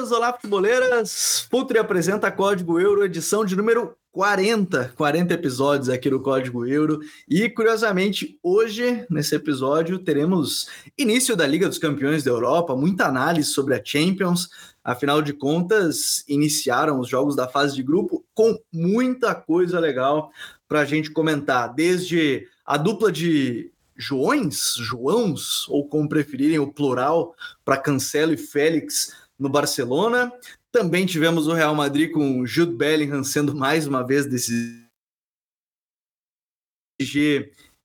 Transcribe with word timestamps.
Futeboleiros! 0.00 0.12
Olá, 0.12 0.32
futeboleiras! 0.32 1.46
Futre 1.50 1.78
apresenta 1.78 2.30
Código 2.30 2.80
Euro, 2.80 3.04
edição 3.04 3.44
de 3.44 3.54
número 3.54 3.94
40, 4.12 4.92
40 4.96 5.34
episódios 5.34 5.88
aqui 5.88 6.08
no 6.08 6.20
Código 6.20 6.66
Euro. 6.66 7.00
E, 7.28 7.48
curiosamente, 7.50 8.38
hoje, 8.42 9.04
nesse 9.10 9.34
episódio, 9.34 9.98
teremos 9.98 10.68
início 10.96 11.36
da 11.36 11.46
Liga 11.46 11.68
dos 11.68 11.78
Campeões 11.78 12.22
da 12.22 12.30
Europa, 12.30 12.74
muita 12.74 13.06
análise 13.06 13.50
sobre 13.50 13.74
a 13.74 13.82
Champions. 13.84 14.48
Afinal 14.82 15.20
de 15.20 15.32
contas, 15.32 16.24
iniciaram 16.26 16.98
os 16.98 17.08
jogos 17.08 17.36
da 17.36 17.46
fase 17.46 17.74
de 17.74 17.82
grupo 17.82 18.24
com 18.34 18.58
muita 18.72 19.34
coisa 19.34 19.78
legal 19.78 20.30
para 20.66 20.80
a 20.80 20.84
gente 20.84 21.10
comentar, 21.10 21.74
desde 21.74 22.46
a 22.64 22.76
dupla 22.76 23.12
de 23.12 23.70
Joões, 23.96 24.76
Joãos, 24.76 25.68
ou 25.68 25.86
como 25.86 26.08
preferirem 26.08 26.58
o 26.58 26.72
plural, 26.72 27.34
para 27.64 27.76
Cancelo 27.76 28.32
e 28.32 28.38
Félix 28.38 29.14
no 29.40 29.48
Barcelona. 29.48 30.32
Também 30.70 31.06
tivemos 31.06 31.48
o 31.48 31.52
Real 31.52 31.74
Madrid 31.74 32.12
com 32.12 32.46
Jude 32.46 32.76
Bellingham 32.76 33.24
sendo 33.24 33.54
mais 33.56 33.86
uma 33.86 34.06
vez 34.06 34.26
decisivo. 34.26 34.88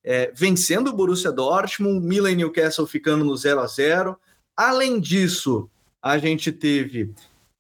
É, 0.04 0.32
vencendo 0.36 0.90
o 0.90 0.94
Borussia 0.94 1.32
Dortmund, 1.32 2.05
Milan 2.05 2.32
e 2.32 2.35
Newcastle 2.35 2.85
ficando 2.85 3.24
no 3.24 3.35
0 3.35 3.62
a 3.62 3.65
0 3.65 4.20
Além 4.55 4.99
disso, 4.99 5.70
a 6.02 6.18
gente 6.18 6.52
teve 6.52 7.12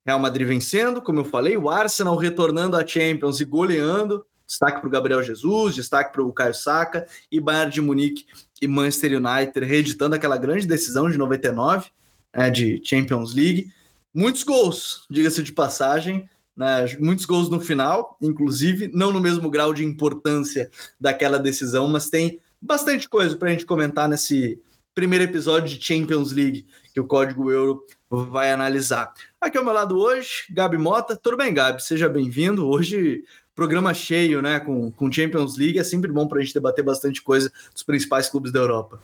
Real 0.05 0.19
Madrid 0.19 0.47
vencendo, 0.47 1.01
como 1.01 1.21
eu 1.21 1.25
falei, 1.25 1.57
o 1.57 1.69
Arsenal 1.69 2.15
retornando 2.17 2.77
à 2.77 2.85
Champions 2.85 3.39
e 3.39 3.45
goleando, 3.45 4.23
Destaque 4.47 4.79
para 4.79 4.87
o 4.87 4.91
Gabriel 4.91 5.23
Jesus, 5.23 5.73
destaque 5.73 6.13
para 6.13 6.21
o 6.21 6.31
Caio 6.31 6.53
Saka 6.53 7.07
e 7.31 7.39
Bayern 7.39 7.71
de 7.71 7.81
Munique 7.81 8.25
e 8.61 8.67
Manchester 8.67 9.13
United 9.13 9.65
reeditando 9.65 10.15
aquela 10.15 10.37
grande 10.37 10.67
decisão 10.67 11.09
de 11.09 11.17
99 11.17 11.89
né, 12.35 12.49
de 12.51 12.79
Champions 12.83 13.33
League. 13.33 13.71
Muitos 14.15 14.43
gols, 14.43 15.05
diga-se 15.09 15.43
de 15.43 15.51
passagem, 15.51 16.29
né, 16.55 16.85
muitos 17.01 17.25
gols 17.25 17.49
no 17.49 17.59
final, 17.59 18.17
inclusive, 18.21 18.89
não 18.93 19.11
no 19.11 19.19
mesmo 19.19 19.49
grau 19.49 19.73
de 19.73 19.83
importância 19.83 20.71
daquela 20.97 21.37
decisão, 21.37 21.89
mas 21.89 22.09
tem 22.09 22.39
bastante 22.61 23.09
coisa 23.09 23.35
para 23.35 23.49
a 23.49 23.51
gente 23.51 23.65
comentar 23.65 24.07
nesse 24.07 24.57
primeiro 24.93 25.25
episódio 25.25 25.77
de 25.77 25.85
Champions 25.85 26.31
League 26.31 26.65
que 26.93 26.99
o 27.01 27.05
Código 27.05 27.51
Euro 27.51 27.85
vai 28.09 28.53
analisar. 28.53 29.13
Aqui 29.41 29.57
ao 29.57 29.65
meu 29.65 29.73
lado 29.73 29.99
hoje, 29.99 30.45
Gabi 30.49 30.77
Mota. 30.77 31.17
Tudo 31.17 31.35
bem, 31.35 31.53
Gabi? 31.53 31.83
Seja 31.83 32.07
bem-vindo. 32.07 32.65
Hoje 32.65 33.21
programa 33.53 33.93
cheio, 33.93 34.41
né, 34.41 34.61
com, 34.61 34.91
com 34.91 35.11
Champions 35.11 35.57
League, 35.57 35.77
é 35.77 35.83
sempre 35.83 36.09
bom 36.09 36.25
para 36.25 36.39
a 36.39 36.41
gente 36.41 36.53
debater 36.53 36.85
bastante 36.85 37.21
coisa 37.21 37.51
dos 37.73 37.83
principais 37.83 38.29
clubes 38.29 38.53
da 38.53 38.59
Europa. 38.59 39.01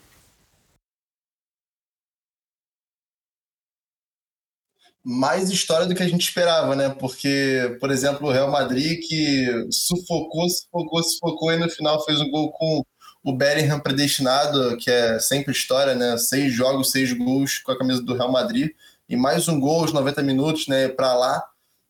Mais 5.03 5.49
história 5.49 5.87
do 5.87 5.95
que 5.95 6.03
a 6.03 6.07
gente 6.07 6.21
esperava, 6.21 6.75
né? 6.75 6.89
Porque, 6.89 7.77
por 7.79 7.91
exemplo, 7.91 8.27
o 8.27 8.31
Real 8.31 8.51
Madrid 8.51 8.99
que 9.07 9.67
sufocou, 9.71 10.47
sufocou, 10.49 11.03
sufocou 11.03 11.51
e 11.53 11.57
no 11.57 11.69
final 11.69 12.03
fez 12.05 12.21
um 12.21 12.29
gol 12.29 12.51
com 12.51 12.83
o 13.23 13.33
Bellingham 13.33 13.79
predestinado, 13.79 14.77
que 14.77 14.89
é 14.89 15.19
sempre 15.19 15.51
história, 15.51 15.95
né? 15.95 16.17
Seis 16.17 16.53
jogos, 16.53 16.91
seis 16.91 17.13
gols 17.13 17.59
com 17.59 17.71
a 17.71 17.77
camisa 17.77 18.01
do 18.01 18.15
Real 18.15 18.31
Madrid 18.31 18.71
e 19.09 19.15
mais 19.15 19.47
um 19.47 19.59
gol 19.59 19.81
aos 19.81 19.93
90 19.93 20.21
minutos, 20.23 20.67
né? 20.67 20.87
Para 20.87 21.13
lá, 21.13 21.43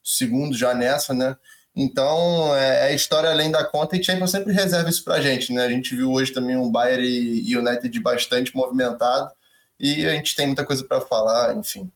segundo 0.04 0.56
já 0.56 0.74
nessa, 0.74 1.14
né? 1.14 1.36
Então, 1.76 2.56
é, 2.56 2.92
é 2.92 2.96
história 2.96 3.30
além 3.30 3.50
da 3.52 3.64
conta 3.64 3.96
e 3.96 4.04
Champions 4.04 4.32
sempre 4.32 4.54
reserva 4.54 4.90
isso 4.90 5.04
pra 5.04 5.22
gente, 5.22 5.54
né? 5.54 5.66
A 5.66 5.70
gente 5.70 5.96
viu 5.96 6.12
hoje 6.12 6.34
também 6.34 6.58
um 6.58 6.70
Bayern 6.72 7.06
e 7.06 7.56
United 7.56 8.00
bastante 8.02 8.56
movimentado 8.56 9.32
e 9.80 10.06
a 10.06 10.12
gente 10.12 10.36
tem 10.36 10.48
muita 10.48 10.66
coisa 10.66 10.84
para 10.84 11.02
falar, 11.02 11.56
enfim. 11.58 11.92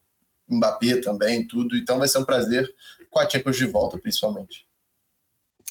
Mbappé 0.49 0.97
também, 0.97 1.47
tudo. 1.47 1.75
Então 1.75 1.97
vai 1.97 2.07
ser 2.07 2.19
um 2.19 2.25
prazer 2.25 2.69
com 3.09 3.19
a 3.19 3.29
Champions 3.29 3.57
de 3.57 3.65
volta, 3.65 3.97
principalmente. 3.97 4.65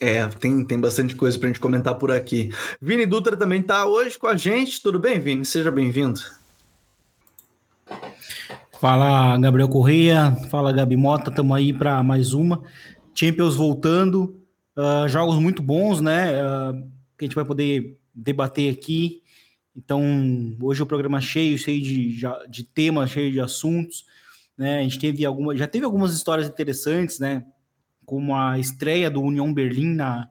É, 0.00 0.26
tem, 0.26 0.64
tem 0.64 0.80
bastante 0.80 1.14
coisa 1.14 1.38
para 1.38 1.48
a 1.48 1.52
gente 1.52 1.60
comentar 1.60 1.94
por 1.94 2.10
aqui. 2.10 2.50
Vini 2.80 3.06
Dutra 3.06 3.36
também 3.36 3.60
está 3.60 3.86
hoje 3.86 4.18
com 4.18 4.26
a 4.26 4.36
gente. 4.36 4.82
Tudo 4.82 4.98
bem, 4.98 5.20
Vini? 5.20 5.44
Seja 5.44 5.70
bem-vindo. 5.70 6.20
Fala, 8.80 9.38
Gabriel 9.38 9.68
Correia. 9.68 10.36
Fala, 10.50 10.72
Gabi 10.72 10.96
Mota. 10.96 11.30
Estamos 11.30 11.56
aí 11.56 11.72
para 11.72 12.02
mais 12.02 12.32
uma. 12.34 12.62
Champions 13.14 13.54
voltando, 13.54 14.42
uh, 14.76 15.08
jogos 15.08 15.38
muito 15.38 15.62
bons, 15.62 16.00
né? 16.00 16.42
Uh, 16.42 16.90
que 17.16 17.24
a 17.24 17.26
gente 17.26 17.36
vai 17.36 17.44
poder 17.44 17.96
debater 18.12 18.72
aqui. 18.72 19.22
Então, 19.76 20.02
hoje 20.60 20.80
é 20.80 20.84
o 20.84 20.86
programa 20.86 21.20
cheio, 21.20 21.56
cheio 21.56 21.80
de, 21.80 22.20
de 22.48 22.64
temas, 22.64 23.10
cheio 23.10 23.30
de 23.30 23.40
assuntos. 23.40 24.04
Né? 24.56 24.80
A 24.80 24.82
gente 24.82 24.98
teve 24.98 25.24
alguma, 25.24 25.56
já 25.56 25.66
teve 25.66 25.84
algumas 25.84 26.14
histórias 26.14 26.48
interessantes, 26.48 27.18
né? 27.18 27.44
Como 28.04 28.36
a 28.36 28.58
estreia 28.58 29.10
do 29.10 29.20
União 29.20 29.52
Berlim 29.52 29.94
na, 29.94 30.28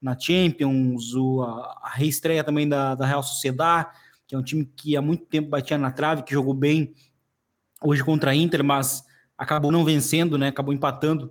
na 0.00 0.18
Champions, 0.18 1.14
o, 1.14 1.42
a, 1.42 1.80
a 1.82 1.90
reestreia 1.94 2.44
também 2.44 2.68
da, 2.68 2.94
da 2.94 3.06
Real 3.06 3.22
Sociedade, 3.22 3.88
que 4.26 4.34
é 4.34 4.38
um 4.38 4.42
time 4.42 4.64
que 4.76 4.96
há 4.96 5.02
muito 5.02 5.24
tempo 5.26 5.48
batia 5.48 5.78
na 5.78 5.90
trave, 5.90 6.22
que 6.22 6.32
jogou 6.32 6.54
bem 6.54 6.94
hoje 7.82 8.02
contra 8.02 8.32
a 8.32 8.34
Inter, 8.34 8.64
mas 8.64 9.04
acabou 9.36 9.70
não 9.70 9.84
vencendo, 9.84 10.36
né? 10.36 10.48
Acabou 10.48 10.74
empatando 10.74 11.30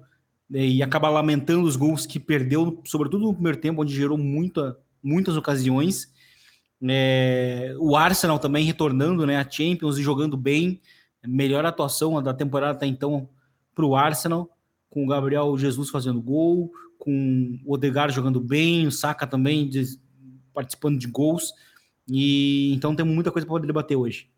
né, 0.50 0.66
e 0.66 0.84
acaba 0.84 1.10
lamentando 1.10 1.68
os 1.68 1.76
gols 1.76 2.06
que 2.06 2.20
perdeu, 2.20 2.82
sobretudo 2.86 3.26
no 3.26 3.34
primeiro 3.34 3.58
tempo, 3.58 3.82
onde 3.82 3.96
gerou 3.96 4.18
muita, 4.18 4.78
muitas 5.02 5.38
ocasiões. 5.38 6.12
É, 6.86 7.76
o 7.80 7.96
Arsenal 7.96 8.40
também 8.40 8.66
retornando 8.66 9.26
né, 9.26 9.38
a 9.38 9.50
Champions 9.50 9.98
e 9.98 10.04
jogando 10.04 10.36
bem, 10.36 10.82
melhor 11.26 11.66
atuação 11.66 12.22
da 12.22 12.34
temporada 12.34 12.74
até 12.74 12.86
então 12.86 13.30
para 13.74 13.86
o 13.86 13.96
Arsenal, 13.96 14.50
com 14.90 15.04
o 15.04 15.08
Gabriel 15.08 15.58
Jesus 15.58 15.90
fazendo 15.90 16.22
gol, 16.22 16.72
com 17.00 17.60
o 17.66 17.74
Odegaard 17.74 18.14
jogando 18.14 18.40
bem, 18.40 18.88
o 18.88 18.92
Saka 18.92 19.26
também 19.26 19.68
de, 19.68 19.84
participando 20.54 20.98
de 20.98 21.08
gols. 21.08 21.54
E 22.08 22.74
então 22.74 22.96
temos 22.96 23.14
muita 23.14 23.32
coisa 23.32 23.48
para 23.48 23.66
debater 23.66 23.98
hoje. 23.98 24.33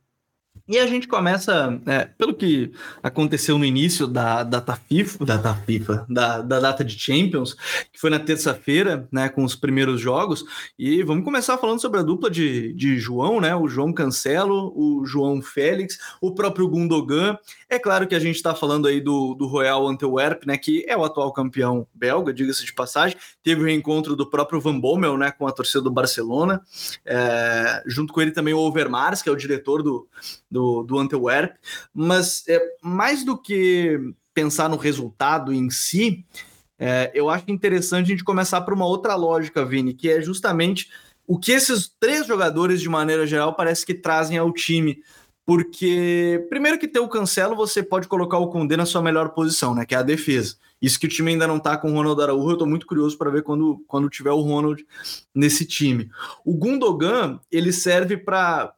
E 0.67 0.79
a 0.79 0.87
gente 0.87 1.07
começa, 1.07 1.79
é, 1.85 2.05
pelo 2.05 2.33
que 2.33 2.71
aconteceu 3.03 3.55
no 3.55 3.65
início 3.65 4.07
da 4.07 4.41
data 4.41 4.75
FIFA, 4.75 5.23
da 5.23 5.37
data 5.37 5.61
FIFA, 5.61 6.05
da, 6.09 6.41
da 6.41 6.59
data 6.59 6.83
de 6.83 6.97
Champions, 6.97 7.53
que 7.93 7.99
foi 7.99 8.09
na 8.09 8.17
terça-feira, 8.17 9.07
né, 9.11 9.29
com 9.29 9.43
os 9.43 9.55
primeiros 9.55 10.01
jogos, 10.01 10.43
e 10.77 11.03
vamos 11.03 11.23
começar 11.23 11.59
falando 11.59 11.79
sobre 11.79 11.99
a 11.99 12.03
dupla 12.03 12.31
de, 12.31 12.73
de 12.73 12.97
João, 12.97 13.39
né, 13.39 13.55
o 13.55 13.67
João 13.67 13.93
Cancelo, 13.93 14.73
o 14.75 15.05
João 15.05 15.39
Félix, 15.39 15.99
o 16.19 16.33
próprio 16.33 16.67
Gundogan. 16.67 17.37
É 17.69 17.77
claro 17.77 18.07
que 18.07 18.15
a 18.15 18.19
gente 18.19 18.37
está 18.37 18.55
falando 18.55 18.87
aí 18.87 18.99
do, 18.99 19.35
do 19.35 19.45
Royal 19.45 19.87
Antwerp, 19.87 20.47
né, 20.47 20.57
que 20.57 20.83
é 20.87 20.97
o 20.97 21.03
atual 21.03 21.31
campeão 21.31 21.85
belga, 21.93 22.33
diga-se 22.33 22.65
de 22.65 22.73
passagem, 22.73 23.15
teve 23.43 23.61
o 23.61 23.65
reencontro 23.65 24.15
do 24.15 24.27
próprio 24.27 24.59
Van 24.59 24.79
Bommel, 24.79 25.15
né, 25.15 25.31
com 25.31 25.45
a 25.45 25.51
torcida 25.51 25.81
do 25.81 25.91
Barcelona, 25.91 26.59
é, 27.05 27.83
junto 27.85 28.11
com 28.11 28.19
ele 28.19 28.31
também 28.31 28.55
o 28.55 28.59
Overmars, 28.59 29.21
que 29.21 29.29
é 29.29 29.31
o 29.31 29.35
diretor 29.35 29.83
do 29.83 30.07
do, 30.49 30.83
do 30.83 30.97
Antwerp, 30.99 31.55
mas 31.93 32.43
é, 32.47 32.61
mais 32.81 33.23
do 33.23 33.37
que 33.37 33.99
pensar 34.33 34.69
no 34.69 34.77
resultado 34.77 35.53
em 35.53 35.69
si, 35.69 36.25
é, 36.77 37.11
eu 37.13 37.29
acho 37.29 37.45
interessante 37.49 38.07
a 38.07 38.09
gente 38.09 38.23
começar 38.23 38.61
por 38.61 38.73
uma 38.73 38.85
outra 38.85 39.15
lógica, 39.15 39.65
Vini, 39.65 39.93
que 39.93 40.09
é 40.09 40.21
justamente 40.21 40.89
o 41.27 41.39
que 41.39 41.51
esses 41.51 41.89
três 41.99 42.27
jogadores, 42.27 42.81
de 42.81 42.89
maneira 42.89 43.25
geral, 43.25 43.55
parece 43.55 43.85
que 43.85 43.93
trazem 43.93 44.37
ao 44.37 44.51
time. 44.51 45.01
Porque, 45.45 46.45
primeiro 46.49 46.77
que 46.77 46.87
ter 46.87 46.99
o 46.99 47.07
Cancelo, 47.07 47.55
você 47.55 47.83
pode 47.83 48.07
colocar 48.07 48.37
o 48.39 48.49
Condé 48.49 48.75
na 48.75 48.85
sua 48.85 49.01
melhor 49.01 49.29
posição, 49.29 49.75
né? 49.75 49.85
Que 49.85 49.93
é 49.93 49.99
a 49.99 50.03
defesa. 50.03 50.55
Isso 50.81 50.99
que 50.99 51.05
o 51.05 51.09
time 51.09 51.31
ainda 51.31 51.47
não 51.47 51.59
tá 51.59 51.77
com 51.77 51.91
o 51.91 51.93
Ronald 51.93 52.21
Araújo, 52.21 52.51
eu 52.51 52.57
tô 52.57 52.65
muito 52.65 52.85
curioso 52.85 53.17
para 53.17 53.31
ver 53.31 53.43
quando, 53.43 53.83
quando 53.87 54.09
tiver 54.09 54.31
o 54.31 54.41
Ronald 54.41 54.83
nesse 55.33 55.65
time. 55.65 56.09
O 56.43 56.55
Gundogan, 56.55 57.39
ele 57.51 57.71
serve 57.71 58.17
para 58.17 58.73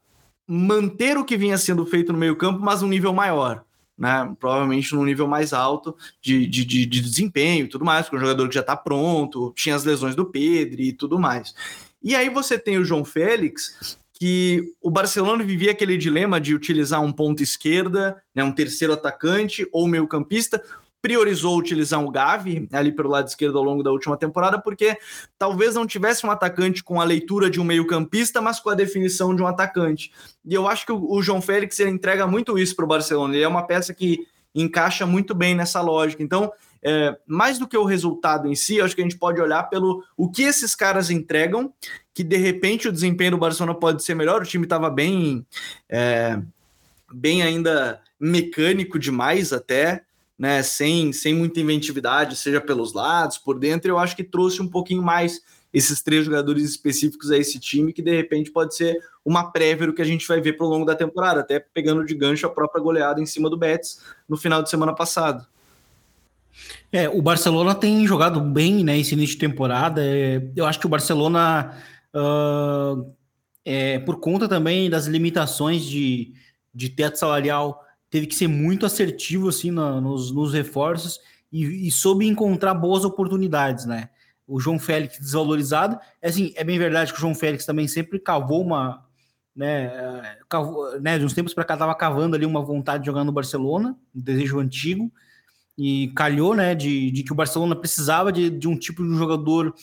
manter 0.47 1.17
o 1.17 1.25
que 1.25 1.37
vinha 1.37 1.57
sendo 1.57 1.85
feito 1.85 2.13
no 2.13 2.19
meio-campo, 2.19 2.59
mas 2.59 2.81
um 2.81 2.87
nível 2.87 3.13
maior. 3.13 3.63
Né? 3.97 4.33
Provavelmente 4.39 4.93
num 4.93 5.03
nível 5.03 5.27
mais 5.27 5.53
alto 5.53 5.95
de, 6.21 6.45
de, 6.45 6.63
de, 6.63 6.85
de 6.85 7.01
desempenho 7.01 7.65
e 7.65 7.67
tudo 7.67 7.83
mais, 7.83 8.05
porque 8.05 8.15
é 8.15 8.19
um 8.19 8.21
jogador 8.21 8.47
que 8.47 8.55
já 8.55 8.61
está 8.61 8.77
pronto, 8.77 9.51
tinha 9.55 9.75
as 9.75 9.83
lesões 9.83 10.15
do 10.15 10.25
Pedro 10.25 10.81
e 10.81 10.93
tudo 10.93 11.19
mais. 11.19 11.53
E 12.01 12.15
aí 12.15 12.29
você 12.29 12.59
tem 12.59 12.77
o 12.77 12.85
João 12.85 13.03
Félix, 13.03 13.97
que 14.13 14.73
o 14.81 14.89
Barcelona 14.89 15.43
vivia 15.43 15.71
aquele 15.71 15.97
dilema 15.97 16.39
de 16.39 16.53
utilizar 16.55 17.01
um 17.01 17.11
ponto 17.11 17.43
esquerda, 17.43 18.21
né, 18.33 18.43
um 18.43 18.51
terceiro 18.51 18.93
atacante 18.93 19.67
ou 19.71 19.87
meio 19.87 20.07
campista, 20.07 20.63
priorizou 21.01 21.57
utilizar 21.57 22.03
o 22.03 22.11
Gavi 22.11 22.67
ali 22.71 22.91
pelo 22.91 23.09
lado 23.09 23.27
esquerdo 23.27 23.57
ao 23.57 23.63
longo 23.63 23.83
da 23.83 23.91
última 23.91 24.17
temporada, 24.17 24.59
porque 24.59 24.97
talvez 25.37 25.75
não 25.75 25.85
tivesse 25.85 26.25
um 26.25 26.31
atacante 26.31 26.83
com 26.83 26.99
a 26.99 27.03
leitura 27.03 27.49
de 27.49 27.59
um 27.59 27.63
meio-campista, 27.63 28.41
mas 28.41 28.59
com 28.59 28.69
a 28.69 28.75
definição 28.75 29.35
de 29.35 29.41
um 29.41 29.47
atacante. 29.47 30.11
E 30.45 30.53
eu 30.53 30.67
acho 30.67 30.85
que 30.85 30.91
o, 30.91 31.21
João 31.21 31.41
Félix 31.41 31.79
ele 31.79 31.91
entrega 31.91 32.25
muito 32.25 32.57
isso 32.57 32.75
para 32.75 32.85
o 32.85 32.87
Barcelona. 32.87 33.35
Ele 33.35 33.43
é 33.43 33.47
uma 33.47 33.65
peça 33.65 33.93
que 33.93 34.27
encaixa 34.53 35.05
muito 35.05 35.35
bem 35.35 35.53
nessa 35.55 35.81
lógica. 35.81 36.23
Então, 36.23 36.51
é, 36.81 37.17
mais 37.25 37.59
do 37.59 37.67
que 37.67 37.77
o 37.77 37.83
resultado 37.83 38.47
em 38.47 38.55
si, 38.55 38.81
acho 38.81 38.95
que 38.95 39.01
a 39.01 39.03
gente 39.03 39.17
pode 39.17 39.39
olhar 39.41 39.63
pelo 39.63 40.03
o 40.15 40.29
que 40.29 40.43
esses 40.43 40.73
caras 40.73 41.09
entregam, 41.09 41.71
que 42.13 42.23
de 42.23 42.37
repente 42.37 42.87
o 42.87 42.91
desempenho 42.91 43.31
do 43.31 43.37
Barcelona 43.37 43.77
pode 43.77 44.03
ser 44.03 44.15
melhor. 44.15 44.41
O 44.41 44.45
time 44.45 44.63
estava 44.63 44.89
bem, 44.89 45.45
é, 45.89 46.39
bem 47.13 47.43
ainda 47.43 48.01
mecânico 48.19 48.97
demais 48.97 49.53
até, 49.53 50.03
né? 50.37 50.61
Sem, 50.61 51.11
sem 51.11 51.33
muita 51.33 51.59
inventividade, 51.59 52.35
seja 52.35 52.61
pelos 52.61 52.93
lados, 52.93 53.37
por 53.37 53.57
dentro, 53.57 53.89
eu 53.89 53.97
acho 53.97 54.15
que 54.15 54.23
trouxe 54.23 54.61
um 54.61 54.67
pouquinho 54.67 55.01
mais 55.01 55.41
esses 55.73 56.01
três 56.01 56.25
jogadores 56.25 56.63
específicos 56.63 57.29
a 57.31 57.37
esse 57.37 57.59
time, 57.59 57.93
que 57.93 58.01
de 58.01 58.15
repente 58.15 58.51
pode 58.51 58.75
ser 58.75 58.97
uma 59.23 59.51
prévia 59.51 59.91
que 59.91 60.01
a 60.01 60.05
gente 60.05 60.27
vai 60.27 60.39
ver 60.39 60.53
pro 60.53 60.67
longo 60.67 60.85
da 60.85 60.95
temporada, 60.95 61.41
até 61.41 61.59
pegando 61.59 62.05
de 62.05 62.15
gancho 62.15 62.45
a 62.45 62.49
própria 62.49 62.81
goleada 62.81 63.21
em 63.21 63.25
cima 63.25 63.49
do 63.49 63.57
Betis 63.57 64.01
no 64.27 64.37
final 64.37 64.63
de 64.63 64.69
semana 64.69 64.93
passado. 64.93 65.45
É, 66.91 67.09
o 67.09 67.21
Barcelona 67.21 67.75
tem 67.75 68.07
jogado 68.07 68.39
bem, 68.39 68.83
né, 68.83 68.97
esse 68.97 69.13
início 69.13 69.35
de 69.35 69.41
temporada. 69.41 70.01
É, 70.03 70.41
eu 70.55 70.65
acho 70.65 70.79
que 70.79 70.85
o 70.85 70.89
Barcelona, 70.89 71.77
uh, 72.15 73.13
é, 73.65 73.99
por 73.99 74.19
conta 74.19 74.47
também 74.47 74.89
das 74.89 75.05
limitações 75.05 75.83
de, 75.83 76.33
de 76.73 76.89
teto 76.89 77.19
salarial, 77.19 77.83
teve 78.09 78.27
que 78.27 78.35
ser 78.35 78.47
muito 78.47 78.85
assertivo 78.85 79.49
assim 79.49 79.71
na, 79.71 79.99
nos, 79.99 80.31
nos 80.31 80.53
reforços 80.53 81.19
e, 81.51 81.87
e 81.87 81.91
soube 81.91 82.25
encontrar 82.25 82.73
boas 82.73 83.03
oportunidades, 83.03 83.85
né? 83.85 84.09
O 84.47 84.59
João 84.59 84.79
Félix 84.79 85.19
desvalorizado, 85.19 85.99
é 86.21 86.29
assim, 86.29 86.53
é 86.55 86.63
bem 86.63 86.79
verdade 86.79 87.11
que 87.11 87.17
o 87.17 87.21
João 87.21 87.35
Félix 87.35 87.65
também 87.65 87.87
sempre 87.87 88.17
cavou 88.17 88.63
uma, 88.63 89.05
né, 89.53 90.37
cavou, 90.47 90.99
né 91.01 91.17
de 91.19 91.25
uns 91.25 91.33
tempos 91.33 91.53
para 91.53 91.65
cá 91.65 91.73
estava 91.73 91.93
cavando 91.95 92.35
ali 92.35 92.45
uma 92.45 92.61
vontade 92.61 93.03
de 93.03 93.07
jogar 93.07 93.25
no 93.25 93.31
Barcelona, 93.31 93.97
um 94.15 94.21
desejo 94.21 94.59
antigo, 94.59 95.11
e 95.77 96.07
calhou, 96.15 96.55
né, 96.55 96.73
de, 96.73 97.11
de 97.11 97.23
que 97.23 97.31
o 97.31 97.35
Barcelona 97.35 97.75
precisava 97.75 98.31
de, 98.31 98.49
de 98.49 98.67
um 98.67 98.77
tipo 98.77 99.03
de 99.03 99.15
jogador 99.15 99.73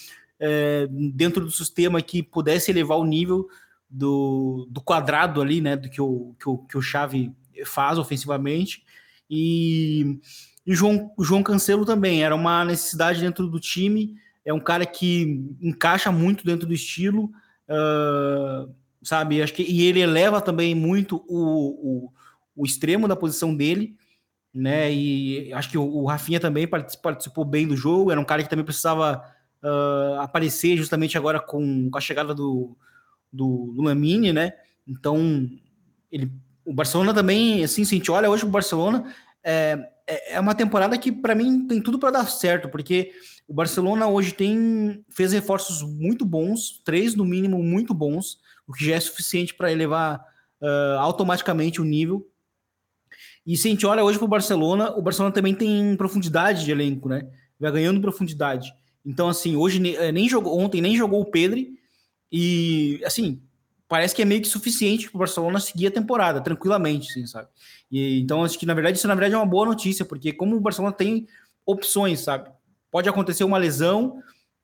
é, 0.41 0.87
dentro 1.12 1.44
do 1.44 1.50
sistema 1.50 2.00
que 2.00 2.23
pudesse 2.23 2.71
elevar 2.71 2.99
o 2.99 3.05
nível 3.05 3.49
do, 3.88 4.67
do 4.71 4.81
quadrado 4.81 5.43
ali, 5.43 5.61
né, 5.61 5.76
do 5.76 5.91
que 5.91 6.00
o, 6.00 6.35
que 6.38 6.49
o, 6.49 6.59
que 6.59 6.79
o 6.79 6.82
Xavi 6.82 7.35
faz 7.65 7.99
ofensivamente, 7.99 8.85
e, 9.31 10.21
e 10.67 10.75
João, 10.75 11.11
João 11.19 11.43
Cancelo 11.43 11.85
também, 11.85 12.23
era 12.23 12.35
uma 12.35 12.65
necessidade 12.65 13.21
dentro 13.21 13.49
do 13.49 13.61
time, 13.61 14.17
é 14.45 14.53
um 14.53 14.61
cara 14.61 14.85
que 14.85 15.45
encaixa 15.61 16.12
muito 16.12 16.45
dentro 16.45 16.67
do 16.67 16.75
estilo, 16.75 17.31
uh, 17.69 18.73
sabe, 19.03 19.43
acho 19.43 19.55
que, 19.55 19.62
e 19.62 19.83
ele 19.83 20.01
eleva 20.01 20.41
também 20.41 20.75
muito 20.75 21.25
o, 21.29 22.06
o, 22.06 22.12
o 22.56 22.67
extremo 22.67 23.09
da 23.09 23.17
posição 23.17 23.55
dele, 23.55 23.97
né? 24.53 24.93
E 24.93 25.53
acho 25.53 25.71
que 25.71 25.79
o, 25.79 25.83
o 25.83 26.07
Rafinha 26.07 26.39
também 26.39 26.67
participou 26.67 27.45
bem 27.45 27.67
do 27.67 27.77
jogo, 27.77 28.11
era 28.11 28.21
um 28.21 28.25
cara 28.25 28.43
que 28.43 28.49
também 28.49 28.65
precisava 28.65 29.23
uh, 29.62 30.21
aparecer 30.21 30.77
justamente 30.77 31.19
agora 31.19 31.41
com, 31.41 31.91
com 31.91 31.99
a 31.99 32.00
chegada 32.00 32.35
do, 32.35 32.77
do, 33.33 33.73
do 33.75 33.83
Lamine, 33.83 34.33
né? 34.33 34.53
Então, 34.87 35.49
ele, 36.12 36.31
o 36.64 36.72
Barcelona 36.72 37.12
também, 37.12 37.62
assim, 37.64 37.84
se 37.84 37.94
a 37.94 37.99
gente 37.99 38.11
olha 38.11 38.31
hoje 38.31 38.44
o 38.44 38.49
Barcelona, 38.49 39.14
é, 39.43 39.78
é, 40.06 40.34
é 40.34 40.40
uma 40.40 40.55
temporada 40.55 40.96
que 40.96 41.12
para 41.12 41.34
mim 41.34 41.66
tem 41.66 41.81
tudo 41.81 41.99
para 41.99 42.11
dar 42.11 42.28
certo, 42.28 42.69
porque 42.69 43.12
o 43.46 43.55
Barcelona 43.55 44.06
hoje 44.06 44.32
tem 44.32 45.05
fez 45.11 45.32
reforços 45.32 45.82
muito 45.82 46.25
bons, 46.25 46.81
três 46.84 47.14
no 47.14 47.25
mínimo 47.25 47.62
muito 47.62 47.93
bons, 47.93 48.38
o 48.66 48.72
que 48.72 48.84
já 48.84 48.94
é 48.94 49.00
suficiente 49.00 49.55
para 49.55 49.70
elevar 49.70 50.25
uh, 50.61 50.99
automaticamente 50.99 51.81
o 51.81 51.84
nível 51.84 52.26
e 53.46 53.56
se 53.56 53.69
a 53.69 53.70
gente 53.70 53.84
olha 53.84 54.02
hoje 54.02 54.19
para 54.19 54.25
o 54.25 54.28
Barcelona, 54.28 54.90
o 54.96 55.02
Barcelona 55.02 55.34
também 55.34 55.55
tem 55.55 55.96
profundidade 55.96 56.64
de 56.64 56.70
elenco, 56.70 57.08
né? 57.08 57.28
Vai 57.61 57.70
ganhando 57.72 58.00
profundidade. 58.00 58.72
Então, 59.05 59.28
assim, 59.28 59.55
hoje 59.55 59.96
eh, 59.96 60.11
nem 60.11 60.28
jogou 60.28 60.58
ontem, 60.58 60.81
nem 60.81 60.96
jogou 60.96 61.20
o 61.20 61.31
Pedri. 61.31 61.78
E 62.32 63.00
assim, 63.05 63.43
parece 63.89 64.15
que 64.15 64.23
é 64.23 64.25
meio 64.25 64.43
que 64.43 64.49
suficiente 64.49 65.09
para 65.09 65.17
o 65.17 65.19
Barcelona 65.21 65.61
seguir 65.61 65.89
a 65.89 65.91
temporada 65.91 66.41
tranquilamente, 66.41 67.11
assim, 67.11 67.27
sabe? 67.27 67.49
E, 67.91 68.21
então, 68.21 68.45
acho 68.45 68.59
que 68.59 68.67
na 68.67 68.75
verdade 68.75 68.99
isso 68.99 69.09
na 69.09 69.15
verdade 69.15 69.35
é 69.35 69.39
uma 69.39 69.47
boa 69.47 69.67
notícia, 69.67 70.05
porque 70.05 70.33
como 70.33 70.57
o 70.57 70.61
Barcelona 70.61 70.95
tem 70.95 71.27
opções, 71.67 72.21
sabe? 72.21 72.51
Pode 72.91 73.09
acontecer 73.09 73.45
uma 73.45 73.59
lesão 73.59 74.23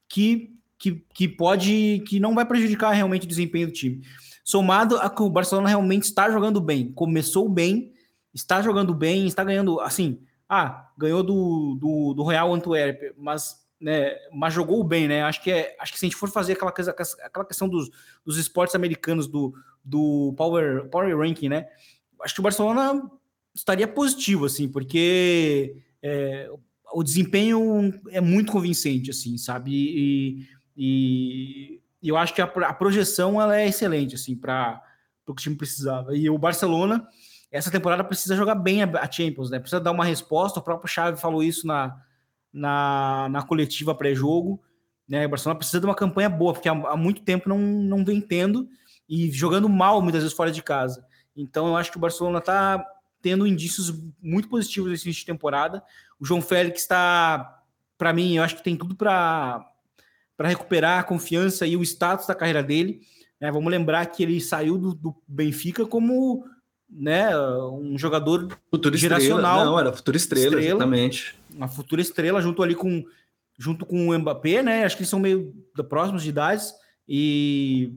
que, 0.08 0.52
que, 0.78 1.04
que 1.14 1.28
pode 1.28 2.02
que 2.06 2.20
não 2.20 2.34
vai 2.34 2.44
prejudicar 2.44 2.92
realmente 2.92 3.26
o 3.26 3.28
desempenho 3.28 3.68
do 3.68 3.72
time. 3.72 4.02
Somado 4.44 4.96
a 4.96 5.08
que 5.08 5.22
o 5.22 5.30
Barcelona 5.30 5.68
realmente 5.68 6.04
está 6.04 6.30
jogando 6.30 6.60
bem, 6.60 6.90
começou 6.92 7.48
bem 7.48 7.92
está 8.34 8.62
jogando 8.62 8.94
bem, 8.94 9.26
está 9.26 9.44
ganhando, 9.44 9.80
assim, 9.80 10.20
ah, 10.48 10.88
ganhou 10.96 11.22
do, 11.22 11.76
do, 11.80 12.14
do 12.14 12.24
Real 12.24 12.52
Antwerp, 12.54 13.14
mas, 13.16 13.59
né, 13.80 14.14
mas 14.32 14.52
jogou 14.52 14.84
bem, 14.84 15.08
né? 15.08 15.22
Acho 15.22 15.42
que, 15.42 15.50
é, 15.50 15.76
acho 15.80 15.92
que 15.92 15.98
se 15.98 16.04
a 16.04 16.08
gente 16.08 16.16
for 16.16 16.28
fazer 16.28 16.52
aquela, 16.52 16.70
aquela 16.70 17.44
questão 17.44 17.68
dos, 17.68 17.90
dos 18.24 18.36
esportes 18.36 18.74
americanos, 18.74 19.26
do, 19.26 19.54
do 19.84 20.34
Power, 20.36 20.88
Power 20.90 21.16
Ranking, 21.18 21.48
né? 21.48 21.66
Acho 22.22 22.34
que 22.34 22.40
o 22.40 22.42
Barcelona 22.42 23.10
estaria 23.54 23.88
positivo, 23.88 24.44
assim, 24.44 24.68
porque 24.68 25.76
é, 26.02 26.50
o 26.92 27.02
desempenho 27.02 27.92
é 28.10 28.20
muito 28.20 28.52
convincente, 28.52 29.10
assim, 29.10 29.38
sabe? 29.38 29.72
E, 29.72 30.48
e, 30.76 31.80
e 32.02 32.08
eu 32.08 32.16
acho 32.16 32.34
que 32.34 32.42
a, 32.42 32.44
a, 32.44 32.74
projeção 32.74 33.40
ela 33.40 33.58
é 33.58 33.66
excelente, 33.66 34.14
assim, 34.14 34.36
para 34.36 34.82
o 35.26 35.34
que 35.34 35.40
o 35.40 35.42
time 35.42 35.56
precisava. 35.56 36.14
E 36.14 36.28
o 36.28 36.36
Barcelona 36.36 37.08
essa 37.50 37.70
temporada 37.70 38.04
precisa 38.04 38.36
jogar 38.36 38.54
bem 38.54 38.82
a, 38.82 39.10
Champions, 39.10 39.50
né? 39.50 39.58
Precisa 39.58 39.80
dar 39.80 39.90
uma 39.90 40.04
resposta. 40.04 40.60
O 40.60 40.62
próprio 40.62 40.88
Xavi 40.88 41.20
falou 41.20 41.42
isso 41.42 41.66
na, 41.66 42.00
na, 42.52 43.28
na 43.30 43.42
coletiva 43.42 43.94
pré-jogo. 43.94 44.60
Né? 45.08 45.26
O 45.26 45.28
Barcelona 45.28 45.58
precisa 45.58 45.80
de 45.80 45.86
uma 45.86 45.94
campanha 45.94 46.28
boa, 46.28 46.52
porque 46.52 46.68
há, 46.68 46.72
há, 46.72 46.96
muito 46.96 47.22
tempo 47.22 47.48
não, 47.48 47.58
não 47.58 48.04
vem 48.04 48.20
tendo 48.20 48.68
e 49.08 49.30
jogando 49.30 49.68
mal 49.68 50.00
muitas 50.00 50.22
vezes 50.22 50.36
fora 50.36 50.50
de 50.50 50.62
casa. 50.62 51.04
Então 51.36 51.66
eu 51.66 51.76
acho 51.76 51.90
que 51.90 51.96
o 51.96 52.00
Barcelona 52.00 52.38
está 52.38 52.84
tendo 53.22 53.46
indícios 53.46 53.92
muito 54.22 54.48
positivos 54.48 54.90
nesse 54.90 55.06
início 55.06 55.20
de 55.20 55.26
temporada. 55.26 55.82
O 56.18 56.24
João 56.24 56.40
Félix 56.40 56.82
está, 56.82 57.62
para 57.98 58.12
mim, 58.12 58.36
eu 58.36 58.42
acho 58.42 58.56
que 58.56 58.62
tem 58.62 58.76
tudo 58.76 58.94
para 58.94 59.64
recuperar 60.38 61.00
a 61.00 61.04
confiança 61.04 61.66
e 61.66 61.76
o 61.76 61.82
status 61.82 62.26
da 62.26 62.34
carreira 62.34 62.62
dele. 62.62 63.00
Né? 63.40 63.50
Vamos 63.50 63.70
lembrar 63.70 64.06
que 64.06 64.22
ele 64.22 64.40
saiu 64.40 64.78
do, 64.78 64.94
do 64.94 65.16
Benfica 65.26 65.84
como 65.86 66.44
né, 66.90 67.36
um 67.38 67.96
jogador 67.96 68.48
futura 68.70 68.96
geracional. 68.96 69.38
Estrela. 69.38 69.64
Não, 69.64 69.78
era 69.78 69.92
futura 69.92 70.16
estrela, 70.16 70.46
estrela, 70.46 70.76
exatamente. 70.76 71.36
Uma 71.54 71.68
futura 71.68 72.02
estrela 72.02 72.42
junto 72.42 72.62
ali 72.62 72.74
com 72.74 73.04
junto 73.58 73.84
com 73.84 74.08
o 74.08 74.18
Mbappé, 74.18 74.62
né? 74.62 74.84
Acho 74.84 74.96
que 74.96 75.02
eles 75.02 75.10
são 75.10 75.20
meio 75.20 75.54
próximos 75.88 76.22
de 76.22 76.30
idades 76.30 76.72
e 77.06 77.94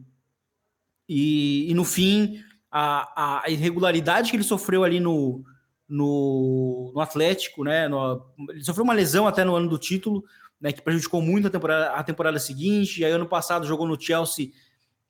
e, 1.08 1.72
e 1.72 1.74
no 1.74 1.84
fim 1.84 2.42
a, 2.72 3.44
a, 3.44 3.50
irregularidade 3.50 4.30
que 4.30 4.36
ele 4.36 4.44
sofreu 4.44 4.84
ali 4.84 5.00
no, 5.00 5.44
no, 5.88 6.92
no 6.94 7.00
Atlético, 7.02 7.64
né? 7.64 7.88
No, 7.88 8.26
ele 8.50 8.64
sofreu 8.64 8.84
uma 8.84 8.94
lesão 8.94 9.28
até 9.28 9.44
no 9.44 9.56
ano 9.56 9.70
do 9.70 9.78
título, 9.78 10.24
né? 10.60 10.72
Que 10.72 10.82
prejudicou 10.82 11.22
muito 11.22 11.48
a 11.48 11.52
temporada, 11.52 11.92
a 11.92 12.04
temporada 12.04 12.40
seguinte. 12.40 13.02
E 13.02 13.06
aí 13.06 13.12
ano 13.12 13.28
passado 13.28 13.68
jogou 13.68 13.88
no 13.88 14.00
Chelsea 14.00 14.52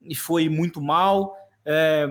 e 0.01 0.13
foi 0.13 0.49
muito 0.49 0.81
mal. 0.81 1.35
É, 1.65 2.07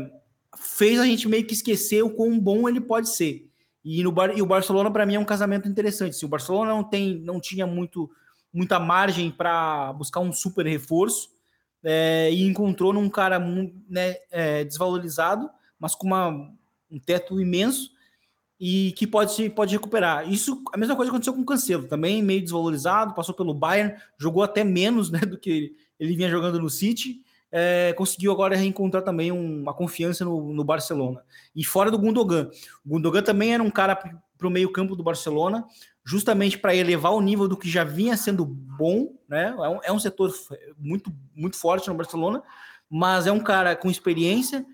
fez 0.56 1.00
a 1.00 1.06
gente 1.06 1.28
meio 1.28 1.46
que 1.46 1.54
esquecer 1.54 2.02
o 2.02 2.10
quão 2.10 2.38
bom 2.38 2.68
ele 2.68 2.80
pode 2.80 3.08
ser. 3.08 3.48
E, 3.84 4.02
no, 4.02 4.14
e 4.36 4.42
o 4.42 4.46
Barcelona, 4.46 4.90
para 4.90 5.06
mim, 5.06 5.14
é 5.14 5.18
um 5.18 5.24
casamento 5.24 5.68
interessante. 5.68 6.16
Se 6.16 6.24
o 6.24 6.28
Barcelona 6.28 6.72
não, 6.72 6.84
tem, 6.84 7.18
não 7.20 7.40
tinha 7.40 7.66
muito, 7.66 8.10
muita 8.52 8.78
margem 8.78 9.30
para 9.30 9.92
buscar 9.94 10.20
um 10.20 10.32
super 10.32 10.66
reforço 10.66 11.30
é, 11.82 12.30
e 12.32 12.42
encontrou 12.42 12.92
num 12.92 13.08
cara 13.08 13.38
né, 13.88 14.16
é, 14.30 14.64
desvalorizado, 14.64 15.50
mas 15.78 15.94
com 15.94 16.06
uma, 16.06 16.28
um 16.90 16.98
teto 16.98 17.40
imenso 17.40 17.90
e 18.60 18.92
que 18.92 19.06
pode, 19.08 19.50
pode 19.50 19.74
recuperar. 19.74 20.30
Isso, 20.30 20.62
a 20.72 20.76
mesma 20.76 20.94
coisa 20.94 21.10
aconteceu 21.10 21.34
com 21.34 21.40
o 21.40 21.46
Cancelo, 21.46 21.88
também 21.88 22.22
meio 22.22 22.40
desvalorizado, 22.40 23.14
passou 23.14 23.34
pelo 23.34 23.52
Bayern, 23.52 23.96
jogou 24.16 24.44
até 24.44 24.62
menos 24.62 25.10
né, 25.10 25.18
do 25.18 25.36
que 25.36 25.74
ele 25.98 26.14
vinha 26.14 26.30
jogando 26.30 26.60
no 26.60 26.70
City 26.70 27.21
é, 27.52 27.92
conseguiu 27.92 28.32
agora 28.32 28.56
reencontrar 28.56 29.04
também 29.04 29.30
uma 29.30 29.74
confiança 29.74 30.24
no, 30.24 30.54
no, 30.54 30.64
Barcelona. 30.64 31.22
E 31.54 31.62
fora 31.62 31.90
do 31.90 31.98
Gundogan. 31.98 32.48
O 32.84 32.88
Gundogan 32.88 33.22
também 33.22 33.52
era 33.52 33.62
um 33.62 33.70
cara 33.70 33.94
para 33.94 34.48
o 34.48 34.50
meio-campo 34.50 34.96
do 34.96 35.02
Barcelona, 35.02 35.64
justamente 36.04 36.58
para 36.58 36.74
elevar 36.74 37.12
o 37.12 37.20
nível 37.20 37.46
do 37.46 37.56
que 37.56 37.68
já 37.68 37.84
vinha 37.84 38.16
sendo 38.16 38.44
bom, 38.44 39.12
né? 39.28 39.54
É 39.56 39.68
um, 39.68 39.80
é 39.84 39.92
um, 39.92 39.98
setor 39.98 40.32
muito, 40.78 41.14
muito 41.34 41.56
forte 41.56 41.86
no 41.88 41.94
Barcelona, 41.94 42.42
mas 42.88 43.26
é 43.26 43.32
um 43.32 43.38
cara 43.38 43.76
com 43.76 43.90
experiência, 43.90 44.64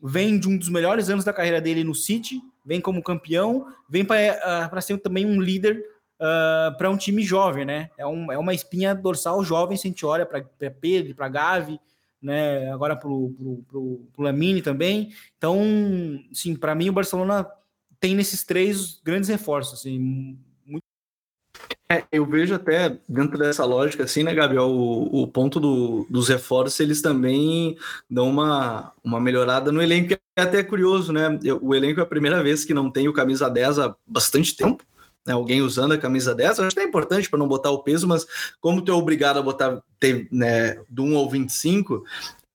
vem 0.00 0.38
de 0.38 0.46
um 0.46 0.58
dos 0.58 0.68
melhores 0.68 1.08
anos 1.08 1.24
da 1.24 1.32
carreira 1.32 1.60
dele 1.60 1.82
no 1.82 1.94
City, 1.94 2.40
vem 2.64 2.80
como 2.80 3.02
campeão, 3.02 3.66
vem 3.88 4.04
para 4.04 4.70
uh, 4.72 4.82
ser 4.82 4.98
também 4.98 5.24
um 5.24 5.40
líder 5.40 5.82
Uh, 6.18 6.72
para 6.78 6.88
um 6.88 6.96
time 6.96 7.22
jovem, 7.22 7.66
né? 7.66 7.90
É, 7.98 8.06
um, 8.06 8.32
é, 8.32 8.38
uma 8.38 8.54
espinha 8.54 8.94
dorsal 8.94 9.44
jovem, 9.44 9.76
se 9.76 9.86
a 9.86 9.90
gente 9.90 10.06
olha 10.06 10.24
para 10.24 10.42
Pedro, 10.80 11.14
para 11.14 11.28
Gavi, 11.28 11.78
né? 12.26 12.70
Agora 12.72 12.96
para 12.96 13.08
o 13.08 14.06
Lamine 14.18 14.60
também. 14.60 15.12
Então, 15.38 15.62
sim, 16.32 16.54
para 16.56 16.74
mim 16.74 16.90
o 16.90 16.92
Barcelona 16.92 17.46
tem 18.00 18.14
nesses 18.14 18.44
três 18.44 19.00
grandes 19.02 19.28
reforços, 19.28 19.80
assim, 19.80 20.38
muito... 20.66 20.82
É, 21.90 22.04
eu 22.12 22.26
vejo 22.26 22.54
até 22.54 22.98
dentro 23.08 23.38
dessa 23.38 23.64
lógica, 23.64 24.04
assim, 24.04 24.22
né, 24.22 24.34
Gabriel, 24.34 24.68
o, 24.68 25.22
o 25.22 25.28
ponto 25.28 25.58
do, 25.60 26.06
dos 26.10 26.28
reforços, 26.28 26.78
eles 26.80 27.00
também 27.00 27.78
dão 28.10 28.28
uma, 28.28 28.92
uma 29.02 29.20
melhorada 29.20 29.70
no 29.72 29.80
elenco, 29.80 30.12
é 30.36 30.42
até 30.42 30.62
curioso, 30.62 31.12
né? 31.12 31.38
O 31.62 31.74
elenco 31.74 32.00
é 32.00 32.02
a 32.02 32.06
primeira 32.06 32.42
vez 32.42 32.64
que 32.64 32.74
não 32.74 32.90
tem 32.90 33.08
o 33.08 33.12
camisa 33.12 33.48
10 33.48 33.78
há 33.78 33.96
bastante 34.06 34.54
tempo, 34.54 34.84
né, 35.26 35.34
alguém 35.34 35.60
usando 35.60 35.92
a 35.92 35.98
camisa 35.98 36.34
10, 36.34 36.60
acho 36.60 36.76
que 36.76 36.80
é 36.80 36.84
importante 36.84 37.28
para 37.28 37.38
não 37.38 37.48
botar 37.48 37.70
o 37.70 37.82
peso, 37.82 38.06
mas 38.06 38.26
como 38.60 38.80
tu 38.80 38.92
é 38.92 38.94
obrigado 38.94 39.38
a 39.38 39.42
botar 39.42 39.82
ter, 39.98 40.28
né, 40.30 40.78
do 40.88 41.02
1 41.02 41.16
ao 41.16 41.28
25, 41.28 42.04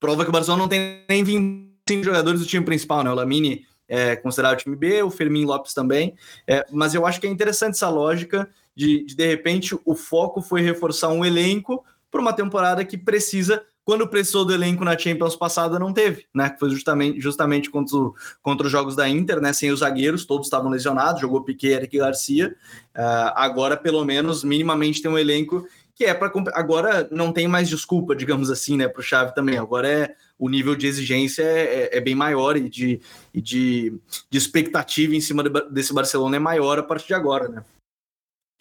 prova 0.00 0.24
que 0.24 0.30
o 0.30 0.32
Barcelona 0.32 0.62
não 0.62 0.68
tem 0.68 1.04
nem 1.08 1.22
25 1.22 2.04
jogadores 2.04 2.40
do 2.40 2.46
time 2.46 2.64
principal, 2.64 3.04
né? 3.04 3.10
O 3.10 3.14
Lamine 3.14 3.66
é 3.86 4.16
considerado 4.16 4.58
time 4.58 4.74
B, 4.74 5.02
o 5.02 5.10
Fermin 5.10 5.44
Lopes 5.44 5.74
também, 5.74 6.14
é, 6.46 6.64
mas 6.72 6.94
eu 6.94 7.04
acho 7.04 7.20
que 7.20 7.26
é 7.26 7.30
interessante 7.30 7.74
essa 7.74 7.88
lógica 7.88 8.48
de, 8.74 9.04
de, 9.04 9.14
de 9.14 9.26
repente, 9.26 9.78
o 9.84 9.94
foco 9.94 10.40
foi 10.40 10.62
reforçar 10.62 11.08
um 11.08 11.24
elenco 11.24 11.84
para 12.10 12.20
uma 12.20 12.32
temporada 12.32 12.84
que 12.84 12.96
precisa 12.96 13.62
quando 13.84 14.08
precisou 14.08 14.44
do 14.44 14.54
elenco 14.54 14.84
na 14.84 14.96
Champions 14.96 15.34
passada, 15.34 15.78
não 15.78 15.92
teve, 15.92 16.26
né? 16.34 16.54
Foi 16.58 16.70
justamente, 16.70 17.20
justamente 17.20 17.70
contra, 17.70 17.96
o, 17.96 18.14
contra 18.40 18.66
os 18.66 18.72
jogos 18.72 18.94
da 18.94 19.08
Inter, 19.08 19.40
né? 19.40 19.52
Sem 19.52 19.70
os 19.70 19.80
zagueiros, 19.80 20.24
todos 20.24 20.46
estavam 20.46 20.70
lesionados, 20.70 21.20
jogou 21.20 21.42
Piquet, 21.42 21.72
Eric 21.72 21.98
Garcia. 21.98 22.54
Uh, 22.96 23.32
agora, 23.34 23.76
pelo 23.76 24.04
menos, 24.04 24.44
minimamente 24.44 25.02
tem 25.02 25.10
um 25.10 25.18
elenco 25.18 25.66
que 25.94 26.04
é 26.04 26.14
para. 26.14 26.32
Agora 26.54 27.08
não 27.10 27.32
tem 27.32 27.48
mais 27.48 27.68
desculpa, 27.68 28.14
digamos 28.14 28.50
assim, 28.50 28.76
né? 28.76 28.86
Para 28.86 29.00
o 29.00 29.02
Chave 29.02 29.34
também. 29.34 29.58
Agora 29.58 29.88
é 29.88 30.14
o 30.38 30.48
nível 30.48 30.74
de 30.74 30.86
exigência 30.86 31.42
é, 31.42 31.90
é, 31.92 31.98
é 31.98 32.00
bem 32.00 32.14
maior 32.14 32.56
e, 32.56 32.68
de, 32.68 33.00
e 33.34 33.40
de, 33.40 33.94
de 34.30 34.38
expectativa 34.38 35.14
em 35.14 35.20
cima 35.20 35.42
desse 35.70 35.92
Barcelona 35.92 36.36
é 36.36 36.40
maior 36.40 36.78
a 36.78 36.82
partir 36.82 37.08
de 37.08 37.14
agora, 37.14 37.48
né? 37.48 37.64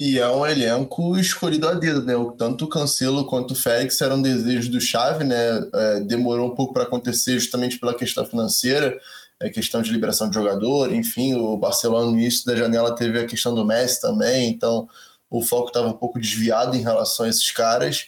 E 0.03 0.17
é 0.17 0.27
um 0.27 0.43
elenco 0.43 1.15
escolhido 1.15 1.67
a 1.67 1.75
dedo, 1.75 2.01
né? 2.01 2.15
Tanto 2.35 2.65
o 2.65 2.67
Cancelo 2.67 3.23
quanto 3.23 3.51
o 3.51 3.55
Félix 3.55 4.01
eram 4.01 4.19
desejos 4.19 4.67
do 4.67 4.81
Xavi, 4.81 5.23
né? 5.23 5.35
É, 5.71 5.99
demorou 5.99 6.51
um 6.51 6.55
pouco 6.55 6.73
para 6.73 6.81
acontecer 6.81 7.37
justamente 7.37 7.77
pela 7.77 7.93
questão 7.93 8.25
financeira, 8.25 8.99
a 9.39 9.45
é, 9.45 9.49
questão 9.51 9.79
de 9.79 9.91
liberação 9.91 10.27
de 10.27 10.33
jogador, 10.33 10.91
enfim, 10.91 11.35
o 11.35 11.55
Barcelona 11.55 12.07
no 12.09 12.17
início 12.17 12.43
da 12.47 12.55
janela 12.55 12.95
teve 12.95 13.19
a 13.19 13.27
questão 13.27 13.53
do 13.53 13.63
Messi 13.63 14.01
também, 14.01 14.49
então 14.49 14.89
o 15.29 15.43
foco 15.43 15.67
estava 15.67 15.89
um 15.89 15.93
pouco 15.93 16.19
desviado 16.19 16.75
em 16.75 16.81
relação 16.81 17.27
a 17.27 17.29
esses 17.29 17.51
caras. 17.51 18.07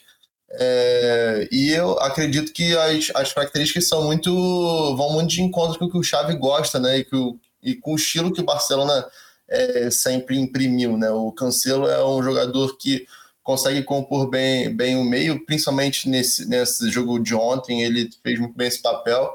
É, 0.50 1.47
e 1.51 1.73
eu 1.73 2.00
acredito 2.00 2.53
que 2.53 2.75
as, 2.75 3.12
as 3.13 3.31
características 3.33 3.88
são 3.88 4.03
muito 4.03 4.31
vão 4.95 5.13
muito 5.13 5.29
de 5.29 5.43
encontro 5.43 5.77
com 5.77 5.85
o 5.85 5.91
que 5.91 5.97
o 6.00 6.03
Xavi 6.03 6.35
gosta, 6.38 6.79
né? 6.79 6.97
E, 6.97 7.03
que 7.03 7.15
o, 7.15 7.39
e 7.62 7.75
com 7.75 7.93
o 7.93 7.97
estilo 7.97 8.33
que 8.33 8.41
o 8.41 8.45
Barcelona 8.45 9.05
é, 9.47 9.89
sempre 9.89 10.38
imprimiu. 10.38 10.97
Né? 10.97 11.09
O 11.09 11.31
Cancelo 11.31 11.88
é 11.88 12.05
um 12.05 12.21
jogador 12.21 12.77
que 12.77 13.05
consegue 13.43 13.83
compor 13.83 14.29
bem, 14.29 14.73
bem 14.73 14.95
o 14.95 15.03
meio, 15.03 15.45
principalmente 15.45 16.07
nesse, 16.07 16.47
nesse 16.47 16.89
jogo 16.89 17.19
de 17.19 17.35
ontem, 17.35 17.83
ele 17.83 18.09
fez 18.23 18.39
muito 18.39 18.55
bem 18.55 18.67
esse 18.67 18.81
papel. 18.81 19.29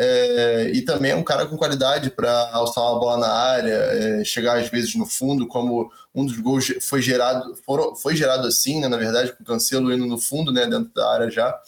É, 0.00 0.70
e 0.72 0.82
também 0.82 1.10
é 1.10 1.16
um 1.16 1.24
cara 1.24 1.46
com 1.46 1.56
qualidade 1.56 2.10
para 2.10 2.50
alçar 2.52 2.84
uma 2.84 3.00
bola 3.00 3.16
na 3.18 3.32
área, 3.32 3.72
é, 3.72 4.24
chegar 4.24 4.58
às 4.58 4.68
vezes 4.68 4.94
no 4.94 5.06
fundo, 5.06 5.46
como 5.48 5.90
um 6.14 6.24
dos 6.24 6.38
gols 6.38 6.72
foi 6.82 7.02
gerado, 7.02 7.56
foram, 7.66 7.96
foi 7.96 8.14
gerado 8.14 8.46
assim, 8.46 8.80
né, 8.80 8.86
na 8.86 8.96
verdade, 8.96 9.32
com 9.32 9.42
o 9.42 9.46
Cancelo 9.46 9.92
indo 9.92 10.06
no 10.06 10.18
fundo, 10.18 10.52
né, 10.52 10.66
dentro 10.66 10.92
da 10.94 11.10
área 11.10 11.30
já. 11.30 11.58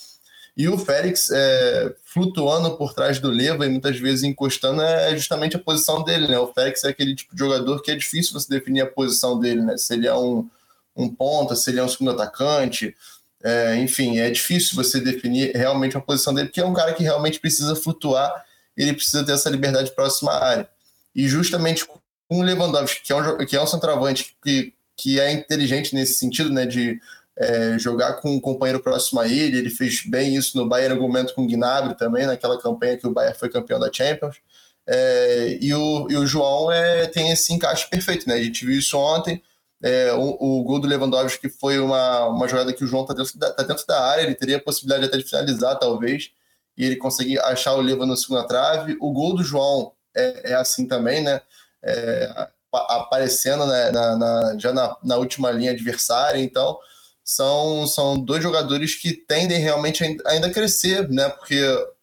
E 0.60 0.68
o 0.68 0.76
Félix 0.76 1.30
é, 1.30 1.94
flutuando 2.04 2.76
por 2.76 2.92
trás 2.92 3.18
do 3.18 3.30
Leva 3.30 3.64
e 3.64 3.70
muitas 3.70 3.98
vezes 3.98 4.24
encostando 4.24 4.82
é 4.82 5.16
justamente 5.16 5.56
a 5.56 5.58
posição 5.58 6.04
dele, 6.04 6.28
né? 6.28 6.38
O 6.38 6.52
Félix 6.52 6.84
é 6.84 6.90
aquele 6.90 7.14
tipo 7.14 7.34
de 7.34 7.38
jogador 7.38 7.80
que 7.80 7.90
é 7.90 7.96
difícil 7.96 8.34
você 8.34 8.46
definir 8.46 8.82
a 8.82 8.86
posição 8.86 9.40
dele, 9.40 9.62
né? 9.62 9.78
Se 9.78 9.94
ele 9.94 10.06
é 10.06 10.14
um, 10.14 10.46
um 10.94 11.08
ponta, 11.08 11.56
se 11.56 11.70
ele 11.70 11.80
é 11.80 11.82
um 11.82 11.88
segundo 11.88 12.10
atacante, 12.10 12.94
é, 13.42 13.76
enfim, 13.76 14.18
é 14.18 14.28
difícil 14.28 14.76
você 14.76 15.00
definir 15.00 15.56
realmente 15.56 15.96
a 15.96 16.00
posição 16.00 16.34
dele, 16.34 16.48
porque 16.48 16.60
é 16.60 16.66
um 16.66 16.74
cara 16.74 16.92
que 16.92 17.02
realmente 17.02 17.40
precisa 17.40 17.74
flutuar, 17.74 18.44
ele 18.76 18.92
precisa 18.92 19.24
ter 19.24 19.32
essa 19.32 19.48
liberdade 19.48 19.90
próxima 19.92 20.30
à 20.30 20.44
área. 20.44 20.68
E 21.14 21.26
justamente 21.26 21.86
com 21.86 21.98
o 22.28 22.42
Lewandowski, 22.42 23.00
que 23.02 23.14
é 23.14 23.16
um, 23.16 23.46
que 23.46 23.56
é 23.56 23.62
um 23.62 23.66
centroavante 23.66 24.36
que, 24.44 24.74
que 24.94 25.18
é 25.18 25.32
inteligente 25.32 25.94
nesse 25.94 26.18
sentido, 26.18 26.50
né? 26.50 26.66
De 26.66 27.00
é, 27.38 27.78
jogar 27.78 28.14
com 28.14 28.30
um 28.30 28.40
companheiro 28.40 28.80
próximo 28.80 29.20
a 29.20 29.28
ele. 29.28 29.58
Ele 29.58 29.70
fez 29.70 30.04
bem 30.06 30.36
isso 30.36 30.56
no 30.56 30.68
Bayern 30.68 30.94
argumento 30.94 31.34
com 31.34 31.42
o 31.42 31.46
Gnabry 31.46 31.96
também, 31.96 32.26
naquela 32.26 32.60
campanha 32.60 32.96
que 32.96 33.06
o 33.06 33.12
Bayern 33.12 33.38
foi 33.38 33.48
campeão 33.48 33.78
da 33.78 33.92
Champions. 33.92 34.36
É, 34.86 35.58
e, 35.60 35.72
o, 35.74 36.10
e 36.10 36.16
o 36.16 36.26
João 36.26 36.70
é, 36.70 37.06
tem 37.06 37.30
esse 37.30 37.52
encaixe 37.52 37.88
perfeito, 37.88 38.28
né? 38.28 38.34
A 38.34 38.42
gente 38.42 38.64
viu 38.64 38.78
isso 38.78 38.98
ontem. 38.98 39.42
É, 39.82 40.12
o, 40.12 40.36
o, 40.38 40.62
gol 40.64 40.78
do 40.78 40.86
Lewandowski 40.86 41.48
foi 41.48 41.78
uma, 41.78 42.26
uma 42.26 42.46
jogada 42.46 42.72
que 42.72 42.84
o 42.84 42.86
João 42.86 43.02
está 43.02 43.14
dentro, 43.14 43.38
tá 43.38 43.62
dentro 43.62 43.86
da 43.86 43.98
área, 44.04 44.22
ele 44.22 44.34
teria 44.34 44.58
a 44.58 44.62
possibilidade 44.62 45.06
até 45.06 45.16
de 45.16 45.24
finalizar, 45.24 45.78
talvez, 45.78 46.30
e 46.76 46.84
ele 46.84 46.96
conseguir 46.96 47.38
achar 47.40 47.72
o 47.74 47.80
Leva 47.80 48.04
na 48.04 48.16
segunda 48.16 48.46
trave. 48.46 48.96
O 49.00 49.10
gol 49.10 49.34
do 49.34 49.42
João 49.42 49.92
é, 50.14 50.52
é 50.52 50.54
assim 50.54 50.86
também, 50.86 51.22
né? 51.22 51.40
É, 51.82 52.48
aparecendo 52.72 53.66
né, 53.66 53.90
na, 53.90 54.16
na, 54.16 54.58
já 54.58 54.72
na, 54.72 54.96
na 55.02 55.16
última 55.16 55.50
linha 55.50 55.72
adversária, 55.72 56.38
então 56.38 56.78
são, 57.30 57.86
são 57.86 58.18
dois 58.18 58.42
jogadores 58.42 58.96
que 58.96 59.12
tendem 59.12 59.60
realmente 59.60 60.02
ainda 60.26 60.48
a 60.48 60.52
crescer, 60.52 61.08
né? 61.08 61.28
Porque 61.28 61.60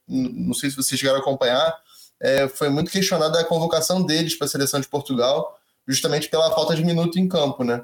não 0.07 0.53
sei 0.53 0.69
se 0.69 0.77
vocês 0.77 0.97
chegaram 0.97 1.19
a 1.19 1.21
acompanhar, 1.21 1.77
é, 2.17 2.47
foi 2.47 2.69
muito 2.69 2.89
questionada 2.89 3.37
a 3.37 3.43
convocação 3.43 4.01
deles 4.01 4.35
para 4.35 4.45
a 4.45 4.49
seleção 4.49 4.79
de 4.79 4.87
Portugal, 4.87 5.59
justamente 5.85 6.29
pela 6.29 6.49
falta 6.55 6.73
de 6.73 6.85
minuto 6.85 7.19
em 7.19 7.27
campo, 7.27 7.65
né? 7.65 7.83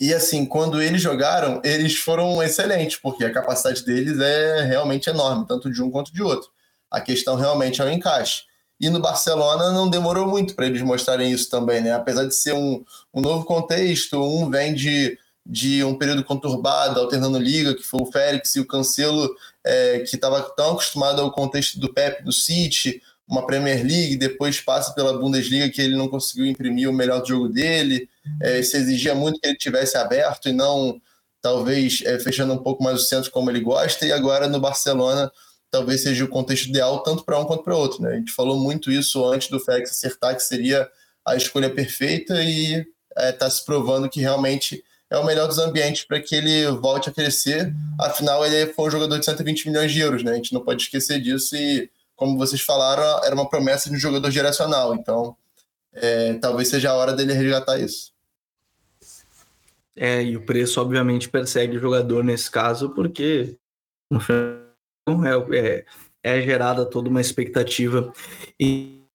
E 0.00 0.14
assim, 0.14 0.46
quando 0.46 0.80
eles 0.80 1.02
jogaram, 1.02 1.60
eles 1.62 1.98
foram 1.98 2.42
excelentes, 2.42 2.96
porque 2.96 3.26
a 3.26 3.32
capacidade 3.32 3.84
deles 3.84 4.18
é 4.18 4.62
realmente 4.62 5.10
enorme, 5.10 5.46
tanto 5.46 5.70
de 5.70 5.82
um 5.82 5.90
quanto 5.90 6.10
de 6.10 6.22
outro. 6.22 6.48
A 6.90 7.02
questão 7.02 7.36
realmente 7.36 7.82
é 7.82 7.84
o 7.84 7.90
encaixe. 7.90 8.44
E 8.80 8.88
no 8.88 9.00
Barcelona 9.00 9.72
não 9.72 9.90
demorou 9.90 10.26
muito 10.26 10.54
para 10.54 10.66
eles 10.66 10.80
mostrarem 10.80 11.30
isso 11.30 11.50
também, 11.50 11.82
né? 11.82 11.92
Apesar 11.92 12.24
de 12.24 12.34
ser 12.34 12.54
um, 12.54 12.82
um 13.12 13.20
novo 13.20 13.44
contexto, 13.44 14.22
um 14.22 14.48
vem 14.48 14.74
de 14.74 15.18
de 15.48 15.84
um 15.84 15.96
período 15.96 16.24
conturbado, 16.24 16.98
alternando 16.98 17.38
liga, 17.38 17.74
que 17.74 17.82
foi 17.82 18.00
o 18.02 18.06
Félix 18.06 18.56
e 18.56 18.60
o 18.60 18.66
Cancelo, 18.66 19.32
é, 19.64 20.00
que 20.00 20.16
estava 20.16 20.42
tão 20.56 20.72
acostumado 20.72 21.22
ao 21.22 21.30
contexto 21.30 21.78
do 21.78 21.92
Pep, 21.92 22.24
do 22.24 22.32
City, 22.32 23.00
uma 23.28 23.46
Premier 23.46 23.84
League, 23.84 24.16
depois 24.16 24.60
passa 24.60 24.92
pela 24.92 25.18
Bundesliga 25.18 25.68
que 25.68 25.80
ele 25.80 25.96
não 25.96 26.08
conseguiu 26.08 26.46
imprimir 26.46 26.88
o 26.88 26.92
melhor 26.92 27.24
jogo 27.24 27.48
dele, 27.48 28.08
é, 28.40 28.62
se 28.62 28.76
exigia 28.76 29.14
muito 29.14 29.40
que 29.40 29.46
ele 29.46 29.56
tivesse 29.56 29.96
aberto 29.96 30.48
e 30.48 30.52
não 30.52 31.00
talvez 31.40 32.02
é, 32.04 32.18
fechando 32.18 32.52
um 32.52 32.58
pouco 32.58 32.82
mais 32.82 33.00
o 33.00 33.04
centro 33.04 33.30
como 33.30 33.50
ele 33.50 33.60
gosta, 33.60 34.04
e 34.04 34.12
agora 34.12 34.48
no 34.48 34.60
Barcelona 34.60 35.30
talvez 35.70 36.02
seja 36.02 36.24
o 36.24 36.28
contexto 36.28 36.68
ideal 36.68 37.02
tanto 37.02 37.24
para 37.24 37.38
um 37.38 37.44
quanto 37.44 37.62
para 37.62 37.76
outro. 37.76 38.02
Né? 38.02 38.10
A 38.10 38.16
gente 38.16 38.32
falou 38.32 38.58
muito 38.58 38.90
isso 38.90 39.24
antes 39.24 39.48
do 39.48 39.60
Félix 39.60 39.90
acertar 39.90 40.34
que 40.34 40.42
seria 40.42 40.88
a 41.24 41.36
escolha 41.36 41.70
perfeita 41.70 42.42
e 42.42 42.86
está 43.16 43.46
é, 43.46 43.50
se 43.50 43.64
provando 43.64 44.08
que 44.08 44.20
realmente 44.20 44.82
é 45.10 45.16
o 45.18 45.24
melhor 45.24 45.46
dos 45.46 45.58
ambientes 45.58 46.04
para 46.04 46.20
que 46.20 46.34
ele 46.34 46.66
volte 46.72 47.08
a 47.08 47.12
crescer. 47.12 47.72
Afinal, 48.00 48.44
ele 48.44 48.72
foi 48.72 48.88
um 48.88 48.90
jogador 48.90 49.18
de 49.18 49.24
120 49.24 49.68
milhões 49.68 49.92
de 49.92 50.00
euros, 50.00 50.22
né? 50.22 50.32
A 50.32 50.34
gente 50.34 50.52
não 50.52 50.60
pode 50.60 50.82
esquecer 50.82 51.20
disso 51.20 51.54
e, 51.56 51.90
como 52.16 52.36
vocês 52.36 52.60
falaram, 52.60 53.24
era 53.24 53.34
uma 53.34 53.48
promessa 53.48 53.88
de 53.88 53.96
um 53.96 54.00
jogador 54.00 54.30
geracional. 54.30 54.94
Então, 54.94 55.36
é, 55.92 56.34
talvez 56.34 56.68
seja 56.68 56.90
a 56.90 56.94
hora 56.94 57.12
dele 57.12 57.32
resgatar 57.32 57.78
isso. 57.78 58.12
É, 59.94 60.22
e 60.22 60.36
o 60.36 60.44
preço, 60.44 60.80
obviamente, 60.80 61.28
persegue 61.28 61.76
o 61.76 61.80
jogador 61.80 62.22
nesse 62.22 62.50
caso, 62.50 62.90
porque 62.90 63.56
é, 65.08 65.56
é, 65.56 65.84
é 66.22 66.42
gerada 66.42 66.84
toda 66.84 67.08
uma 67.08 67.20
expectativa. 67.20 68.12
E 68.58 69.05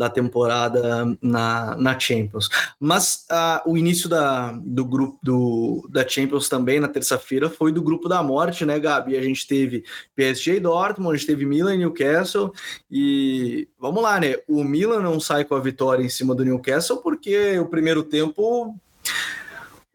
da 0.00 0.08
temporada 0.08 1.14
na, 1.20 1.76
na 1.76 2.00
Champions. 2.00 2.48
Mas 2.80 3.26
uh, 3.30 3.70
o 3.70 3.76
início 3.76 4.08
da, 4.08 4.50
do 4.52 4.82
grupo 4.82 5.18
do, 5.22 5.86
da 5.92 6.08
Champions 6.08 6.48
também 6.48 6.80
na 6.80 6.88
terça-feira 6.88 7.50
foi 7.50 7.70
do 7.70 7.82
grupo 7.82 8.08
da 8.08 8.22
morte, 8.22 8.64
né, 8.64 8.80
Gabi? 8.80 9.14
A 9.14 9.22
gente 9.22 9.46
teve 9.46 9.84
PSG 10.16 10.56
e 10.56 10.60
Dortmund, 10.60 11.14
a 11.14 11.18
gente 11.18 11.26
teve 11.26 11.44
Milan 11.44 11.74
e 11.74 11.78
Newcastle 11.78 12.50
e 12.90 13.68
vamos 13.78 14.02
lá, 14.02 14.18
né? 14.18 14.36
O 14.48 14.64
Milan 14.64 15.02
não 15.02 15.20
sai 15.20 15.44
com 15.44 15.54
a 15.54 15.60
vitória 15.60 16.02
em 16.02 16.08
cima 16.08 16.34
do 16.34 16.46
Newcastle 16.46 17.02
porque 17.02 17.58
o 17.58 17.66
primeiro 17.66 18.02
tempo 18.02 18.74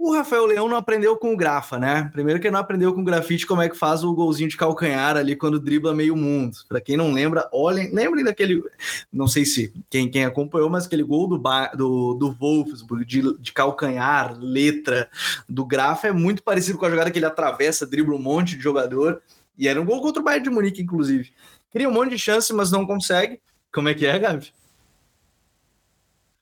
o 0.06 0.14
Rafael 0.14 0.46
Leão 0.46 0.70
não 0.70 0.78
aprendeu 0.78 1.18
com 1.18 1.34
o 1.34 1.38
Grafa, 1.38 1.80
né? 1.80 2.10
Primeiro 2.14 2.40
que 2.40 2.46
ele 2.46 2.54
não 2.54 2.60
aprendeu 2.60 2.94
com 2.94 3.02
o 3.02 3.04
grafite 3.04 3.48
como 3.48 3.62
é 3.62 3.68
que 3.68 3.76
faz 3.76 4.04
o 4.04 4.14
golzinho 4.14 4.48
de 4.48 4.56
calcanhar 4.56 5.18
ali 5.18 5.36
quando 5.36 5.60
dribla 5.60 5.96
meio 5.96 6.16
mundo. 6.16 6.58
Para 6.70 6.80
quem 6.80 6.96
não 6.96 7.12
lembra, 7.12 7.50
olhem, 7.52 7.92
lembrem 7.92 8.24
daquele, 8.24 8.64
não 9.12 9.28
sei 9.28 9.46
se 9.46 9.74
quem, 9.90 10.10
quem 10.10 10.24
acompanhou, 10.24 10.70
mas 10.70 10.86
aquele 10.86 11.02
gol 11.02 11.28
do, 11.28 11.38
do, 11.76 12.14
do 12.14 12.32
Wolfsburg 12.32 13.04
de, 13.04 13.40
de 13.40 13.52
calcanhar, 13.52 14.38
letra 14.40 15.10
do 15.50 15.66
Grafa 15.66 16.08
é 16.08 16.12
muito 16.12 16.44
parecido 16.44 16.78
com 16.78 16.86
a 16.86 16.90
jogada 16.90 17.10
que 17.10 17.18
ele 17.18 17.26
atravessa, 17.26 17.88
dribla 17.88 18.16
um 18.16 18.22
monte 18.22 18.56
de 18.56 18.62
jogador. 18.62 19.22
E 19.58 19.68
era 19.68 19.82
um 19.82 19.86
gol 19.86 20.02
contra 20.02 20.22
o 20.22 20.26
Bayern 20.26 20.44
de 20.44 20.50
Munique, 20.52 20.82
inclusive. 20.84 21.32
Cria 21.72 21.90
um 21.90 21.94
monte 21.94 22.12
de 22.12 22.20
chance, 22.20 22.54
mas 22.54 22.72
não 22.72 22.86
consegue. 22.86 23.40
Como 23.74 23.90
é 23.90 23.94
que 23.94 24.06
é, 24.06 24.20
Gabi? 24.20 24.54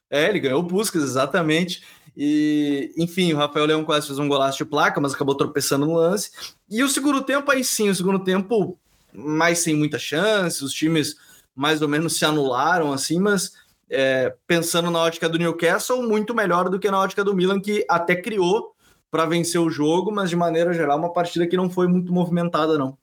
É, 0.09 0.29
ele 0.29 0.39
ganhou 0.39 0.61
o 0.61 0.67
Puskas, 0.67 1.01
exatamente. 1.01 1.81
E, 2.15 2.93
enfim, 2.97 3.33
o 3.33 3.37
Rafael 3.37 3.65
Leão 3.65 3.83
quase 3.83 4.07
fez 4.07 4.19
um 4.19 4.27
golaço 4.27 4.59
de 4.59 4.65
placa, 4.65 5.01
mas 5.01 5.13
acabou 5.13 5.35
tropeçando 5.35 5.85
no 5.85 5.95
lance. 5.95 6.31
E 6.69 6.83
o 6.83 6.89
segundo 6.89 7.23
tempo, 7.23 7.49
aí 7.51 7.63
sim, 7.63 7.89
o 7.89 7.95
segundo 7.95 8.19
tempo 8.19 8.77
mais 9.13 9.59
sem 9.59 9.75
muita 9.75 9.99
chance, 9.99 10.63
os 10.63 10.73
times 10.73 11.15
mais 11.55 11.81
ou 11.81 11.87
menos 11.87 12.17
se 12.17 12.25
anularam, 12.25 12.91
assim, 12.91 13.19
mas 13.19 13.53
é, 13.89 14.35
pensando 14.47 14.89
na 14.89 14.99
ótica 14.99 15.29
do 15.29 15.37
Newcastle, 15.37 16.01
muito 16.01 16.33
melhor 16.33 16.69
do 16.69 16.79
que 16.79 16.89
na 16.89 16.99
ótica 16.99 17.23
do 17.23 17.35
Milan, 17.35 17.59
que 17.59 17.85
até 17.87 18.15
criou 18.15 18.73
para 19.11 19.25
vencer 19.25 19.61
o 19.61 19.69
jogo, 19.69 20.11
mas 20.11 20.29
de 20.29 20.35
maneira 20.35 20.73
geral, 20.73 20.97
uma 20.97 21.13
partida 21.13 21.45
que 21.45 21.55
não 21.55 21.69
foi 21.69 21.87
muito 21.87 22.11
movimentada, 22.11 22.77
não. 22.77 22.97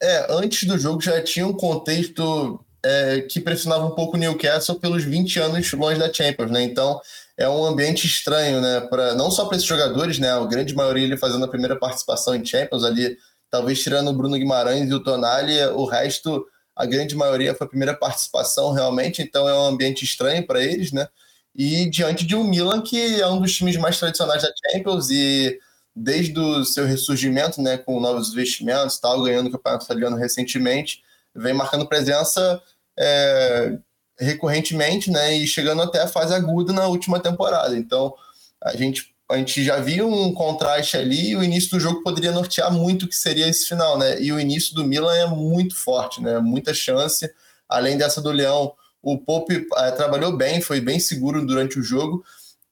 É, 0.00 0.32
antes 0.32 0.66
do 0.66 0.78
jogo 0.78 1.00
já 1.00 1.22
tinha 1.22 1.46
um 1.46 1.52
contexto 1.52 2.58
é, 2.88 3.20
que 3.20 3.38
pressionava 3.38 3.84
um 3.84 3.90
pouco 3.90 4.16
o 4.16 4.18
Newcastle 4.18 4.80
pelos 4.80 5.04
20 5.04 5.38
anos 5.40 5.70
longe 5.74 5.98
da 5.98 6.10
Champions, 6.10 6.50
né? 6.50 6.62
Então 6.62 6.98
é 7.36 7.46
um 7.46 7.66
ambiente 7.66 8.06
estranho, 8.06 8.62
né? 8.62 8.80
Pra, 8.80 9.14
não 9.14 9.30
só 9.30 9.44
para 9.44 9.56
esses 9.56 9.68
jogadores, 9.68 10.18
né? 10.18 10.30
A 10.30 10.42
grande 10.46 10.74
maioria 10.74 11.04
ele 11.04 11.18
fazendo 11.18 11.44
a 11.44 11.48
primeira 11.48 11.78
participação 11.78 12.34
em 12.34 12.42
Champions 12.42 12.84
ali, 12.84 13.18
talvez 13.50 13.82
tirando 13.82 14.08
o 14.08 14.14
Bruno 14.14 14.38
Guimarães 14.38 14.88
e 14.88 14.94
o 14.94 15.02
Tonali, 15.02 15.60
o 15.74 15.84
resto, 15.84 16.46
a 16.74 16.86
grande 16.86 17.14
maioria 17.14 17.54
foi 17.54 17.66
a 17.66 17.68
primeira 17.70 17.94
participação 17.94 18.72
realmente, 18.72 19.20
então 19.20 19.46
é 19.46 19.54
um 19.54 19.66
ambiente 19.66 20.04
estranho 20.04 20.46
para 20.46 20.62
eles, 20.62 20.90
né? 20.90 21.08
E 21.54 21.90
diante 21.90 22.24
de 22.24 22.34
um 22.34 22.44
Milan 22.44 22.80
que 22.80 23.20
é 23.20 23.26
um 23.26 23.40
dos 23.40 23.54
times 23.54 23.76
mais 23.76 23.98
tradicionais 23.98 24.42
da 24.42 24.50
Champions 24.72 25.10
e 25.10 25.58
desde 25.94 26.38
o 26.38 26.64
seu 26.64 26.86
ressurgimento, 26.86 27.60
né, 27.60 27.76
com 27.76 28.00
novos 28.00 28.30
investimentos, 28.32 28.98
tal, 28.98 29.22
ganhando 29.22 29.48
o 29.48 29.52
campeonato 29.52 29.84
italiano 29.84 30.16
recentemente, 30.16 31.02
vem 31.34 31.52
marcando 31.52 31.86
presença 31.86 32.62
é, 32.98 33.78
recorrentemente, 34.18 35.10
né, 35.10 35.36
e 35.36 35.46
chegando 35.46 35.82
até 35.82 36.02
a 36.02 36.08
fase 36.08 36.34
aguda 36.34 36.72
na 36.72 36.86
última 36.86 37.20
temporada. 37.20 37.76
Então, 37.76 38.14
a 38.62 38.76
gente 38.76 39.14
a 39.30 39.36
gente 39.36 39.62
já 39.62 39.78
viu 39.78 40.08
um 40.08 40.32
contraste 40.32 40.96
ali 40.96 41.30
e 41.30 41.36
o 41.36 41.42
início 41.42 41.70
do 41.70 41.80
jogo 41.80 42.02
poderia 42.02 42.32
nortear 42.32 42.72
muito 42.72 43.04
o 43.04 43.08
que 43.08 43.14
seria 43.14 43.46
esse 43.46 43.66
final, 43.68 43.98
né? 43.98 44.20
E 44.20 44.32
o 44.32 44.40
início 44.40 44.74
do 44.74 44.84
Milan 44.84 45.14
é 45.14 45.26
muito 45.26 45.76
forte, 45.76 46.22
né? 46.22 46.38
Muita 46.38 46.72
chance. 46.72 47.30
Além 47.68 47.98
dessa 47.98 48.22
do 48.22 48.32
Leão, 48.32 48.72
o 49.02 49.18
Pope 49.18 49.66
é, 49.76 49.90
trabalhou 49.90 50.34
bem, 50.34 50.62
foi 50.62 50.80
bem 50.80 50.98
seguro 50.98 51.46
durante 51.46 51.78
o 51.78 51.82
jogo. 51.82 52.24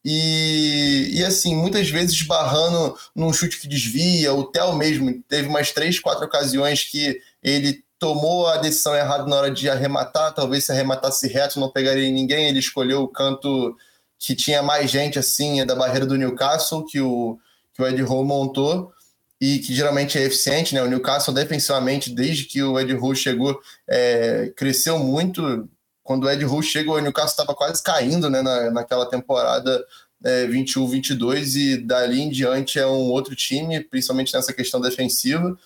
E, 0.02 1.11
e 1.12 1.25
assim, 1.25 1.54
muitas 1.54 1.90
vezes 1.90 2.23
barrando 2.23 2.97
num 3.14 3.35
chute 3.35 3.61
que 3.61 3.68
desvia. 3.68 4.33
O 4.33 4.45
Theo 4.45 4.75
mesmo 4.75 5.23
teve 5.28 5.49
umas 5.49 5.73
três, 5.73 5.99
quatro 6.00 6.25
ocasiões 6.25 6.85
que 6.85 7.21
ele 7.42 7.85
tomou 7.99 8.47
a 8.47 8.59
decisão 8.59 8.95
errada 8.95 9.26
na 9.26 9.37
hora 9.37 9.50
de 9.50 9.69
arrematar. 9.69 10.35
Talvez 10.35 10.65
se 10.65 10.73
arrematasse 10.73 11.29
reto 11.29 11.61
não 11.61 11.71
pegaria 11.71 12.11
ninguém. 12.11 12.49
Ele 12.49 12.59
escolheu 12.59 13.03
o 13.03 13.09
canto 13.09 13.76
que 14.19 14.35
tinha 14.35 14.62
mais 14.62 14.91
gente 14.91 15.19
assim 15.19 15.65
da 15.65 15.75
barreira 15.75 16.07
do 16.07 16.17
Newcastle 16.17 16.85
que 16.85 17.00
o, 17.00 17.38
que 17.75 17.83
o 17.83 17.87
Ed 17.87 18.03
Howe 18.03 18.25
montou 18.25 18.93
e 19.41 19.59
que 19.59 19.75
geralmente 19.75 20.17
é 20.19 20.23
eficiente, 20.23 20.75
né? 20.75 20.83
O 20.83 20.88
Newcastle 20.88 21.35
defensivamente, 21.35 22.11
desde 22.11 22.45
que 22.45 22.62
o 22.62 22.81
Ed 22.81 22.95
Howe 22.95 23.15
chegou, 23.15 23.61
é, 23.87 24.53
cresceu 24.57 24.99
muito. 24.99 25.69
Quando 26.03 26.25
o 26.25 26.31
Ed 26.31 26.43
Howe 26.45 26.62
chegou, 26.62 26.97
o 26.97 27.00
Newcastle 27.00 27.33
estava 27.33 27.55
quase 27.55 27.83
caindo, 27.83 28.31
né? 28.31 28.41
Na, 28.41 28.71
naquela 28.71 29.05
temporada 29.07 29.85
é, 30.25 30.47
21-22 30.47 31.57
e 31.57 31.76
dali 31.76 32.23
em 32.23 32.31
diante 32.31 32.79
é 32.79 32.87
um 32.87 33.11
outro 33.11 33.37
time, 33.37 33.81
principalmente 33.81 34.33
nessa 34.33 34.53
questão 34.53 34.81
defensiva. 34.81 35.57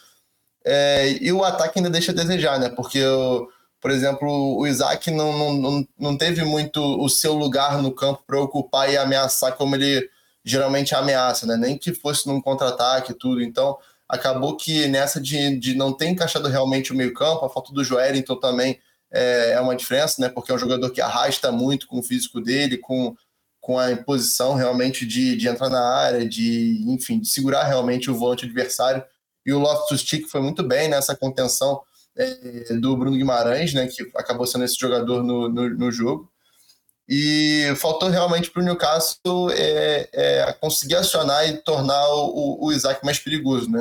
É, 0.64 1.17
e 1.21 1.33
o 1.33 1.45
ataque 1.45 1.79
ainda 1.79 1.90
deixa 1.90 2.12
a 2.12 2.14
desejar, 2.14 2.59
né? 2.59 2.69
Porque 2.69 3.05
o 3.05 3.49
por 3.80 3.91
exemplo, 3.91 4.58
o 4.58 4.67
Isaac 4.67 5.11
não, 5.11 5.54
não, 5.54 5.89
não 5.99 6.17
teve 6.17 6.45
muito 6.45 6.80
o 6.80 7.08
seu 7.08 7.32
lugar 7.32 7.80
no 7.82 7.91
campo 7.93 8.23
para 8.26 8.41
ocupar 8.41 8.93
e 8.93 8.97
ameaçar 8.97 9.56
como 9.56 9.75
ele 9.75 10.08
geralmente 10.45 10.95
ameaça, 10.95 11.47
né? 11.47 11.56
Nem 11.56 11.78
que 11.78 11.95
fosse 11.95 12.26
num 12.26 12.41
contra-ataque 12.41 13.13
e 13.13 13.15
tudo. 13.15 13.43
Então, 13.43 13.78
acabou 14.06 14.56
que 14.56 14.87
nessa 14.87 15.21
de, 15.21 15.56
de 15.58 15.75
não 15.75 15.93
ter 15.95 16.08
encaixado 16.08 16.49
realmente 16.49 16.93
o 16.93 16.97
meio-campo, 16.97 17.45
a 17.45 17.50
falta 17.50 17.73
do 17.73 17.82
Joelinton 17.82 18.37
também 18.37 18.78
é, 19.11 19.52
é 19.52 19.61
uma 19.61 19.75
diferença, 19.75 20.21
né? 20.21 20.28
Porque 20.28 20.52
é 20.52 20.54
um 20.54 20.58
jogador 20.58 20.91
que 20.91 21.00
arrasta 21.00 21.50
muito 21.50 21.87
com 21.87 22.00
o 22.00 22.02
físico 22.02 22.39
dele, 22.39 22.76
com, 22.76 23.17
com 23.63 23.78
a 23.78 23.93
imposição 23.93 24.54
realmente 24.54 25.06
de, 25.06 25.37
de 25.37 25.49
entrar 25.49 25.71
na 25.71 25.82
área, 25.82 26.28
de, 26.28 26.85
enfim, 26.87 27.19
de 27.19 27.28
segurar 27.28 27.65
realmente 27.65 28.11
o 28.11 28.15
volante 28.15 28.45
adversário. 28.45 29.02
E 29.45 29.53
o 29.53 29.59
Loftus 29.59 30.00
Cheek 30.00 30.29
foi 30.29 30.41
muito 30.41 30.63
bem 30.63 30.89
nessa 30.89 31.17
contenção 31.17 31.81
é, 32.17 32.75
do 32.75 32.97
Bruno 32.97 33.17
Guimarães, 33.17 33.73
né, 33.73 33.87
que 33.87 34.03
acabou 34.17 34.47
sendo 34.47 34.65
esse 34.65 34.76
jogador 34.79 35.23
no, 35.23 35.49
no, 35.49 35.71
no 35.71 35.93
jogo. 35.93 36.31
E 37.09 37.75
faltou 37.76 38.09
realmente 38.09 38.50
para 38.50 38.63
o 38.63 38.65
Newcastle 38.65 39.50
é, 39.50 40.09
é, 40.13 40.53
conseguir 40.61 40.95
acionar 40.95 41.49
e 41.49 41.57
tornar 41.57 42.09
o, 42.09 42.67
o 42.67 42.73
Isaac 42.73 43.05
mais 43.05 43.19
perigoso. 43.19 43.69
Né? 43.69 43.81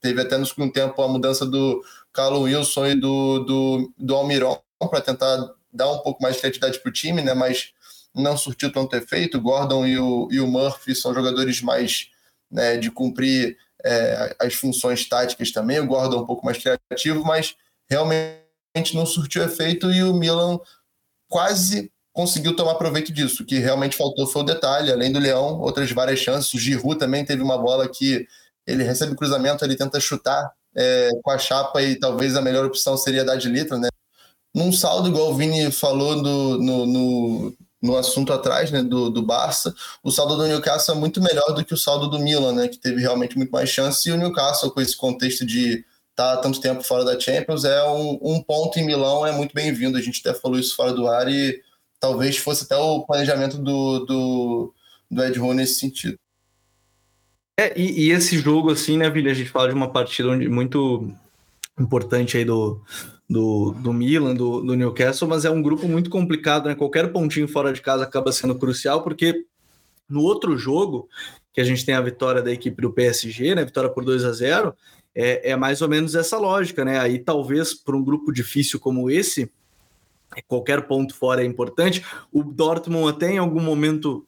Teve 0.00 0.20
até 0.20 0.38
no 0.38 0.46
segundo 0.46 0.72
tempo 0.72 1.02
a 1.02 1.08
mudança 1.08 1.44
do 1.44 1.82
Carlos 2.12 2.42
Wilson 2.42 2.86
e 2.86 2.94
do, 2.94 3.40
do, 3.40 3.92
do 3.98 4.14
Almiron 4.14 4.56
para 4.88 5.00
tentar 5.00 5.52
dar 5.72 5.90
um 5.90 5.98
pouco 5.98 6.22
mais 6.22 6.36
de 6.36 6.40
criatividade 6.42 6.78
para 6.78 6.88
o 6.88 6.92
time, 6.92 7.22
né? 7.22 7.34
mas 7.34 7.72
não 8.14 8.36
surtiu 8.36 8.72
tanto 8.72 8.94
efeito. 8.94 9.40
Gordon 9.40 9.84
e 9.84 9.98
o, 9.98 10.28
e 10.30 10.38
o 10.38 10.46
Murphy 10.46 10.94
são 10.94 11.12
jogadores 11.12 11.60
mais 11.60 12.08
né, 12.48 12.76
de 12.76 12.88
cumprir 12.90 13.56
é, 13.84 14.36
as 14.38 14.54
funções 14.54 15.08
táticas 15.08 15.50
também. 15.50 15.80
O 15.80 15.86
Gordon 15.86 16.18
é 16.18 16.20
um 16.20 16.26
pouco 16.26 16.44
mais 16.44 16.58
criativo, 16.58 17.24
mas 17.24 17.54
realmente 17.88 18.94
não 18.94 19.06
surtiu 19.06 19.42
efeito 19.42 19.90
e 19.90 20.02
o 20.02 20.14
Milan 20.14 20.58
quase 21.28 21.90
conseguiu 22.12 22.54
tomar 22.54 22.74
proveito 22.74 23.12
disso. 23.12 23.42
O 23.42 23.46
que 23.46 23.58
realmente 23.58 23.96
faltou 23.96 24.26
foi 24.26 24.42
o 24.42 24.46
detalhe, 24.46 24.92
além 24.92 25.12
do 25.12 25.18
Leão, 25.18 25.60
outras 25.60 25.90
várias 25.92 26.18
chances. 26.18 26.52
O 26.52 26.58
Giroud 26.58 26.98
também 26.98 27.24
teve 27.24 27.42
uma 27.42 27.58
bola 27.58 27.88
que 27.88 28.26
ele 28.66 28.82
recebe 28.82 29.16
cruzamento, 29.16 29.64
ele 29.64 29.76
tenta 29.76 30.00
chutar 30.00 30.52
é, 30.76 31.08
com 31.22 31.30
a 31.30 31.38
chapa 31.38 31.82
e 31.82 31.96
talvez 31.96 32.36
a 32.36 32.42
melhor 32.42 32.64
opção 32.64 32.96
seria 32.96 33.24
dar 33.24 33.36
de 33.36 33.48
litro, 33.48 33.78
né? 33.78 33.88
Num 34.54 34.72
saldo, 34.72 35.08
igual 35.08 35.30
o 35.30 35.34
Vini 35.34 35.70
falou 35.70 36.16
no, 36.16 36.58
no, 36.58 36.86
no, 36.86 37.56
no 37.80 37.96
assunto 37.96 38.32
atrás, 38.32 38.70
né, 38.70 38.82
do, 38.82 39.08
do 39.08 39.22
Barça, 39.22 39.74
o 40.02 40.10
saldo 40.10 40.36
do 40.36 40.46
Newcastle 40.46 40.94
é 40.94 40.98
muito 40.98 41.20
melhor 41.20 41.54
do 41.54 41.64
que 41.64 41.72
o 41.72 41.78
saldo 41.78 42.08
do 42.08 42.18
Milan, 42.18 42.52
né, 42.52 42.68
que 42.68 42.76
teve 42.76 43.00
realmente 43.00 43.36
muito 43.36 43.50
mais 43.50 43.70
chance, 43.70 44.08
e 44.08 44.12
o 44.12 44.16
Newcastle, 44.16 44.70
com 44.70 44.80
esse 44.80 44.96
contexto 44.96 45.46
de 45.46 45.84
tá 46.14 46.36
tanto 46.36 46.60
tempo 46.60 46.82
fora 46.82 47.04
da 47.04 47.18
Champions, 47.18 47.64
é 47.64 47.82
um, 47.84 48.18
um 48.20 48.42
ponto 48.42 48.78
em 48.78 48.84
Milão, 48.84 49.26
é 49.26 49.32
muito 49.32 49.54
bem-vindo. 49.54 49.96
A 49.96 50.02
gente 50.02 50.20
até 50.20 50.38
falou 50.38 50.58
isso 50.58 50.76
fora 50.76 50.92
do 50.92 51.08
ar 51.08 51.26
e 51.28 51.58
talvez 51.98 52.36
fosse 52.36 52.64
até 52.64 52.76
o 52.76 53.00
planejamento 53.06 53.56
do, 53.56 54.00
do, 54.00 54.74
do 55.10 55.24
Ed 55.24 55.38
Rowe 55.38 55.54
nesse 55.54 55.80
sentido. 55.80 56.18
É, 57.58 57.78
e, 57.78 58.06
e, 58.06 58.10
esse 58.10 58.38
jogo, 58.38 58.70
assim, 58.70 58.98
né, 58.98 59.08
Vili? 59.08 59.30
A 59.30 59.34
gente 59.34 59.50
fala 59.50 59.68
de 59.68 59.74
uma 59.74 59.90
partida 59.90 60.28
onde, 60.28 60.48
muito 60.48 61.10
importante 61.78 62.36
aí 62.36 62.44
do, 62.44 62.82
do, 63.30 63.70
do 63.70 63.92
Milan, 63.92 64.34
do, 64.34 64.60
do 64.60 64.74
Newcastle, 64.74 65.28
mas 65.28 65.44
é 65.44 65.50
um 65.50 65.62
grupo 65.62 65.86
muito 65.86 66.10
complicado, 66.10 66.68
né? 66.68 66.74
Qualquer 66.74 67.12
pontinho 67.12 67.46
fora 67.46 67.72
de 67.72 67.80
casa 67.80 68.02
acaba 68.02 68.32
sendo 68.32 68.56
crucial, 68.56 69.04
porque 69.04 69.46
no 70.08 70.20
outro 70.22 70.58
jogo, 70.58 71.08
que 71.52 71.60
a 71.60 71.64
gente 71.64 71.86
tem 71.86 71.94
a 71.94 72.00
vitória 72.00 72.42
da 72.42 72.50
equipe 72.50 72.82
do 72.82 72.92
PSG, 72.92 73.54
né? 73.54 73.64
Vitória 73.64 73.88
por 73.88 74.04
2 74.04 74.24
a 74.24 74.32
0 74.32 74.74
é, 75.14 75.52
é 75.52 75.56
mais 75.56 75.80
ou 75.80 75.88
menos 75.88 76.16
essa 76.16 76.38
lógica, 76.38 76.84
né? 76.84 76.98
Aí 76.98 77.20
talvez 77.20 77.72
para 77.72 77.96
um 77.96 78.02
grupo 78.02 78.32
difícil 78.32 78.80
como 78.80 79.08
esse, 79.08 79.48
qualquer 80.48 80.88
ponto 80.88 81.14
fora 81.14 81.42
é 81.42 81.46
importante. 81.46 82.04
O 82.32 82.42
Dortmund 82.42 83.10
até 83.10 83.30
em 83.30 83.38
algum 83.38 83.60
momento 83.60 84.26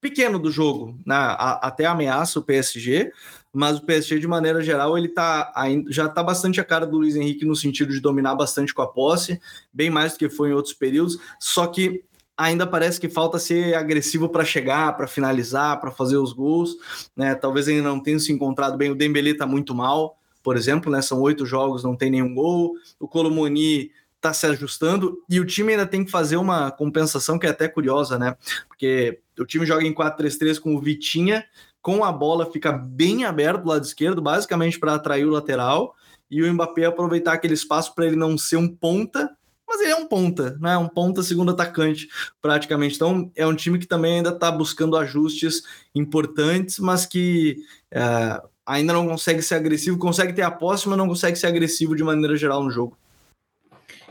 pequeno 0.00 0.40
do 0.40 0.50
jogo, 0.50 0.98
né? 1.06 1.14
até 1.38 1.86
ameaça 1.86 2.40
o 2.40 2.42
PSG, 2.42 3.12
mas 3.54 3.78
o 3.78 3.86
PSG 3.86 4.18
de 4.18 4.26
maneira 4.26 4.60
geral 4.60 4.98
ele 4.98 5.08
tá 5.08 5.52
já 5.88 6.06
está 6.06 6.22
bastante 6.22 6.60
a 6.60 6.64
cara 6.64 6.84
do 6.84 6.98
Luiz 6.98 7.14
Henrique 7.14 7.44
no 7.44 7.54
sentido 7.54 7.92
de 7.92 8.00
dominar 8.00 8.34
bastante 8.34 8.74
com 8.74 8.82
a 8.82 8.88
posse, 8.88 9.40
bem 9.72 9.88
mais 9.88 10.12
do 10.12 10.18
que 10.18 10.28
foi 10.28 10.50
em 10.50 10.52
outros 10.52 10.74
períodos. 10.74 11.18
Só 11.38 11.68
que 11.68 12.02
ainda 12.36 12.66
parece 12.66 13.00
que 13.00 13.08
falta 13.08 13.38
ser 13.38 13.74
agressivo 13.74 14.28
para 14.28 14.44
chegar, 14.44 14.96
para 14.96 15.06
finalizar, 15.06 15.80
para 15.80 15.92
fazer 15.92 16.16
os 16.16 16.32
gols, 16.32 16.76
né? 17.16 17.34
Talvez 17.34 17.68
ainda 17.68 17.88
não 17.88 18.00
tenha 18.00 18.18
se 18.18 18.32
encontrado 18.32 18.76
bem. 18.76 18.90
O 18.90 18.96
Dembélé 18.96 19.30
está 19.30 19.46
muito 19.46 19.74
mal, 19.74 20.18
por 20.42 20.56
exemplo, 20.56 20.90
né? 20.90 21.00
São 21.00 21.20
oito 21.20 21.46
jogos, 21.46 21.84
não 21.84 21.96
tem 21.96 22.10
nenhum 22.10 22.34
gol. 22.34 22.74
O 22.98 23.06
Colomoni 23.06 23.92
está 24.16 24.32
se 24.32 24.46
ajustando 24.46 25.22
e 25.28 25.38
o 25.38 25.44
time 25.44 25.72
ainda 25.72 25.86
tem 25.86 26.04
que 26.04 26.10
fazer 26.10 26.36
uma 26.36 26.70
compensação 26.70 27.38
que 27.38 27.46
é 27.46 27.50
até 27.50 27.68
curiosa, 27.68 28.18
né? 28.18 28.36
Porque 28.66 29.20
o 29.38 29.44
time 29.44 29.66
joga 29.66 29.84
em 29.84 29.94
4-3-3 29.94 30.58
com 30.58 30.74
o 30.74 30.80
Vitinha, 30.80 31.44
com 31.84 32.02
a 32.02 32.10
bola 32.10 32.50
fica 32.50 32.72
bem 32.72 33.26
aberto 33.26 33.64
do 33.64 33.68
lado 33.68 33.84
esquerdo, 33.84 34.22
basicamente 34.22 34.80
para 34.80 34.94
atrair 34.94 35.26
o 35.26 35.30
lateral 35.30 35.94
e 36.30 36.42
o 36.42 36.52
Mbappé 36.52 36.86
aproveitar 36.86 37.34
aquele 37.34 37.52
espaço 37.52 37.94
para 37.94 38.06
ele 38.06 38.16
não 38.16 38.38
ser 38.38 38.56
um 38.56 38.66
ponta 38.66 39.30
mas 39.66 39.80
ele 39.80 39.90
é 39.90 39.96
um 39.96 40.06
ponta, 40.06 40.56
né? 40.60 40.76
Um 40.76 40.88
ponta 40.88 41.22
segundo 41.22 41.50
atacante, 41.50 42.08
praticamente. 42.40 42.94
Então 42.94 43.32
é 43.34 43.46
um 43.46 43.56
time 43.56 43.78
que 43.78 43.86
também 43.86 44.18
ainda 44.18 44.28
está 44.28 44.50
buscando 44.50 44.96
ajustes 44.96 45.62
importantes, 45.94 46.78
mas 46.78 47.06
que 47.06 47.56
é, 47.90 48.40
ainda 48.64 48.92
não 48.92 49.08
consegue 49.08 49.42
ser 49.42 49.56
agressivo, 49.56 49.98
consegue 49.98 50.32
ter 50.32 50.42
a 50.42 50.50
posse, 50.50 50.88
mas 50.88 50.98
não 50.98 51.08
consegue 51.08 51.36
ser 51.36 51.48
agressivo 51.48 51.96
de 51.96 52.04
maneira 52.04 52.36
geral 52.36 52.62
no 52.62 52.70
jogo. 52.70 52.96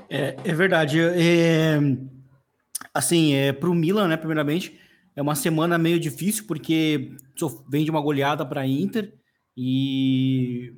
É, 0.10 0.36
é 0.44 0.54
verdade. 0.54 1.00
É, 1.00 1.80
assim, 2.94 3.34
é, 3.34 3.54
para 3.54 3.70
o 3.70 3.76
Milan, 3.76 4.08
né, 4.08 4.18
primeiramente, 4.18 4.80
É 5.16 5.22
uma 5.22 5.36
semana 5.36 5.78
meio 5.78 6.00
difícil 6.00 6.46
porque 6.48 7.16
vem 7.68 7.84
de 7.84 7.92
uma 7.92 8.02
goleada 8.02 8.46
para 8.46 8.68
Inter 8.68 9.14
e, 9.56 10.74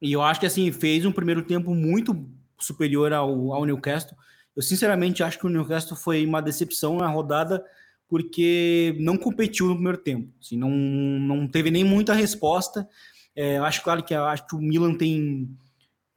e 0.00 0.12
eu 0.12 0.22
acho 0.22 0.40
que 0.40 0.46
assim 0.46 0.70
fez 0.72 1.04
um 1.04 1.12
primeiro 1.12 1.42
tempo 1.42 1.74
muito 1.74 2.28
superior 2.58 3.12
ao, 3.12 3.52
ao 3.52 3.64
Newcastle. 3.64 4.16
Eu 4.56 4.62
sinceramente 4.62 5.22
acho 5.22 5.38
que 5.38 5.46
o 5.46 5.50
Newcastle 5.50 5.96
foi 5.96 6.24
uma 6.26 6.42
decepção 6.42 6.96
na 6.96 7.08
rodada 7.08 7.64
porque 8.08 8.96
não 8.98 9.16
competiu 9.16 9.66
no 9.66 9.74
primeiro 9.74 9.98
tempo. 9.98 10.32
Assim, 10.42 10.56
não, 10.56 10.70
não 10.70 11.46
teve 11.46 11.70
nem 11.70 11.84
muita 11.84 12.14
resposta. 12.14 12.88
É, 13.36 13.58
acho 13.58 13.82
claro 13.82 14.02
que 14.02 14.14
acho 14.14 14.46
que 14.46 14.56
o 14.56 14.60
Milan 14.60 14.94
tem, 14.94 15.48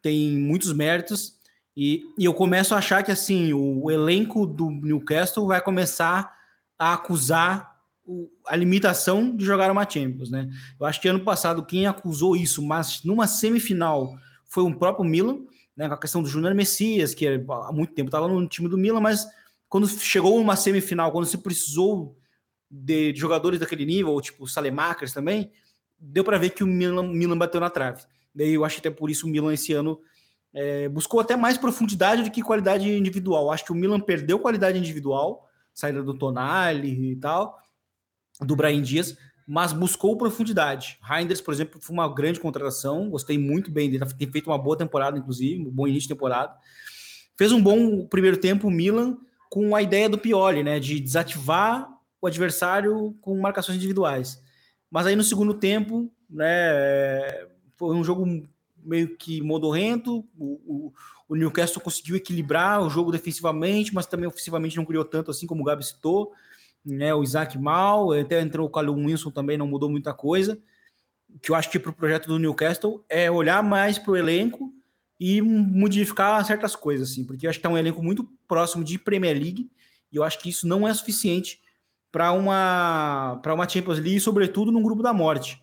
tem 0.01 0.31
muitos 0.37 0.73
méritos 0.73 1.39
e, 1.75 2.03
e 2.17 2.25
eu 2.25 2.33
começo 2.33 2.73
a 2.73 2.79
achar 2.79 3.03
que 3.03 3.11
assim 3.11 3.53
o 3.53 3.89
elenco 3.89 4.45
do 4.45 4.69
Newcastle 4.69 5.47
vai 5.47 5.61
começar 5.61 6.33
a 6.77 6.93
acusar 6.93 7.70
a 8.47 8.55
limitação 8.55 9.35
de 9.35 9.45
jogar 9.45 9.71
uma 9.71 9.89
Champions, 9.89 10.29
né? 10.29 10.49
Eu 10.79 10.85
acho 10.85 11.01
que 11.01 11.07
ano 11.07 11.19
passado 11.19 11.65
quem 11.65 11.87
acusou 11.87 12.35
isso, 12.35 12.61
mas 12.61 13.03
numa 13.03 13.27
semifinal 13.27 14.15
foi 14.47 14.63
o 14.63 14.75
próprio 14.75 15.05
Milan, 15.05 15.39
né? 15.75 15.87
Com 15.87 15.93
a 15.93 15.97
questão 15.97 16.21
do 16.21 16.29
Júnior 16.29 16.53
Messias, 16.53 17.13
que 17.13 17.27
há 17.27 17.71
muito 17.71 17.93
tempo 17.93 18.07
estava 18.07 18.27
no 18.27 18.47
time 18.47 18.67
do 18.67 18.77
Milan, 18.77 18.99
mas 18.99 19.27
quando 19.69 19.87
chegou 19.87 20.39
uma 20.39 20.55
semifinal, 20.55 21.11
quando 21.11 21.25
se 21.25 21.37
precisou 21.37 22.17
de, 22.69 23.13
jogadores 23.15 23.59
daquele 23.59 23.85
nível, 23.85 24.19
tipo 24.21 24.47
Salemakers 24.47 25.13
também, 25.13 25.51
deu 25.99 26.23
para 26.23 26.37
ver 26.37 26.51
que 26.51 26.63
o 26.63 26.67
Milan, 26.67 27.07
Milan 27.07 27.37
bateu 27.37 27.59
na 27.59 27.69
trave. 27.69 28.03
Daí 28.33 28.53
eu 28.53 28.65
acho 28.65 28.79
até 28.79 28.89
por 28.89 29.09
isso 29.09 29.27
o 29.27 29.29
Milan 29.29 29.53
esse 29.53 29.73
ano 29.73 29.99
é, 30.53 30.89
buscou 30.89 31.19
até 31.19 31.35
mais 31.35 31.57
profundidade 31.57 32.23
do 32.23 32.31
que 32.31 32.41
qualidade 32.41 32.89
individual. 32.89 33.51
Acho 33.51 33.65
que 33.65 33.71
o 33.71 33.75
Milan 33.75 33.99
perdeu 33.99 34.39
qualidade 34.39 34.77
individual 34.77 35.47
saída 35.73 36.03
do 36.03 36.13
Tonali 36.13 37.11
e 37.11 37.15
tal, 37.15 37.57
do 38.41 38.55
Brian 38.55 38.81
Dias, 38.81 39.17
mas 39.47 39.73
buscou 39.73 40.17
profundidade. 40.17 40.97
Reinders, 41.01 41.41
por 41.41 41.53
exemplo, 41.53 41.79
foi 41.81 41.93
uma 41.93 42.13
grande 42.13 42.39
contratação, 42.39 43.09
gostei 43.09 43.37
muito 43.37 43.71
bem 43.71 43.89
dele, 43.89 44.05
tem 44.17 44.31
feito 44.31 44.49
uma 44.49 44.57
boa 44.57 44.77
temporada, 44.77 45.17
inclusive, 45.17 45.61
um 45.61 45.71
bom 45.71 45.87
início 45.87 46.07
de 46.07 46.13
temporada. 46.13 46.53
Fez 47.37 47.51
um 47.51 47.61
bom 47.61 48.05
primeiro 48.05 48.37
tempo 48.37 48.67
o 48.67 48.71
Milan 48.71 49.17
com 49.49 49.75
a 49.75 49.81
ideia 49.81 50.07
do 50.07 50.17
Pioli, 50.17 50.63
né, 50.63 50.79
de 50.79 50.99
desativar 50.99 51.89
o 52.21 52.27
adversário 52.27 53.15
com 53.19 53.37
marcações 53.39 53.77
individuais. 53.77 54.41
Mas 54.89 55.07
aí 55.07 55.15
no 55.15 55.23
segundo 55.23 55.53
tempo, 55.53 56.11
né, 56.29 57.47
foi 57.75 57.95
um 57.95 58.03
jogo 58.03 58.25
meio 58.83 59.15
que 59.17 59.41
modorrento, 59.41 60.25
o, 60.37 60.45
o, 60.65 60.93
o 61.27 61.35
Newcastle 61.35 61.81
conseguiu 61.81 62.15
equilibrar 62.15 62.81
o 62.81 62.89
jogo 62.89 63.11
defensivamente, 63.11 63.93
mas 63.93 64.05
também 64.05 64.27
ofensivamente 64.27 64.77
não 64.77 64.85
criou 64.85 65.03
tanto 65.03 65.31
assim 65.31 65.47
como 65.47 65.61
o 65.61 65.65
Gabi 65.65 65.85
citou. 65.85 66.33
Né, 66.83 67.13
o 67.13 67.23
Isaac 67.23 67.57
mal, 67.59 68.11
até 68.11 68.41
entrou 68.41 68.67
o 68.67 68.69
Calum 68.69 69.05
Wilson 69.05 69.29
também, 69.29 69.57
não 69.57 69.67
mudou 69.67 69.89
muita 69.89 70.13
coisa. 70.13 70.59
Que 71.41 71.51
eu 71.51 71.55
acho 71.55 71.69
que 71.69 71.79
para 71.79 71.91
o 71.91 71.93
projeto 71.93 72.27
do 72.27 72.39
Newcastle 72.39 73.05
é 73.07 73.29
olhar 73.29 73.63
mais 73.63 73.97
para 73.97 74.11
o 74.11 74.17
elenco 74.17 74.73
e 75.19 75.41
modificar 75.41 76.43
certas 76.43 76.75
coisas, 76.75 77.11
assim, 77.11 77.23
porque 77.23 77.45
eu 77.45 77.49
acho 77.49 77.59
que 77.59 77.67
é 77.67 77.69
um 77.69 77.77
elenco 77.77 78.01
muito 78.01 78.27
próximo 78.47 78.83
de 78.83 78.97
Premier 78.97 79.37
League 79.37 79.69
e 80.11 80.15
eu 80.15 80.23
acho 80.23 80.39
que 80.39 80.49
isso 80.49 80.67
não 80.67 80.87
é 80.87 80.93
suficiente 80.93 81.61
para 82.11 82.31
uma, 82.31 83.39
para 83.41 83.53
uma 83.53 83.69
Champions 83.69 83.99
League, 83.99 84.19
sobretudo 84.19 84.71
no 84.71 84.81
grupo 84.81 85.01
da 85.01 85.13
morte. 85.13 85.61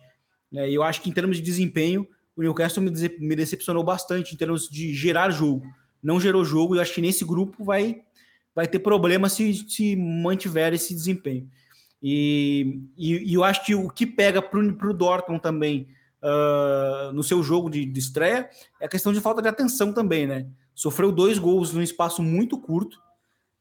Né, 0.51 0.71
eu 0.71 0.81
acho 0.81 1.01
que 1.01 1.09
em 1.09 1.13
termos 1.13 1.37
de 1.37 1.43
desempenho, 1.43 2.07
o 2.35 2.41
Newcastle 2.41 2.81
me, 2.81 2.91
me 3.19 3.35
decepcionou 3.35 3.83
bastante 3.83 4.33
em 4.33 4.37
termos 4.37 4.67
de 4.69 4.93
gerar 4.93 5.29
jogo. 5.29 5.67
Não 6.01 6.19
gerou 6.19 6.45
jogo 6.45 6.75
e 6.75 6.79
acho 6.79 6.93
que 6.93 7.01
nesse 7.01 7.25
grupo 7.25 7.63
vai, 7.63 8.01
vai 8.59 8.67
ter 8.67 8.79
problema 8.79 9.29
se, 9.29 9.53
se 9.69 9.95
mantiver 9.95 10.73
esse 10.73 10.93
desempenho. 10.93 11.49
E, 12.03 12.81
e, 12.97 13.31
e 13.31 13.33
eu 13.33 13.43
acho 13.43 13.65
que 13.65 13.73
o 13.73 13.89
que 13.89 14.05
pega 14.05 14.41
para 14.41 14.59
o 14.59 14.93
Dortmund 14.93 15.41
também 15.41 15.87
uh, 16.21 17.13
no 17.13 17.23
seu 17.23 17.41
jogo 17.41 17.69
de, 17.69 17.85
de 17.85 17.99
estreia 17.99 18.49
é 18.81 18.85
a 18.85 18.89
questão 18.89 19.13
de 19.13 19.21
falta 19.21 19.41
de 19.41 19.47
atenção 19.47 19.93
também, 19.93 20.27
né? 20.27 20.45
Sofreu 20.75 21.09
dois 21.09 21.39
gols 21.39 21.73
num 21.73 21.81
espaço 21.81 22.21
muito 22.21 22.59
curto, 22.59 22.99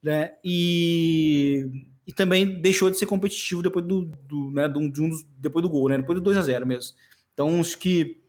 né? 0.03 0.33
E, 0.45 1.87
e 2.05 2.13
também 2.13 2.61
deixou 2.61 2.91
de 2.91 2.99
ser 2.99 3.07
competitivo 3.07 3.63
depois 3.63 3.87
do, 3.87 4.03
do 4.05 4.51
né, 4.51 4.69
de 4.69 4.79
um, 4.79 4.91
de 4.91 5.01
um 5.01 5.11
depois 5.37 5.63
do 5.63 5.69
gol, 5.69 5.89
né? 5.89 5.99
Depois 5.99 6.19
do 6.19 6.25
2 6.25 6.39
a 6.39 6.43
0 6.43 6.67
mesmo. 6.67 6.97
Então, 7.33 7.61
acho 7.61 7.79
que 7.79 8.21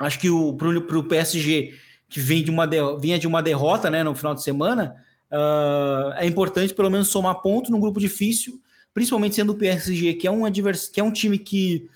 Acho 0.00 0.18
que 0.18 0.30
o 0.30 0.54
para 0.54 0.98
o 0.98 1.04
PSG, 1.04 1.74
que 2.08 2.20
vem 2.20 2.42
de 2.42 2.50
uma 2.50 2.66
de, 2.66 2.78
vinha 2.98 3.18
de 3.18 3.26
uma 3.26 3.42
derrota 3.42 3.90
né, 3.90 4.02
no 4.02 4.14
final 4.14 4.34
de 4.34 4.42
semana, 4.42 4.96
uh, 5.32 6.12
é 6.16 6.26
importante 6.26 6.74
pelo 6.74 6.90
menos 6.90 7.08
somar 7.08 7.40
pontos 7.40 7.70
num 7.70 7.80
grupo 7.80 8.00
difícil, 8.00 8.60
principalmente 8.92 9.36
sendo 9.36 9.52
o 9.52 9.56
PSG, 9.56 10.14
que 10.14 10.26
é 10.26 10.30
um, 10.30 10.44
advers, 10.44 10.88
que 10.88 11.00
é 11.00 11.04
um 11.04 11.12
time 11.12 11.38
que, 11.38 11.88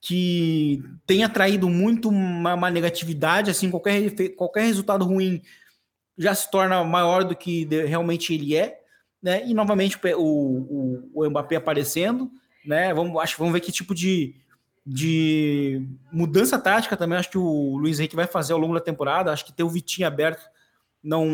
que 0.00 0.82
tem 1.06 1.24
atraído 1.24 1.68
muito 1.68 2.08
uma, 2.08 2.54
uma 2.54 2.70
negatividade, 2.70 3.50
assim, 3.50 3.70
qualquer, 3.70 4.10
qualquer 4.36 4.64
resultado 4.64 5.04
ruim 5.04 5.42
já 6.18 6.34
se 6.34 6.50
torna 6.50 6.82
maior 6.84 7.24
do 7.24 7.36
que 7.36 7.64
realmente 7.86 8.32
ele 8.32 8.56
é, 8.56 8.80
né? 9.22 9.46
E 9.46 9.52
novamente 9.52 9.98
o, 10.16 11.10
o, 11.10 11.10
o 11.14 11.30
Mbappé 11.30 11.56
aparecendo, 11.56 12.30
né? 12.64 12.92
Vamos, 12.94 13.20
acho, 13.20 13.36
vamos 13.38 13.52
ver 13.52 13.60
que 13.60 13.72
tipo 13.72 13.94
de, 13.94 14.34
de 14.84 15.86
mudança 16.12 16.58
tática 16.58 16.96
também, 16.96 17.18
acho 17.18 17.30
que 17.30 17.38
o 17.38 17.76
Luiz 17.76 17.98
Henrique 17.98 18.16
vai 18.16 18.26
fazer 18.26 18.52
ao 18.52 18.58
longo 18.58 18.74
da 18.74 18.80
temporada. 18.80 19.32
Acho 19.32 19.44
que 19.44 19.52
ter 19.52 19.62
o 19.62 19.68
Vitinho 19.68 20.06
aberto 20.06 20.42
não, 21.06 21.24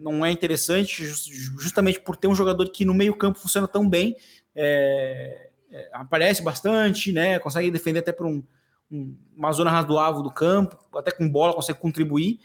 não 0.00 0.26
é 0.26 0.32
interessante, 0.32 1.04
justamente 1.04 2.00
por 2.00 2.16
ter 2.16 2.26
um 2.26 2.34
jogador 2.34 2.68
que 2.70 2.84
no 2.84 2.92
meio-campo 2.92 3.38
funciona 3.38 3.68
tão 3.68 3.88
bem, 3.88 4.16
é, 4.52 5.48
é, 5.70 5.88
aparece 5.92 6.42
bastante, 6.42 7.12
né? 7.12 7.38
Consegue 7.38 7.70
defender 7.70 8.00
até 8.00 8.10
por 8.10 8.26
um, 8.26 8.42
um, 8.90 9.16
uma 9.36 9.52
zona 9.52 9.70
razoável 9.70 10.22
do 10.22 10.30
campo, 10.30 10.76
até 10.96 11.12
com 11.12 11.28
bola 11.28 11.54
consegue 11.54 11.78
contribuir. 11.78 12.40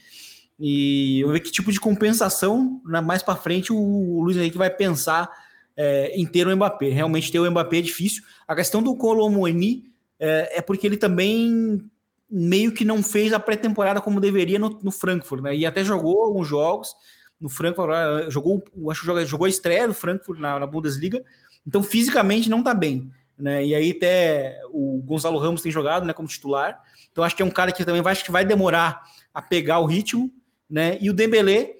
E 0.59 1.21
vamos 1.23 1.39
ver 1.39 1.39
que 1.39 1.51
tipo 1.51 1.71
de 1.71 1.79
compensação 1.79 2.79
na, 2.85 3.01
mais 3.01 3.23
para 3.23 3.35
frente 3.35 3.73
o, 3.73 3.77
o 3.79 4.21
Luiz 4.21 4.37
Henrique 4.37 4.57
vai 4.57 4.69
pensar 4.69 5.31
é, 5.75 6.11
em 6.15 6.27
ter 6.27 6.45
o 6.45 6.55
Mbappé. 6.55 6.89
Realmente 6.89 7.31
ter 7.31 7.39
o 7.39 7.49
Mbappé 7.49 7.79
é 7.79 7.81
difícil. 7.81 8.23
A 8.47 8.55
questão 8.55 8.83
do 8.83 8.95
Colomoni 8.95 9.91
é, 10.19 10.59
é 10.59 10.61
porque 10.61 10.85
ele 10.85 10.97
também 10.97 11.89
meio 12.31 12.71
que 12.71 12.85
não 12.85 13.03
fez 13.03 13.33
a 13.33 13.39
pré-temporada 13.39 13.99
como 13.99 14.21
deveria 14.21 14.57
no, 14.57 14.69
no, 14.81 14.91
Frankfurt, 14.91 15.43
né? 15.43 15.55
E 15.55 15.65
até 15.65 15.83
jogou 15.83 16.23
alguns 16.23 16.47
jogos 16.47 16.95
no 17.39 17.49
Frankfurt, 17.49 17.89
ah, 17.91 18.29
jogou, 18.29 18.63
acho 18.89 19.01
que 19.01 19.25
jogou, 19.25 19.45
a 19.45 19.49
estreia 19.49 19.87
do 19.87 19.93
Frankfurt 19.93 20.39
na, 20.39 20.57
na, 20.59 20.65
Bundesliga, 20.65 21.21
então 21.67 21.83
fisicamente 21.83 22.49
não 22.49 22.63
tá 22.63 22.73
bem, 22.73 23.11
né? 23.37 23.65
E 23.65 23.75
aí 23.75 23.91
até 23.91 24.61
o 24.71 25.01
Gonzalo 25.03 25.39
Ramos 25.39 25.61
tem 25.61 25.71
jogado, 25.71 26.05
né, 26.05 26.13
como 26.13 26.27
titular, 26.27 26.81
então 27.11 27.23
acho 27.23 27.35
que 27.35 27.41
é 27.41 27.45
um 27.45 27.51
cara 27.51 27.71
que 27.71 27.83
também 27.83 28.01
vai, 28.01 28.13
acho 28.13 28.23
que 28.23 28.31
vai 28.31 28.45
demorar 28.45 29.03
a 29.33 29.41
pegar 29.41 29.79
o 29.79 29.85
ritmo, 29.85 30.31
né? 30.69 30.97
E 31.01 31.09
o 31.09 31.13
Dembélé 31.13 31.75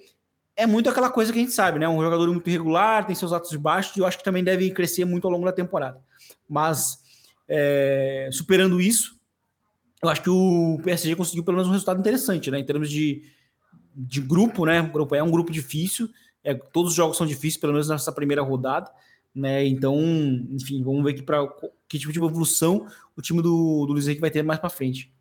é 0.54 0.66
muito 0.66 0.90
aquela 0.90 1.08
coisa 1.08 1.32
que 1.32 1.38
a 1.38 1.42
gente 1.42 1.54
sabe, 1.54 1.78
né? 1.78 1.88
Um 1.88 2.02
jogador 2.02 2.28
muito 2.28 2.50
irregular, 2.50 3.06
tem 3.06 3.14
seus 3.14 3.32
atos 3.32 3.50
de 3.50 3.58
baixo, 3.58 3.92
e 3.96 4.00
eu 4.00 4.06
acho 4.06 4.18
que 4.18 4.24
também 4.24 4.44
deve 4.44 4.70
crescer 4.70 5.06
muito 5.06 5.26
ao 5.26 5.32
longo 5.32 5.46
da 5.46 5.52
temporada. 5.52 5.98
Mas 6.46 6.98
é, 7.48 8.28
superando 8.32 8.80
isso, 8.80 9.21
eu 10.02 10.08
acho 10.08 10.22
que 10.22 10.30
o 10.30 10.80
PSG 10.82 11.14
conseguiu 11.14 11.44
pelo 11.44 11.56
menos 11.56 11.68
um 11.68 11.72
resultado 11.72 12.00
interessante, 12.00 12.50
né? 12.50 12.58
Em 12.58 12.64
termos 12.64 12.90
de, 12.90 13.22
de 13.94 14.20
grupo, 14.20 14.66
né? 14.66 14.80
O 14.80 14.90
grupo 14.90 15.14
é 15.14 15.22
um 15.22 15.30
grupo 15.30 15.52
difícil, 15.52 16.10
é, 16.42 16.52
todos 16.54 16.90
os 16.90 16.96
jogos 16.96 17.16
são 17.16 17.26
difíceis, 17.26 17.56
pelo 17.56 17.72
menos 17.72 17.88
nessa 17.88 18.10
primeira 18.10 18.42
rodada, 18.42 18.90
né? 19.32 19.64
Então, 19.64 19.96
enfim, 20.50 20.82
vamos 20.82 21.04
ver 21.04 21.12
aqui 21.12 21.22
para 21.22 21.46
que 21.88 22.00
tipo 22.00 22.12
de 22.12 22.18
evolução 22.18 22.86
o 23.16 23.22
time 23.22 23.40
do, 23.40 23.86
do 23.86 23.92
Luiz 23.92 24.06
Henrique 24.06 24.20
vai 24.20 24.30
ter 24.30 24.42
mais 24.42 24.58
para 24.58 24.68
frente. 24.68 25.12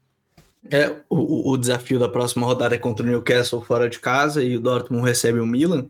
É, 0.69 0.95
o, 1.09 1.51
o, 1.51 1.57
desafio 1.57 1.97
da 1.97 2.07
próxima 2.07 2.45
rodada 2.45 2.75
é 2.75 2.77
contra 2.77 3.03
o 3.03 3.09
Newcastle 3.09 3.63
fora 3.63 3.89
de 3.89 3.99
casa 3.99 4.43
e 4.43 4.55
o 4.55 4.59
Dortmund 4.59 5.07
recebe 5.07 5.39
o 5.39 5.45
Milan. 5.45 5.87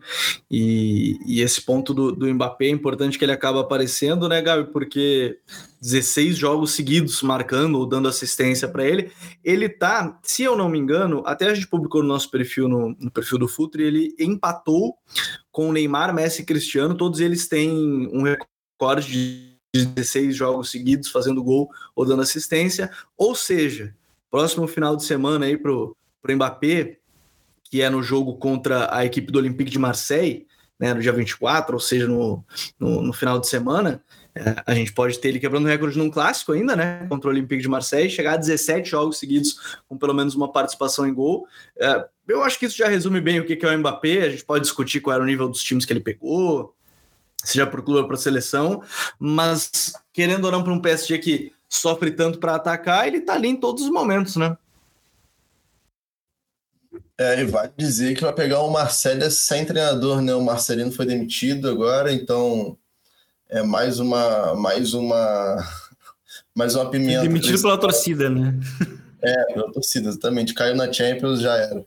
E, 0.50 1.20
e 1.26 1.42
esse 1.42 1.62
ponto 1.62 1.94
do, 1.94 2.12
do 2.14 2.34
Mbappé 2.34 2.68
é 2.68 2.70
importante 2.70 3.20
que 3.20 3.26
ele 3.26 3.34
acaba 3.34 3.60
aparecendo, 3.60 4.30
né, 4.30 4.42
Gabi? 4.42 4.72
Porque 4.72 5.38
16 5.82 6.38
jogos 6.38 6.72
seguidos 6.72 7.22
marcando 7.22 7.80
ou 7.80 7.86
dando 7.86 8.08
assistência 8.08 8.66
para 8.66 8.86
ele. 8.86 9.12
Ele 9.44 9.68
tá, 9.68 10.18
se 10.24 10.44
eu 10.44 10.56
não 10.56 10.70
me 10.70 10.80
engano, 10.80 11.22
até 11.26 11.48
a 11.48 11.54
gente 11.54 11.68
publicou 11.68 12.02
no 12.02 12.08
nosso 12.08 12.32
perfil, 12.32 12.70
no, 12.70 12.96
no 12.98 13.12
perfil 13.12 13.40
do 13.40 13.50
Futre, 13.50 13.84
ele 13.84 14.16
empatou 14.18 14.96
com 15.52 15.68
o 15.68 15.74
Neymar, 15.74 16.14
Messi 16.14 16.44
e 16.44 16.46
Cristiano. 16.46 16.96
Todos 16.96 17.20
eles 17.20 17.46
têm 17.46 18.10
um 18.14 18.24
recorde 18.24 19.58
de 19.76 19.86
16 19.86 20.34
jogos 20.34 20.72
seguidos 20.72 21.10
fazendo 21.10 21.44
gol 21.44 21.70
ou 21.94 22.06
dando 22.06 22.22
assistência. 22.22 22.90
Ou 23.18 23.36
seja 23.36 23.94
Próximo 24.32 24.66
final 24.68 24.96
de 24.96 25.04
semana 25.04 25.46
aí 25.46 25.58
pro, 25.58 25.96
pro 26.22 26.34
Mbappé, 26.36 26.98
que 27.66 27.82
é 27.82 27.90
no 27.90 28.02
jogo 28.02 28.38
contra 28.38 28.94
a 28.96 29.06
equipe 29.06 29.32
do 29.32 29.38
Olympique 29.38 29.70
de 29.70 29.78
Marseille, 29.78 30.48
né, 30.80 30.94
no 30.94 31.02
dia 31.02 31.12
24, 31.12 31.76
ou 31.76 31.80
seja, 31.80 32.08
no, 32.08 32.44
no, 32.80 33.04
no 33.04 33.14
final 33.14 33.40
de 33.40 33.48
semana, 33.48 34.04
é, 34.34 34.64
a 34.66 34.74
gente 34.74 34.94
pode 34.94 35.20
ter 35.20 35.28
ele 35.28 35.40
quebrando 35.40 35.68
recorde 35.68 35.98
num 35.98 36.10
clássico 36.10 36.54
ainda, 36.54 36.76
né? 36.76 37.06
Contra 37.08 37.30
o 37.30 37.34
Olympique 37.34 37.62
de 37.62 37.68
Marseille, 37.68 38.10
chegar 38.10 38.34
a 38.34 38.38
17 38.38 38.90
jogos 38.90 39.20
seguidos 39.20 39.80
com 39.88 39.98
pelo 39.98 40.14
menos 40.14 40.34
uma 40.34 40.52
participação 40.52 41.06
em 41.06 41.14
gol. 41.14 41.46
É, 41.78 42.06
eu 42.28 42.42
acho 42.42 42.58
que 42.58 42.66
isso 42.66 42.78
já 42.78 42.88
resume 42.88 43.20
bem 43.20 43.40
o 43.40 43.46
que 43.46 43.64
é 43.64 43.70
o 43.70 43.78
Mbappé. 43.78 44.24
A 44.24 44.30
gente 44.30 44.46
pode 44.46 44.64
discutir 44.64 45.02
qual 45.02 45.14
era 45.14 45.24
o 45.24 45.28
nível 45.28 45.50
dos 45.50 45.62
times 45.62 45.86
que 45.86 45.92
ele 45.92 46.00
pegou, 46.00 46.74
seja 47.38 47.68
por 47.68 47.84
clube 47.84 48.02
ou 48.02 48.08
para 48.08 48.18
seleção, 48.18 48.82
mas 49.20 49.94
querendo 50.14 50.46
ou 50.46 50.52
não 50.52 50.64
para 50.64 50.74
um 50.74 50.80
PSG 50.80 51.18
que 51.20 51.54
sofre 51.72 52.12
tanto 52.12 52.38
para 52.38 52.56
atacar, 52.56 53.08
ele 53.08 53.18
está 53.18 53.34
ali 53.34 53.48
em 53.48 53.56
todos 53.56 53.84
os 53.84 53.90
momentos, 53.90 54.36
né? 54.36 54.58
É, 57.18 57.40
e 57.42 57.46
vai 57.46 57.72
dizer 57.78 58.16
que 58.16 58.24
vai 58.24 58.34
pegar 58.34 58.62
o 58.62 58.72
Marcelo 58.72 59.30
sem 59.32 59.64
treinador, 59.64 60.22
né? 60.22 60.34
O 60.36 60.44
Marcelino 60.44 60.92
foi 60.92 61.06
demitido 61.06 61.70
agora, 61.70 62.12
então 62.12 62.78
é 63.48 63.64
mais 63.64 64.00
uma 64.00 64.56
mais 64.56 64.94
uma 64.94 65.58
mais 66.54 66.76
uma 66.76 66.90
pimenta. 66.90 67.22
Demitido 67.22 67.62
pela 67.62 67.78
torcida, 67.80 68.30
né? 68.30 68.60
É, 69.24 69.54
pela 69.54 69.72
torcida, 69.72 70.10
exatamente. 70.10 70.52
Caiu 70.52 70.76
na 70.76 70.92
Champions, 70.92 71.42
já 71.42 71.56
era. 71.56 71.86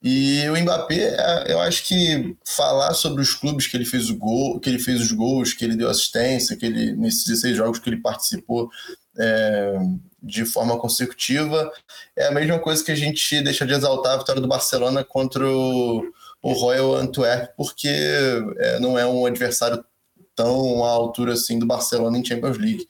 E 0.00 0.48
o 0.48 0.56
Mbappé, 0.56 1.16
é, 1.18 1.52
eu 1.52 1.60
acho 1.60 1.84
que 1.84 2.36
falar 2.44 2.94
sobre 2.94 3.20
os 3.20 3.34
clubes 3.34 3.66
que 3.66 3.76
ele 3.76 3.84
fez 3.84 4.08
o 4.08 4.16
gol, 4.16 4.60
que 4.60 4.70
ele 4.70 4.78
fez 4.78 5.00
os 5.00 5.10
gols, 5.10 5.52
que 5.52 5.64
ele 5.64 5.74
deu 5.74 5.90
assistência, 5.90 6.56
que 6.56 6.64
ele 6.64 6.92
nesses 6.92 7.24
16 7.24 7.56
jogos 7.56 7.80
que 7.80 7.90
ele 7.90 7.96
participou 7.96 8.70
é, 9.18 9.74
de 10.22 10.44
forma 10.44 10.78
consecutiva, 10.78 11.70
é 12.16 12.26
a 12.26 12.30
mesma 12.30 12.58
coisa 12.58 12.84
que 12.84 12.92
a 12.92 12.96
gente 12.96 13.42
deixa 13.42 13.66
de 13.66 13.72
exaltar 13.72 14.14
a 14.14 14.18
vitória 14.18 14.40
do 14.40 14.48
Barcelona 14.48 15.02
contra 15.02 15.44
o, 15.46 16.02
o 16.40 16.52
Royal 16.52 16.94
Antwerp, 16.94 17.50
porque 17.56 17.88
é, 18.58 18.78
não 18.78 18.98
é 18.98 19.06
um 19.06 19.26
adversário 19.26 19.84
tão 20.34 20.84
à 20.84 20.90
altura 20.90 21.32
assim 21.34 21.58
do 21.58 21.66
Barcelona 21.66 22.18
em 22.18 22.24
Champions 22.24 22.58
League. 22.58 22.86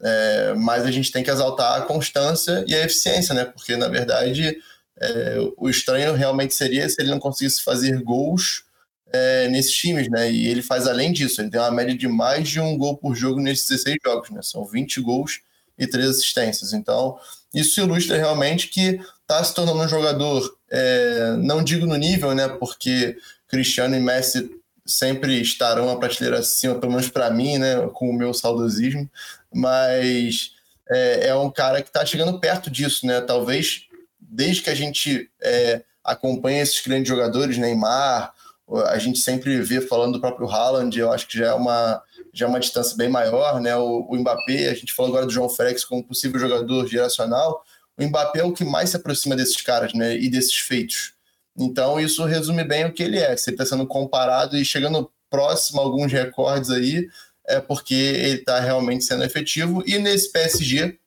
É, 0.00 0.54
mas 0.54 0.84
a 0.84 0.90
gente 0.90 1.12
tem 1.12 1.22
que 1.22 1.30
exaltar 1.30 1.80
a 1.80 1.82
constância 1.82 2.64
e 2.66 2.74
a 2.74 2.84
eficiência, 2.84 3.34
né? 3.34 3.44
Porque 3.44 3.76
na 3.76 3.88
verdade 3.88 4.58
é, 5.00 5.36
o 5.56 5.68
estranho 5.68 6.14
realmente 6.14 6.54
seria 6.54 6.88
se 6.88 7.00
ele 7.00 7.10
não 7.10 7.20
conseguisse 7.20 7.62
fazer 7.62 8.02
gols 8.02 8.64
é, 9.12 9.48
nesses 9.48 9.72
times, 9.72 10.08
né? 10.08 10.30
E 10.30 10.48
ele 10.48 10.62
faz 10.62 10.86
além 10.86 11.12
disso, 11.12 11.40
ele 11.40 11.50
tem 11.50 11.60
uma 11.60 11.70
média 11.70 11.96
de 11.96 12.08
mais 12.08 12.48
de 12.48 12.60
um 12.60 12.76
gol 12.76 12.96
por 12.96 13.14
jogo 13.14 13.40
nesses 13.40 13.68
16 13.68 13.96
jogos, 14.04 14.30
né? 14.30 14.40
São 14.42 14.64
20 14.64 15.00
gols 15.00 15.40
e 15.82 15.86
3 15.86 16.10
assistências. 16.10 16.72
Então, 16.72 17.18
isso 17.52 17.80
ilustra 17.80 18.16
realmente 18.16 18.68
que 18.68 19.00
está 19.20 19.42
se 19.42 19.54
tornando 19.54 19.80
um 19.80 19.88
jogador, 19.88 20.56
é, 20.70 21.34
não 21.38 21.62
digo 21.62 21.86
no 21.86 21.96
nível, 21.96 22.34
né? 22.34 22.48
Porque 22.48 23.16
Cristiano 23.48 23.96
e 23.96 24.00
Messi 24.00 24.50
sempre 24.86 25.40
estarão 25.40 25.90
a 25.90 25.98
prateleira 25.98 26.38
acima, 26.38 26.74
pelo 26.74 26.92
menos 26.92 27.08
para 27.08 27.30
mim, 27.30 27.58
né? 27.58 27.88
Com 27.92 28.10
o 28.10 28.14
meu 28.14 28.32
saudosismo, 28.32 29.08
mas 29.52 30.52
é, 30.88 31.28
é 31.28 31.34
um 31.34 31.50
cara 31.50 31.82
que 31.82 31.88
está 31.88 32.04
chegando 32.04 32.38
perto 32.38 32.70
disso, 32.70 33.06
né? 33.06 33.20
Talvez 33.20 33.86
desde 34.20 34.62
que 34.62 34.70
a 34.70 34.74
gente 34.74 35.30
é, 35.42 35.82
acompanha 36.02 36.62
esses 36.62 36.80
grandes 36.80 37.08
jogadores, 37.08 37.58
Neymar, 37.58 38.32
a 38.86 38.98
gente 38.98 39.18
sempre 39.18 39.60
vê 39.60 39.80
falando 39.80 40.14
do 40.14 40.20
próprio 40.20 40.48
Haaland, 40.48 40.98
eu 40.98 41.12
acho 41.12 41.28
que 41.28 41.38
já 41.38 41.48
é 41.48 41.52
uma, 41.52 42.02
já 42.32 42.46
é 42.46 42.48
uma 42.48 42.60
distância 42.60 42.96
bem 42.96 43.08
maior, 43.08 43.60
né? 43.60 43.76
O, 43.76 44.06
o 44.08 44.16
Mbappé, 44.16 44.68
a 44.68 44.74
gente 44.74 44.92
falou 44.92 45.10
agora 45.10 45.26
do 45.26 45.32
João 45.32 45.48
Félix 45.48 45.84
como 45.84 46.04
possível 46.04 46.40
jogador 46.40 46.86
geracional, 46.86 47.62
o 47.98 48.04
Mbappé 48.04 48.40
é 48.40 48.44
o 48.44 48.52
que 48.52 48.64
mais 48.64 48.90
se 48.90 48.96
aproxima 48.96 49.36
desses 49.36 49.60
caras, 49.60 49.92
né? 49.92 50.16
E 50.16 50.30
desses 50.30 50.56
feitos. 50.56 51.12
Então 51.56 52.00
isso 52.00 52.24
resume 52.24 52.64
bem 52.64 52.86
o 52.86 52.92
que 52.92 53.02
ele 53.02 53.18
é. 53.18 53.36
Se 53.36 53.50
ele 53.50 53.56
está 53.56 53.66
sendo 53.66 53.86
comparado 53.86 54.56
e 54.56 54.64
chegando 54.64 55.10
próximo 55.28 55.80
a 55.80 55.84
alguns 55.84 56.10
recordes 56.10 56.70
aí, 56.70 57.08
é 57.46 57.60
porque 57.60 57.94
ele 57.94 58.38
está 58.38 58.60
realmente 58.60 59.04
sendo 59.04 59.24
efetivo. 59.24 59.82
E 59.86 59.98
nesse 59.98 60.30
PSG, 60.32 60.98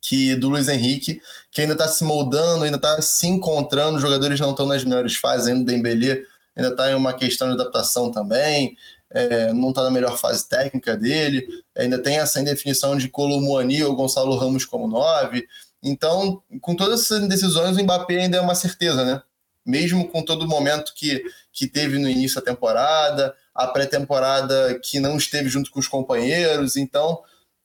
que 0.00 0.34
do 0.34 0.50
Luiz 0.50 0.68
Henrique, 0.68 1.22
que 1.50 1.60
ainda 1.60 1.74
está 1.74 1.88
se 1.88 2.04
moldando, 2.04 2.64
ainda 2.64 2.76
está 2.76 3.00
se 3.00 3.26
encontrando, 3.26 3.96
os 3.96 4.02
jogadores 4.02 4.38
não 4.40 4.50
estão 4.50 4.66
nas 4.66 4.84
melhores 4.84 5.14
fases, 5.16 5.46
ainda 5.46 5.64
Dembélé 5.64 6.22
ainda 6.54 6.70
está 6.70 6.90
em 6.90 6.94
uma 6.94 7.14
questão 7.14 7.48
de 7.48 7.54
adaptação 7.54 8.10
também, 8.10 8.76
é, 9.14 9.52
não 9.52 9.70
está 9.70 9.82
na 9.82 9.90
melhor 9.90 10.18
fase 10.18 10.48
técnica 10.48 10.96
dele, 10.96 11.46
ainda 11.76 11.98
tem 11.98 12.18
essa 12.18 12.40
indefinição 12.40 12.96
de 12.96 13.08
Colomboani 13.08 13.82
ou 13.84 13.94
Gonçalo 13.94 14.36
Ramos 14.36 14.64
como 14.64 14.88
nove, 14.88 15.46
então, 15.82 16.42
com 16.60 16.76
todas 16.76 17.02
essas 17.02 17.28
decisões, 17.28 17.76
o 17.76 17.82
Mbappé 17.82 18.18
ainda 18.18 18.36
é 18.36 18.40
uma 18.40 18.54
certeza, 18.54 19.04
né? 19.04 19.20
Mesmo 19.66 20.08
com 20.08 20.24
todo 20.24 20.42
o 20.42 20.48
momento 20.48 20.92
que, 20.94 21.22
que 21.52 21.66
teve 21.66 21.98
no 21.98 22.08
início 22.08 22.40
da 22.40 22.46
temporada, 22.52 23.34
a 23.54 23.66
pré-temporada 23.66 24.78
que 24.80 25.00
não 25.00 25.16
esteve 25.16 25.48
junto 25.48 25.70
com 25.70 25.80
os 25.80 25.88
companheiros, 25.88 26.76
então 26.76 27.22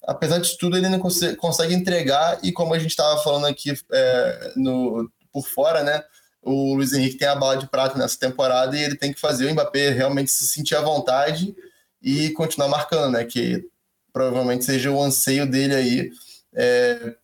apesar 0.07 0.39
disso 0.39 0.57
tudo, 0.57 0.77
ele 0.77 0.87
não 0.87 0.99
consegue, 0.99 1.35
consegue 1.35 1.73
entregar, 1.73 2.39
e 2.41 2.51
como 2.51 2.73
a 2.73 2.79
gente 2.79 2.91
estava 2.91 3.21
falando 3.21 3.45
aqui 3.45 3.73
é, 3.91 4.53
no, 4.55 5.11
por 5.33 5.45
fora, 5.45 5.83
né? 5.83 6.01
O 6.47 6.75
Luiz 6.75 6.93
Henrique 6.93 7.17
tem 7.17 7.27
a 7.27 7.35
bala 7.35 7.57
de 7.57 7.67
prata 7.67 7.97
nessa 7.97 8.17
temporada 8.17 8.77
e 8.77 8.83
ele 8.83 8.95
tem 8.95 9.11
que 9.11 9.19
fazer 9.19 9.45
o 9.45 9.51
Mbappé 9.51 9.89
realmente 9.89 10.31
se 10.31 10.47
sentir 10.47 10.75
à 10.75 10.81
vontade 10.81 11.55
e 12.01 12.29
continuar 12.31 12.69
marcando, 12.69 13.11
né? 13.11 13.25
Que 13.25 13.65
provavelmente 14.13 14.63
seja 14.63 14.89
o 14.89 15.01
anseio 15.01 15.45
dele 15.45 15.75
aí 15.75 16.11
é, 16.55 17.15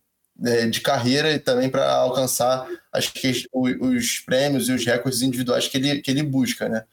é, 0.46 0.68
de 0.68 0.82
carreira 0.82 1.32
e 1.32 1.40
também 1.40 1.70
para 1.70 1.90
alcançar 1.92 2.68
que 3.14 3.30
os, 3.30 3.48
os 3.80 4.20
prêmios 4.20 4.68
e 4.68 4.74
os 4.74 4.86
recordes 4.86 5.22
individuais 5.22 5.68
que 5.68 5.78
ele, 5.78 6.02
que 6.02 6.12
ele 6.12 6.24
busca, 6.24 6.68
né? 6.68 6.84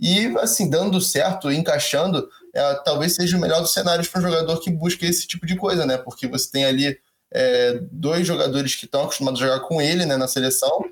E 0.00 0.26
assim, 0.38 0.68
dando 0.68 1.00
certo, 1.00 1.50
encaixando, 1.50 2.28
é, 2.54 2.74
talvez 2.84 3.14
seja 3.14 3.36
o 3.36 3.40
melhor 3.40 3.60
dos 3.60 3.72
cenários 3.72 4.08
para 4.08 4.20
um 4.20 4.24
jogador 4.24 4.60
que 4.60 4.70
busca 4.70 5.06
esse 5.06 5.26
tipo 5.26 5.46
de 5.46 5.56
coisa, 5.56 5.84
né? 5.86 5.96
Porque 5.96 6.28
você 6.28 6.50
tem 6.50 6.64
ali 6.64 6.98
é, 7.30 7.80
dois 7.90 8.26
jogadores 8.26 8.74
que 8.74 8.84
estão 8.84 9.02
acostumados 9.02 9.42
a 9.42 9.46
jogar 9.46 9.60
com 9.60 9.80
ele 9.80 10.06
né, 10.06 10.16
na 10.16 10.28
seleção. 10.28 10.84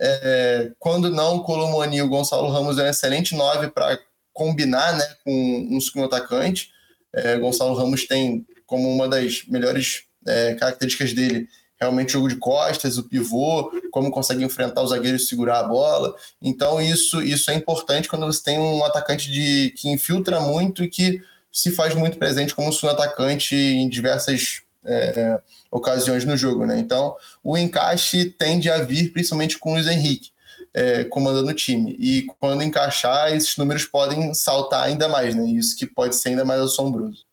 É, 0.00 0.72
quando 0.78 1.10
não, 1.10 1.36
o 1.36 1.44
Colomani 1.44 1.98
e 1.98 2.02
o 2.02 2.08
Gonçalo 2.08 2.50
Ramos 2.50 2.78
é 2.78 2.84
um 2.84 2.88
excelente 2.88 3.34
nove 3.34 3.68
para 3.68 3.98
combinar 4.32 4.96
né, 4.96 5.04
com 5.24 5.68
um 5.70 5.80
segundo 5.80 6.06
atacante. 6.06 6.70
É, 7.14 7.38
Gonçalo 7.38 7.74
Ramos 7.74 8.06
tem 8.06 8.46
como 8.66 8.88
uma 8.90 9.08
das 9.08 9.44
melhores 9.48 10.04
é, 10.26 10.54
características 10.54 11.12
dele 11.12 11.48
realmente 11.78 12.12
jogo 12.12 12.28
de 12.28 12.36
costas, 12.36 12.96
o 12.96 13.02
pivô, 13.02 13.70
como 13.90 14.10
consegue 14.10 14.42
enfrentar 14.42 14.82
os 14.82 14.90
zagueiros 14.90 15.22
e 15.22 15.26
segurar 15.26 15.60
a 15.60 15.68
bola. 15.68 16.14
Então 16.40 16.80
isso, 16.80 17.22
isso 17.22 17.50
é 17.50 17.54
importante 17.54 18.08
quando 18.08 18.26
você 18.26 18.42
tem 18.42 18.58
um 18.58 18.84
atacante 18.84 19.30
de, 19.30 19.72
que 19.76 19.88
infiltra 19.88 20.40
muito 20.40 20.82
e 20.82 20.88
que 20.88 21.20
se 21.52 21.70
faz 21.70 21.94
muito 21.94 22.18
presente 22.18 22.54
como 22.54 22.72
segundo 22.72 22.92
atacante 22.92 23.54
em 23.54 23.88
diversas 23.88 24.62
é, 24.84 25.38
ocasiões 25.76 26.24
no 26.24 26.36
jogo. 26.36 26.66
Né? 26.66 26.78
Então 26.78 27.14
o 27.42 27.56
encaixe 27.56 28.26
tende 28.26 28.70
a 28.70 28.82
vir 28.82 29.12
principalmente 29.12 29.58
com 29.58 29.70
o 29.70 29.74
Luiz 29.74 29.86
Henrique. 29.86 30.30
É, 30.72 31.04
comandando 31.04 31.48
o 31.48 31.54
time. 31.54 31.96
E 31.98 32.26
quando 32.38 32.62
encaixar, 32.62 33.32
esses 33.32 33.56
números 33.56 33.86
podem 33.86 34.34
saltar 34.34 34.84
ainda 34.84 35.08
mais, 35.08 35.34
né? 35.34 35.46
Isso 35.46 35.74
que 35.74 35.86
pode 35.86 36.14
ser 36.16 36.30
ainda 36.30 36.44
mais 36.44 36.60
assombroso. 36.60 37.24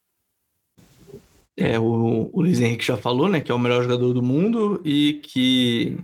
É, 1.58 1.77
o, 1.77 2.29
o 2.32 2.41
Luiz 2.41 2.62
Henrique 2.62 2.86
já 2.86 2.95
falou, 2.95 3.27
né, 3.27 3.41
que 3.41 3.51
é 3.51 3.56
o 3.56 3.60
melhor 3.60 3.84
jogador 3.84 4.13
do 4.13 4.23
mundo 4.23 4.82
e 4.86 5.19
que 5.23 5.97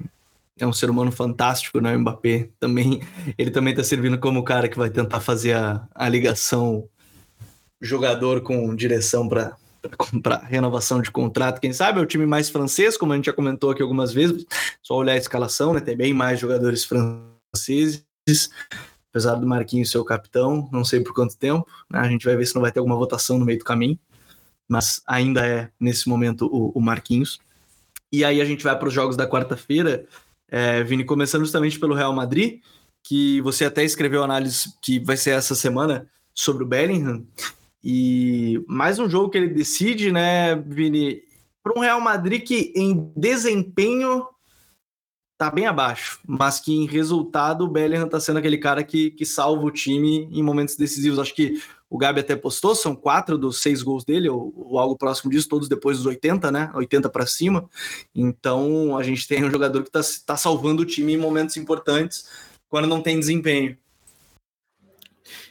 é 0.59 0.67
um 0.67 0.73
ser 0.73 0.89
humano 0.89 1.11
fantástico, 1.11 1.79
né? 1.79 1.95
O 1.95 1.99
Mbappé 1.99 2.49
também, 2.59 3.01
ele 3.37 3.51
também 3.51 3.71
está 3.71 3.83
servindo 3.83 4.19
como 4.19 4.41
o 4.41 4.43
cara 4.43 4.67
que 4.67 4.77
vai 4.77 4.89
tentar 4.89 5.21
fazer 5.21 5.53
a, 5.53 5.87
a 5.95 6.09
ligação 6.09 6.87
jogador 7.81 8.41
com 8.41 8.75
direção 8.75 9.27
para 9.27 9.55
comprar 9.97 10.39
renovação 10.39 11.01
de 11.01 11.11
contrato. 11.11 11.59
Quem 11.59 11.73
sabe 11.73 11.99
é 11.99 12.01
o 12.01 12.05
time 12.05 12.25
mais 12.25 12.49
francês, 12.49 12.97
como 12.97 13.13
a 13.13 13.15
gente 13.15 13.25
já 13.25 13.33
comentou 13.33 13.71
aqui 13.71 13.81
algumas 13.81 14.13
vezes. 14.13 14.45
Só 14.81 14.95
olhar 14.95 15.13
a 15.13 15.17
escalação, 15.17 15.73
né? 15.73 15.79
Tem 15.79 15.95
bem 15.95 16.13
mais 16.13 16.39
jogadores 16.39 16.85
franceses. 16.85 18.03
Apesar 19.09 19.35
do 19.35 19.47
Marquinhos 19.47 19.89
ser 19.89 19.97
o 19.97 20.05
capitão, 20.05 20.69
não 20.71 20.85
sei 20.85 21.01
por 21.01 21.13
quanto 21.13 21.37
tempo. 21.37 21.67
Né? 21.89 21.99
A 21.99 22.07
gente 22.07 22.25
vai 22.25 22.35
ver 22.35 22.45
se 22.45 22.53
não 22.53 22.61
vai 22.61 22.71
ter 22.71 22.79
alguma 22.79 22.95
votação 22.95 23.39
no 23.39 23.45
meio 23.45 23.59
do 23.59 23.65
caminho 23.65 23.97
mas 24.69 25.01
ainda 25.07 25.45
é, 25.45 25.71
nesse 25.79 26.07
momento, 26.07 26.45
o, 26.45 26.69
o 26.77 26.79
Marquinhos. 26.79 27.39
E 28.11 28.23
aí 28.23 28.39
a 28.39 28.45
gente 28.45 28.63
vai 28.63 28.77
para 28.77 28.87
os 28.87 28.93
jogos 28.93 29.17
da 29.17 29.27
quarta-feira, 29.27 30.05
é, 30.47 30.83
Vini, 30.83 31.03
começando 31.03 31.41
justamente 31.41 31.79
pelo 31.79 31.95
Real 31.95 32.13
Madrid, 32.13 32.61
que 33.03 33.41
você 33.41 33.65
até 33.65 33.83
escreveu 33.83 34.23
análise 34.23 34.71
que 34.79 34.99
vai 34.99 35.17
ser 35.17 35.31
essa 35.31 35.55
semana 35.55 36.07
sobre 36.33 36.63
o 36.63 36.67
Bellingham. 36.67 37.25
E 37.83 38.63
mais 38.67 38.99
um 38.99 39.09
jogo 39.09 39.29
que 39.29 39.37
ele 39.37 39.49
decide, 39.49 40.11
né, 40.11 40.55
Vini? 40.55 41.21
Para 41.63 41.77
um 41.77 41.81
Real 41.81 42.01
Madrid 42.01 42.43
que 42.43 42.73
em 42.75 43.11
desempenho 43.15 44.25
tá 45.37 45.49
bem 45.49 45.65
abaixo, 45.65 46.19
mas 46.27 46.59
que 46.59 46.75
em 46.75 46.85
resultado 46.85 47.63
o 47.63 47.67
Bellingham 47.69 48.09
tá 48.09 48.19
sendo 48.19 48.39
aquele 48.39 48.57
cara 48.57 48.83
que, 48.83 49.11
que 49.11 49.25
salva 49.25 49.65
o 49.65 49.71
time 49.71 50.27
em 50.31 50.43
momentos 50.43 50.75
decisivos. 50.75 51.17
Acho 51.17 51.33
que 51.33 51.61
o 51.89 51.97
Gabi 51.97 52.19
até 52.19 52.35
postou, 52.35 52.75
são 52.75 52.93
quatro 52.93 53.37
dos 53.37 53.61
seis 53.61 53.81
gols 53.81 54.03
dele, 54.03 54.27
ou, 54.27 54.53
ou 54.53 54.77
algo 54.77 54.97
próximo 54.97 55.31
disso, 55.31 55.47
todos 55.47 55.69
depois 55.69 55.97
dos 55.97 56.05
80, 56.05 56.51
né? 56.51 56.69
80 56.75 57.09
para 57.09 57.25
cima. 57.25 57.69
Então 58.13 58.97
a 58.97 59.01
gente 59.01 59.25
tem 59.27 59.43
um 59.43 59.49
jogador 59.49 59.81
que 59.81 59.89
está 59.97 60.01
tá 60.25 60.37
salvando 60.37 60.81
o 60.81 60.85
time 60.85 61.13
em 61.13 61.17
momentos 61.17 61.55
importantes 61.55 62.29
quando 62.67 62.87
não 62.87 63.01
tem 63.01 63.17
desempenho. 63.17 63.77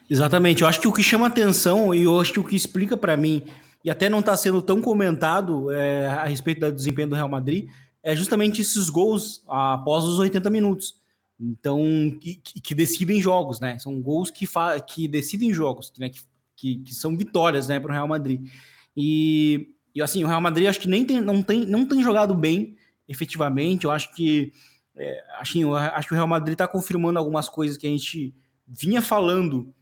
Exatamente, 0.09 0.63
eu 0.63 0.69
acho 0.69 0.81
que 0.81 0.89
o 0.89 0.93
que 0.93 1.03
chama 1.03 1.27
atenção 1.27 1.95
e 1.95 2.05
eu 2.05 2.19
acho 2.21 2.33
que 2.33 2.41
o 2.41 2.45
que 2.45 2.57
explica 2.57 2.97
para 2.97 3.17
mim, 3.17 3.43
e 3.85 3.91
até 3.91 4.09
não 4.09 4.21
está 4.21 4.37
sendo 4.37 4.63
tão 4.63 4.81
comentado 4.81 5.71
é, 5.71 6.07
a 6.07 6.25
respeito 6.25 6.61
do 6.61 6.73
desempenho 6.73 7.09
do 7.09 7.15
Real 7.15 7.29
Madrid, 7.29 7.69
é 8.03 8.17
justamente 8.17 8.63
esses 8.63 8.89
gols 8.89 9.43
após 9.47 10.05
os 10.05 10.19
80 10.19 10.49
minutos. 10.49 10.97
Então, 11.39 11.83
que, 12.21 12.37
que, 12.37 12.75
decidem 12.75 13.21
jogos, 13.21 13.61
né? 13.61 13.79
São 13.79 14.01
gols 14.01 14.29
que, 14.29 14.45
que 14.89 15.07
decidem 15.07 15.53
jogos, 15.53 15.93
né? 15.97 16.09
que 16.09 16.21
que, 16.59 16.77
que 16.81 16.95
são 16.95 17.17
vitórias, 17.17 17.69
né, 17.69 17.79
para 17.79 17.91
o 17.91 17.95
Real 17.95 18.09
Madrid. 18.09 18.51
E, 18.97 19.69
e 19.95 20.03
assim, 20.03 20.25
o 20.25 20.27
Real 20.27 20.41
Madrid 20.41 20.69
acho 20.69 20.81
que 20.81 20.89
nem 20.89 21.05
tem, 21.05 21.21
não, 21.21 21.43
tem, 21.43 21.65
não 21.65 21.87
tem 21.87 22.03
jogado 22.03 22.35
bem, 22.35 22.77
efetivamente. 23.09 23.85
Eu 23.85 23.93
acho 23.93 24.13
que 24.13 24.53
é, 24.97 25.25
assim, 25.39 25.63
eu 25.63 25.75
acho 25.77 26.09
que 26.09 26.15
o 26.15 26.17
Real 26.17 26.27
Madrid 26.27 26.55
está 26.55 26.67
confirmando 26.67 27.19
algumas 27.19 27.49
coisas 27.49 27.77
que 27.77 27.87
a 27.87 27.91
gente 27.91 28.35
vinha 28.67 29.01
falando 29.01 29.73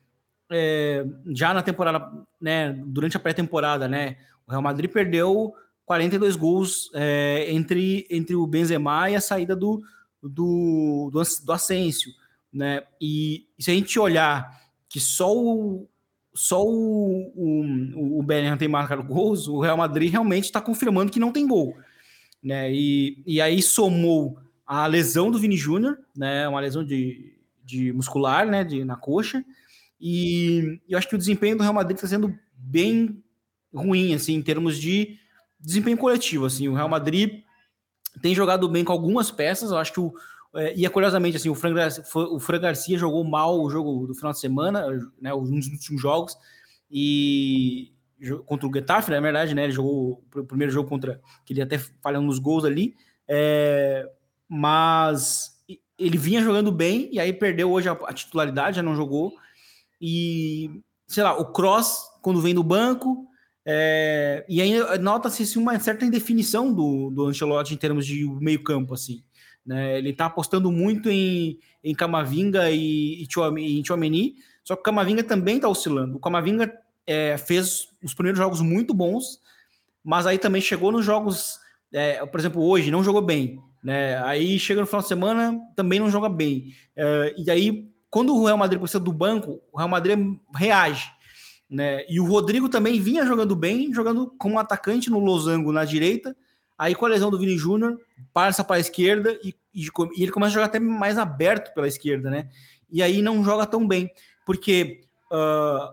é, 0.51 1.05
já 1.29 1.53
na 1.53 1.63
temporada, 1.63 2.11
né, 2.41 2.73
durante 2.73 3.17
a 3.17 3.21
pré-temporada, 3.21 3.89
né? 3.89 4.17
O 4.47 4.51
Real 4.51 4.63
Madrid 4.63 4.91
perdeu 4.91 5.55
42 5.85 6.37
gols 6.37 6.91
é, 6.95 7.47
entre, 7.51 8.07
entre 8.11 8.35
o 8.35 8.47
Benzema 8.47 9.11
e 9.11 9.17
a 9.17 9.21
saída 9.21 9.57
do, 9.57 9.83
do, 10.23 11.11
do, 11.13 11.23
do 11.45 11.53
Asensio, 11.53 12.13
né? 12.53 12.83
E, 13.01 13.47
se 13.59 13.71
a 13.71 13.75
gente 13.75 13.99
olhar 13.99 14.61
que 14.89 15.01
só 15.01 15.35
o, 15.37 15.89
só 16.35 16.63
o, 16.65 17.33
o, 17.35 18.19
o 18.19 18.23
Bellingham 18.23 18.57
tem 18.57 18.69
marcado 18.69 19.03
gols, 19.03 19.49
o 19.49 19.61
Real 19.61 19.77
Madrid 19.77 20.11
realmente 20.11 20.45
está 20.45 20.61
confirmando 20.61 21.11
que 21.11 21.21
não 21.21 21.33
tem 21.33 21.47
gol. 21.47 21.77
Né? 22.43 22.73
E, 22.73 23.23
e 23.27 23.41
aí 23.41 23.63
somou 23.63 24.39
a 24.67 24.87
lesão 24.87 25.31
do 25.31 25.39
Vini 25.39 25.57
Júnior, 25.57 25.99
né? 26.17 26.47
uma 26.47 26.61
lesão 26.61 26.85
de, 26.85 27.35
de 27.65 27.93
muscular 27.93 28.47
né? 28.47 28.63
de, 28.63 28.85
na 28.85 28.97
coxa, 28.97 29.45
e 30.01 30.81
eu 30.89 30.99
acho 30.99 31.09
que 31.09 31.15
o 31.15 31.19
desempenho 31.19 31.57
do 31.57 31.63
Real 31.63 31.75
Madrid 31.75 31.97
está 31.97 32.09
sendo 32.09 32.37
bem 32.53 33.23
ruim, 33.75 34.15
assim, 34.15 34.35
em 34.35 34.43
termos 34.43 34.79
de 34.79 35.19
desempenho 35.59 35.97
coletivo. 35.97 36.47
Assim, 36.47 36.69
o 36.69 36.75
Real 36.75 36.89
Madrid 36.89 37.43
tem 38.21 38.35
jogado 38.35 38.69
bem 38.69 38.85
com 38.85 38.93
algumas 38.93 39.31
peças, 39.31 39.71
eu 39.71 39.77
acho 39.77 39.93
que 39.93 40.01
o, 40.01 40.15
é, 40.55 40.75
e 40.75 40.87
é 40.87 40.89
curiosamente, 40.89 41.37
assim, 41.37 41.51
o 41.51 41.55
Fran, 41.55 41.75
Garcia, 41.75 42.05
o 42.15 42.41
Fran 42.41 42.61
Garcia 42.61 42.97
jogou 42.97 43.23
mal 43.25 43.61
o 43.61 43.69
jogo 43.69 44.07
do 44.07 44.15
final 44.15 44.33
de 44.33 44.39
semana, 44.39 44.87
né, 45.21 45.35
um 45.35 45.45
dos 45.45 45.69
últimos 45.69 46.01
jogos, 46.01 46.37
e 46.91 47.93
contra 48.47 48.67
o 48.67 48.73
Getafe, 48.73 49.11
na 49.11 49.21
verdade, 49.21 49.55
né, 49.55 49.65
ele 49.65 49.73
jogou 49.73 50.25
o 50.35 50.45
primeiro 50.45 50.73
jogo 50.73 50.89
contra, 50.89 51.21
que 51.45 51.53
ele 51.53 51.61
até 51.61 51.79
falhando 51.79 52.27
nos 52.27 52.39
gols 52.39 52.65
ali, 52.65 52.95
é, 53.29 54.11
mas 54.49 55.63
ele 55.99 56.17
vinha 56.17 56.41
jogando 56.41 56.73
bem, 56.73 57.11
e 57.13 57.21
aí 57.21 57.33
perdeu 57.35 57.71
hoje 57.71 57.89
a, 57.89 57.93
a 57.93 58.13
titularidade, 58.15 58.77
já 58.77 58.83
não 58.83 58.97
jogou, 58.97 59.35
e, 60.01 60.83
sei 61.07 61.23
lá, 61.23 61.37
o 61.39 61.53
Cross, 61.53 61.99
quando 62.23 62.41
vem 62.41 62.55
do 62.55 62.63
banco, 62.63 63.27
é, 63.65 64.45
e 64.49 64.63
aí 64.63 64.99
nota-se 64.99 65.43
assim, 65.43 65.59
uma 65.59 65.79
certa 65.81 66.05
indefinição 66.05 66.73
do, 66.73 67.11
do 67.11 67.27
Ancelotti 67.27 67.75
em 67.75 67.77
termos 67.77 68.07
de 68.07 68.25
meio 68.41 68.63
campo, 68.63 68.95
assim, 68.95 69.25
né? 69.65 69.99
Ele 69.99 70.11
está 70.11 70.27
apostando 70.27 70.71
muito 70.71 71.11
em, 71.11 71.59
em 71.83 71.95
Camavinga 71.95 72.71
e, 72.71 73.25
e 73.25 73.29
Chouameni, 73.85 74.37
só 74.63 74.75
que 74.75 74.81
o 74.81 74.85
Camavinga 74.85 75.25
também 75.25 75.57
está 75.57 75.69
oscilando. 75.69 76.17
O 76.17 76.21
Camavinga 76.21 76.73
é, 77.07 77.37
fez 77.37 77.89
os 78.03 78.15
primeiros 78.15 78.39
jogos 78.39 78.61
muito 78.61 78.95
bons, 78.95 79.41
mas 80.03 80.27
aí 80.27 80.39
também 80.39 80.63
chegou 80.63 80.93
nos 80.93 81.05
jogos, 81.05 81.59
é, 81.93 82.25
por 82.25 82.39
exemplo, 82.39 82.63
hoje 82.63 82.91
não 82.91 83.03
jogou 83.03 83.23
bem, 83.23 83.61
né? 83.83 84.23
Aí 84.25 84.59
chega 84.59 84.81
no 84.81 84.87
final 84.87 85.03
de 85.03 85.09
semana, 85.09 85.61
também 85.75 85.99
não 85.99 86.11
joga 86.11 86.29
bem. 86.29 86.73
É, 86.95 87.35
e 87.37 87.51
aí, 87.51 87.89
quando 88.11 88.35
o 88.35 88.45
Real 88.45 88.59
Madrid 88.59 88.81
precisa 88.81 89.01
do 89.01 89.13
banco, 89.13 89.61
o 89.73 89.79
Real 89.79 89.89
Madrid 89.89 90.19
reage. 90.55 91.11
Né? 91.69 92.05
E 92.09 92.21
o 92.21 92.25
Rodrigo 92.25 92.69
também 92.69 93.01
vinha 93.01 93.27
jogando 93.27 93.57
bem, 93.57 93.93
jogando 93.93 94.33
como 94.39 94.59
atacante 94.59 95.11
no 95.11 95.19
losango 95.19 95.73
na 95.73 95.85
direita, 95.85 96.37
Aí 96.79 96.95
com 96.95 97.07
a 97.07 97.09
lesão 97.09 97.31
do 97.31 97.39
Vini 97.39 97.57
Júnior, 97.57 97.99
passa 98.35 98.63
para 98.63 98.77
a 98.77 98.81
esquerda 98.81 99.39
e, 99.43 99.55
e, 99.75 99.87
e, 100.17 100.23
ele 100.23 100.33
começa 100.33 100.51
a 100.51 100.55
jogar 100.55 100.67
até 100.67 100.79
mais 100.79 101.17
aberto 101.17 101.73
pela 101.73 101.89
esquerda, 101.89 102.29
né? 102.29 102.51
E 102.91 103.03
aí 103.03 103.23
não 103.23 103.43
joga 103.43 103.67
tão 103.67 103.87
bem, 103.89 104.11
porque 104.45 105.01
uh, 105.33 105.91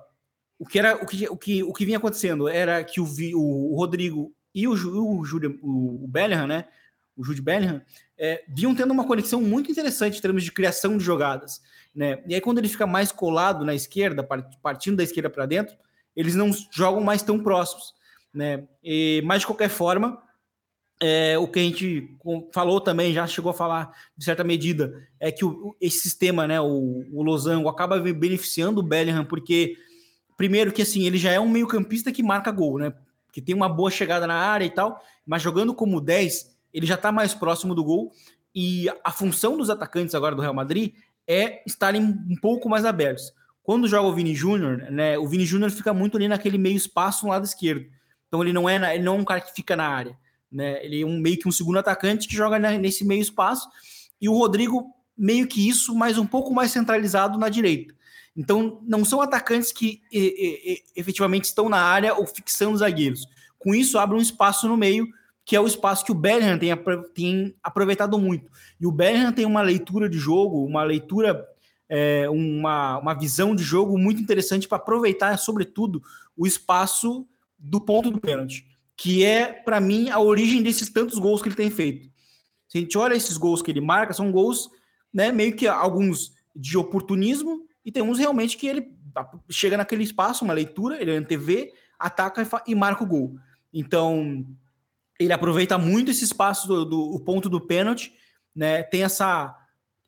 o, 0.60 0.66
que 0.66 0.78
era, 0.78 0.96
o, 0.96 1.06
que, 1.06 1.28
o, 1.30 1.38
que, 1.38 1.64
o 1.64 1.74
que 1.74 1.86
vinha 1.86 1.98
acontecendo 1.98 2.50
era 2.50 2.84
que 2.84 3.00
o, 3.00 3.06
o, 3.36 3.76
Rodrigo 3.78 4.34
e 4.54 4.68
o, 4.68 4.74
o, 4.74 5.24
o, 5.62 6.04
o 6.04 6.08
Bellingham, 6.08 6.48
né? 6.48 6.66
O 7.16 7.24
Jude 7.24 7.42
Bellingham, 7.42 7.82
é, 8.24 8.42
vinham 8.48 8.74
tendo 8.74 8.92
uma 8.92 9.06
conexão 9.06 9.42
muito 9.42 9.70
interessante 9.70 10.18
em 10.18 10.22
termos 10.22 10.46
de 10.46 10.52
criação 10.54 10.98
de 10.98 11.04
jogadas. 11.04 11.62
Né? 11.94 12.24
E 12.26 12.34
aí, 12.34 12.40
quando 12.40 12.58
ele 12.60 12.70
fica 12.70 12.88
mais 12.88 13.12
colado 13.12 13.66
na 13.66 13.76
esquerda, 13.76 14.26
partindo 14.62 14.96
da 14.96 15.04
esquerda 15.04 15.30
para 15.30 15.46
dentro, 15.46 15.76
eles 16.16 16.34
não 16.34 16.50
jogam 16.72 17.02
mais 17.02 17.22
tão 17.22 17.38
próximos. 17.38 17.94
Né? 18.34 18.64
E, 18.82 19.22
mas, 19.26 19.42
de 19.42 19.48
qualquer 19.48 19.68
forma, 19.68 20.24
é, 21.02 21.38
o 21.38 21.50
que 21.50 21.60
a 21.60 21.64
gente 21.64 22.18
falou 22.54 22.80
também, 22.80 23.12
já 23.12 23.28
chegou 23.28 23.50
a 23.50 23.54
falar 23.54 23.94
de 24.18 24.24
certa 24.24 24.42
medida, 24.42 25.06
é 25.20 25.30
que 25.30 25.44
o, 25.44 25.76
esse 25.82 26.00
sistema, 26.00 26.48
né, 26.48 26.62
o, 26.62 27.04
o 27.12 27.24
Losango, 27.24 27.68
acaba 27.68 28.00
beneficiando 28.00 28.80
o 28.80 28.84
Bellingham, 28.84 29.26
porque, 29.26 29.76
primeiro, 30.38 30.72
que 30.72 30.82
assim, 30.82 31.06
ele 31.06 31.18
já 31.18 31.32
é 31.32 31.42
um 31.42 31.50
meio-campista 31.50 32.10
que 32.10 32.24
marca 32.24 32.52
gol, 32.52 32.80
né? 32.80 32.94
Que 33.34 33.42
tem 33.42 33.54
uma 33.54 33.68
boa 33.68 33.92
chegada 33.92 34.26
na 34.26 34.36
área 34.36 34.64
e 34.64 34.70
tal, 34.70 35.04
mas 35.26 35.42
jogando 35.42 35.76
como 35.76 36.00
10, 36.00 36.53
ele 36.74 36.86
já 36.86 36.96
está 36.96 37.12
mais 37.12 37.34
próximo 37.34 37.76
do 37.76 37.84
gol. 37.84 38.12
E 38.56 38.88
a 39.04 39.12
função 39.12 39.58
dos 39.58 39.70
atacantes 39.70 40.16
agora 40.16 40.36
do 40.36 40.42
Real 40.42 40.54
Madrid 40.54 40.94
é 41.28 41.64
estarem 41.66 42.02
um 42.02 42.36
pouco 42.42 42.70
mais 42.70 42.86
abertos. 42.86 43.32
Quando 43.64 43.88
joga 43.88 44.08
o 44.08 44.14
Vini 44.14 44.36
Júnior, 44.36 44.78
né? 44.92 45.18
O 45.18 45.28
Vini 45.28 45.46
Júnior 45.46 45.72
fica 45.72 45.94
muito 45.94 46.18
ali 46.18 46.28
naquele 46.28 46.58
meio 46.58 46.76
espaço 46.76 47.26
no 47.26 47.32
lado 47.32 47.46
esquerdo. 47.46 47.86
Então 48.28 48.42
ele 48.42 48.52
não 48.52 48.68
é, 48.68 48.96
ele 48.96 49.04
não 49.04 49.16
é 49.16 49.20
um 49.20 49.24
cara 49.24 49.40
que 49.40 49.54
fica 49.54 49.76
na 49.76 49.88
área. 49.88 50.18
Né? 50.52 50.86
Ele 50.86 51.02
é 51.02 51.06
um, 51.06 51.20
meio 51.20 51.38
que 51.38 51.48
um 51.48 51.52
segundo 51.52 51.80
atacante 51.80 52.28
que 52.28 52.36
joga 52.36 52.60
nesse 52.60 53.06
meio 53.06 53.22
espaço. 53.22 53.70
E 54.20 54.28
o 54.28 54.34
Rodrigo, 54.34 54.94
meio 55.18 55.48
que 55.48 55.68
isso, 55.68 55.96
mas 55.96 56.18
um 56.18 56.26
pouco 56.26 56.54
mais 56.54 56.72
centralizado 56.72 57.38
na 57.38 57.50
direita. 57.50 57.94
Então, 58.36 58.80
não 58.84 59.06
são 59.06 59.22
atacantes 59.22 59.72
que 59.72 60.02
e, 60.12 60.82
e, 60.96 61.00
efetivamente 61.00 61.46
estão 61.46 61.70
na 61.70 61.78
área 61.78 62.16
ou 62.16 62.26
fixando 62.26 62.78
zagueiros. 62.78 63.28
Com 63.60 63.74
isso, 63.76 63.98
abre 63.98 64.18
um 64.18 64.22
espaço 64.22 64.68
no 64.68 64.76
meio, 64.76 65.08
que 65.46 65.56
é 65.56 65.60
o 65.60 65.68
espaço 65.68 66.06
que 66.06 66.12
o 66.12 66.16
Bellingham 66.16 66.58
tem, 66.58 66.72
tem 67.14 67.56
aproveitado 67.62 68.18
muito. 68.18 68.50
E 68.80 68.88
o 68.88 68.92
Bellingham 68.92 69.34
tem 69.34 69.46
uma 69.46 69.62
leitura 69.62 70.10
de 70.10 70.18
jogo, 70.18 70.66
uma 70.66 70.84
leitura, 70.84 71.46
é, 71.90 72.30
uma, 72.30 73.00
uma 73.00 73.14
visão 73.14 73.56
de 73.56 73.64
jogo 73.64 73.98
muito 73.98 74.22
interessante 74.22 74.68
para 74.68 74.78
aproveitar, 74.78 75.38
sobretudo, 75.38 76.02
o 76.36 76.48
espaço 76.48 77.28
do 77.60 77.82
ponto 77.82 78.10
do 78.10 78.20
pênalti 78.20 78.66
que 78.96 79.24
é, 79.24 79.52
para 79.52 79.80
mim, 79.80 80.10
a 80.10 80.20
origem 80.20 80.62
desses 80.62 80.90
tantos 80.90 81.18
gols 81.18 81.42
que 81.42 81.50
ele 81.50 81.56
tem 81.56 81.70
feito. 81.70 82.10
Se 82.68 82.78
a 82.78 82.82
gente 82.82 82.98
olha 82.98 83.16
esses 83.16 83.38
gols 83.38 83.62
que 83.62 83.72
ele 83.72 83.82
marca, 83.82 84.14
são 84.14 84.32
gols, 84.32 84.70
né, 85.14 85.32
meio 85.32 85.56
que 85.56 85.68
alguns 85.68 86.34
de 86.56 86.78
oportunismo, 86.78 87.66
e 87.84 87.92
tem 87.92 88.02
uns 88.02 88.18
realmente 88.18 88.58
que 88.58 88.68
ele 88.68 88.92
chega 89.50 89.78
naquele 89.78 90.04
espaço, 90.04 90.44
uma 90.44 90.54
leitura, 90.54 91.02
ele 91.02 91.12
antevê, 91.12 91.74
ataca 92.00 92.48
e 92.66 92.74
marca 92.74 93.04
o 93.04 93.08
gol. 93.08 93.36
Então, 93.74 94.46
ele 95.20 95.34
aproveita 95.34 95.78
muito 95.78 96.12
esse 96.12 96.24
espaço 96.24 96.68
do, 96.68 96.86
do 96.86 97.20
ponto 97.20 97.50
do 97.50 97.62
pênalti, 97.62 98.14
né? 98.56 98.84
Tem 98.84 99.04
essa 99.04 99.56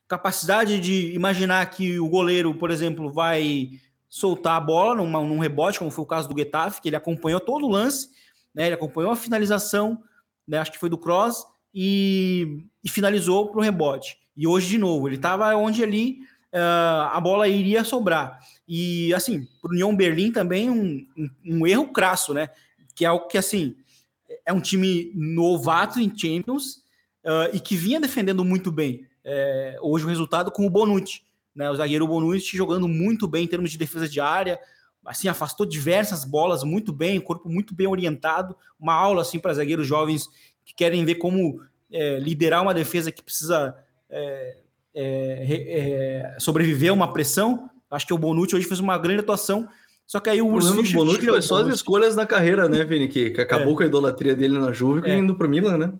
capacidade 0.08 0.78
de 0.80 1.12
imaginar 1.14 1.68
que 1.70 1.98
o 1.98 2.08
goleiro, 2.08 2.54
por 2.54 2.70
exemplo, 2.70 3.12
vai 3.12 3.70
soltar 4.08 4.56
a 4.56 4.60
bola 4.60 4.94
numa, 4.94 5.20
num 5.22 5.38
rebote, 5.38 5.78
como 5.78 5.90
foi 5.90 6.04
o 6.04 6.08
caso 6.08 6.28
do 6.28 6.38
Getafe, 6.38 6.80
que 6.80 6.88
ele 6.88 6.96
acompanhou 6.96 7.40
todo 7.40 7.66
o 7.66 7.70
lance 7.70 8.08
né? 8.56 8.66
Ele 8.66 8.74
acompanhou 8.74 9.12
a 9.12 9.16
finalização, 9.16 10.02
né? 10.48 10.58
acho 10.58 10.72
que 10.72 10.78
foi 10.78 10.88
do 10.88 10.96
Cross, 10.96 11.44
e, 11.74 12.64
e 12.82 12.88
finalizou 12.88 13.48
para 13.48 13.60
o 13.60 13.62
rebote. 13.62 14.16
E 14.34 14.46
hoje, 14.46 14.68
de 14.68 14.78
novo, 14.78 15.06
ele 15.06 15.16
estava 15.16 15.54
onde 15.54 15.82
ali 15.82 16.20
uh, 16.54 17.12
a 17.12 17.20
bola 17.20 17.46
iria 17.46 17.84
sobrar. 17.84 18.40
E, 18.66 19.12
assim, 19.12 19.46
para 19.60 19.68
o 19.68 19.72
União 19.72 19.94
Berlim 19.94 20.32
também 20.32 20.70
um, 20.70 21.06
um, 21.16 21.30
um, 21.44 21.66
erro 21.66 21.92
crasso, 21.92 22.32
né? 22.32 22.48
Que 22.94 23.04
é 23.04 23.08
algo 23.08 23.28
que, 23.28 23.36
assim, 23.36 23.76
é 24.44 24.52
um 24.52 24.60
time 24.60 25.12
novato 25.14 26.00
em 26.00 26.12
Champions 26.16 26.82
uh, 27.24 27.52
e 27.52 27.60
que 27.60 27.76
vinha 27.76 28.00
defendendo 28.00 28.44
muito 28.44 28.70
bem. 28.70 29.06
É, 29.24 29.76
hoje 29.82 30.04
o 30.04 30.08
resultado 30.08 30.50
com 30.52 30.64
o 30.64 30.70
Bonucci, 30.70 31.22
né? 31.54 31.68
O 31.70 31.74
zagueiro 31.74 32.06
Bonucci 32.06 32.56
jogando 32.56 32.86
muito 32.86 33.26
bem 33.26 33.44
em 33.44 33.48
termos 33.48 33.72
de 33.72 33.78
defesa 33.78 34.08
de 34.08 34.20
área, 34.20 34.58
assim, 35.04 35.26
afastou 35.28 35.66
diversas 35.66 36.24
bolas 36.24 36.62
muito 36.62 36.92
bem, 36.92 37.20
corpo 37.20 37.48
muito 37.48 37.74
bem 37.74 37.86
orientado, 37.86 38.56
uma 38.78 38.94
aula 38.94 39.22
assim 39.22 39.38
para 39.38 39.54
zagueiros 39.54 39.86
jovens 39.86 40.28
que 40.64 40.74
querem 40.74 41.04
ver 41.04 41.16
como 41.16 41.60
é, 41.90 42.18
liderar 42.18 42.62
uma 42.62 42.74
defesa 42.74 43.10
que 43.10 43.22
precisa 43.22 43.76
é, 44.08 44.58
sobreviver 46.38 46.90
a 46.90 46.94
uma 46.94 47.12
pressão. 47.12 47.68
Acho 47.90 48.06
que 48.06 48.14
o 48.14 48.18
Bonucci 48.18 48.54
hoje 48.54 48.66
fez 48.66 48.80
uma 48.80 48.98
grande 48.98 49.20
atuação. 49.20 49.68
Só 50.06 50.20
que 50.20 50.30
aí 50.30 50.40
o 50.40 50.46
Urso 50.46 50.72
O 50.72 50.92
Bonucci 50.92 51.26
foi 51.26 51.42
só 51.42 51.62
as 51.62 51.74
escolhas 51.74 52.14
na 52.14 52.24
carreira, 52.24 52.68
né, 52.68 52.84
Vini? 52.84 53.08
Que, 53.08 53.30
que 53.30 53.40
acabou 53.40 53.72
é. 53.74 53.76
com 53.76 53.82
a 53.82 53.86
idolatria 53.86 54.36
dele 54.36 54.58
na 54.58 54.72
Juve 54.72 55.08
é. 55.08 55.18
indo 55.18 55.34
para 55.34 55.46
o 55.46 55.50
Milan, 55.50 55.78
né? 55.78 55.92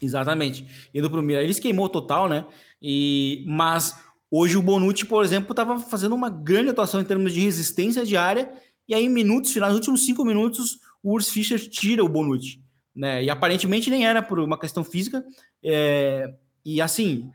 Exatamente. 0.00 0.66
Indo 0.94 1.10
para 1.10 1.20
o 1.20 1.22
Milan. 1.22 1.40
Ele 1.40 1.54
se 1.54 1.60
queimou 1.60 1.88
total, 1.88 2.28
né? 2.28 2.46
E, 2.80 3.44
mas 3.46 3.94
Hoje 4.30 4.56
o 4.56 4.62
Bonucci, 4.62 5.04
por 5.04 5.24
exemplo, 5.24 5.52
estava 5.52 5.78
fazendo 5.78 6.14
uma 6.14 6.28
grande 6.28 6.70
atuação 6.70 7.00
em 7.00 7.04
termos 7.04 7.32
de 7.32 7.40
resistência 7.40 8.04
de 8.04 8.16
área, 8.16 8.52
e 8.88 8.94
aí 8.94 9.04
em 9.04 9.08
minutos 9.08 9.52
finais, 9.52 9.72
nos 9.72 9.78
últimos 9.78 10.04
cinco 10.04 10.24
minutos, 10.24 10.80
o 11.02 11.12
Urs 11.12 11.30
Fischer 11.30 11.58
tira 11.58 12.04
o 12.04 12.08
Bonucci. 12.08 12.60
Né? 12.94 13.24
E 13.24 13.30
aparentemente 13.30 13.88
nem 13.88 14.06
era 14.06 14.22
por 14.22 14.38
uma 14.40 14.58
questão 14.58 14.82
física. 14.82 15.24
É... 15.62 16.34
E 16.64 16.80
assim, 16.80 17.30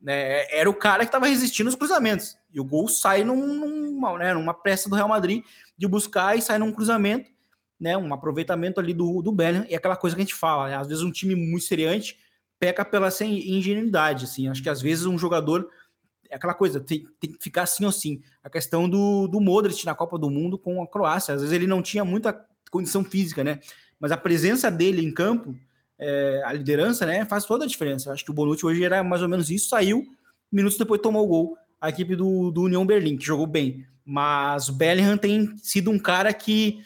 né, 0.00 0.46
era 0.50 0.70
o 0.70 0.74
cara 0.74 1.00
que 1.00 1.08
estava 1.08 1.26
resistindo 1.26 1.68
os 1.68 1.74
cruzamentos. 1.74 2.36
E 2.52 2.60
o 2.60 2.64
gol 2.64 2.88
sai 2.88 3.24
num, 3.24 3.54
numa, 3.54 4.18
né, 4.18 4.34
numa 4.34 4.54
pressa 4.54 4.88
do 4.88 4.96
Real 4.96 5.08
Madrid. 5.08 5.44
de 5.76 5.86
buscar 5.86 6.36
e 6.36 6.42
sair 6.42 6.58
num 6.58 6.72
cruzamento, 6.72 7.30
né? 7.78 7.96
Um 7.96 8.12
aproveitamento 8.12 8.80
ali 8.80 8.92
do, 8.92 9.22
do 9.22 9.32
Bellingham, 9.32 9.66
e 9.68 9.74
aquela 9.74 9.96
coisa 9.96 10.14
que 10.14 10.22
a 10.22 10.24
gente 10.24 10.34
fala, 10.34 10.68
né? 10.68 10.76
Às 10.76 10.88
vezes 10.88 11.02
um 11.02 11.10
time 11.10 11.34
muito 11.34 11.64
seriante 11.64 12.18
peca 12.58 12.84
pela 12.84 13.10
sem 13.10 13.50
ingenuidade, 13.50 14.26
assim. 14.26 14.48
Acho 14.48 14.62
que 14.62 14.68
às 14.68 14.82
vezes 14.82 15.06
um 15.06 15.16
jogador 15.16 15.68
é 16.28 16.36
aquela 16.36 16.54
coisa, 16.54 16.78
tem, 16.78 17.06
tem, 17.18 17.32
que 17.32 17.42
ficar 17.42 17.62
assim 17.62 17.84
ou 17.84 17.90
assim. 17.90 18.22
A 18.44 18.50
questão 18.50 18.88
do, 18.88 19.26
do 19.26 19.40
Modric 19.40 19.84
na 19.84 19.94
Copa 19.94 20.18
do 20.18 20.30
Mundo 20.30 20.58
com 20.58 20.82
a 20.82 20.86
Croácia. 20.86 21.34
Às 21.34 21.40
vezes 21.40 21.54
ele 21.54 21.66
não 21.66 21.82
tinha 21.82 22.04
muita 22.04 22.46
condição 22.70 23.02
física, 23.02 23.42
né? 23.42 23.58
Mas 23.98 24.12
a 24.12 24.16
presença 24.16 24.70
dele 24.70 25.04
em 25.04 25.12
campo, 25.12 25.56
é, 25.98 26.42
a 26.44 26.52
liderança, 26.52 27.04
né, 27.04 27.24
faz 27.26 27.44
toda 27.44 27.64
a 27.64 27.68
diferença. 27.68 28.12
Acho 28.12 28.24
que 28.24 28.30
o 28.30 28.34
Bonucci 28.34 28.64
hoje 28.64 28.84
era 28.84 29.02
mais 29.02 29.22
ou 29.22 29.28
menos 29.28 29.50
isso, 29.50 29.68
saiu, 29.68 30.06
minutos 30.52 30.78
depois 30.78 31.00
tomou 31.00 31.24
o 31.24 31.28
gol. 31.28 31.58
A 31.80 31.88
equipe 31.88 32.14
do, 32.14 32.50
do 32.50 32.62
União 32.62 32.84
Berlim, 32.84 33.16
que 33.16 33.24
jogou 33.24 33.46
bem. 33.46 33.86
Mas 34.04 34.68
o 34.68 34.72
Bellingham 34.72 35.16
tem 35.16 35.56
sido 35.58 35.90
um 35.90 35.98
cara 35.98 36.32
que 36.32 36.80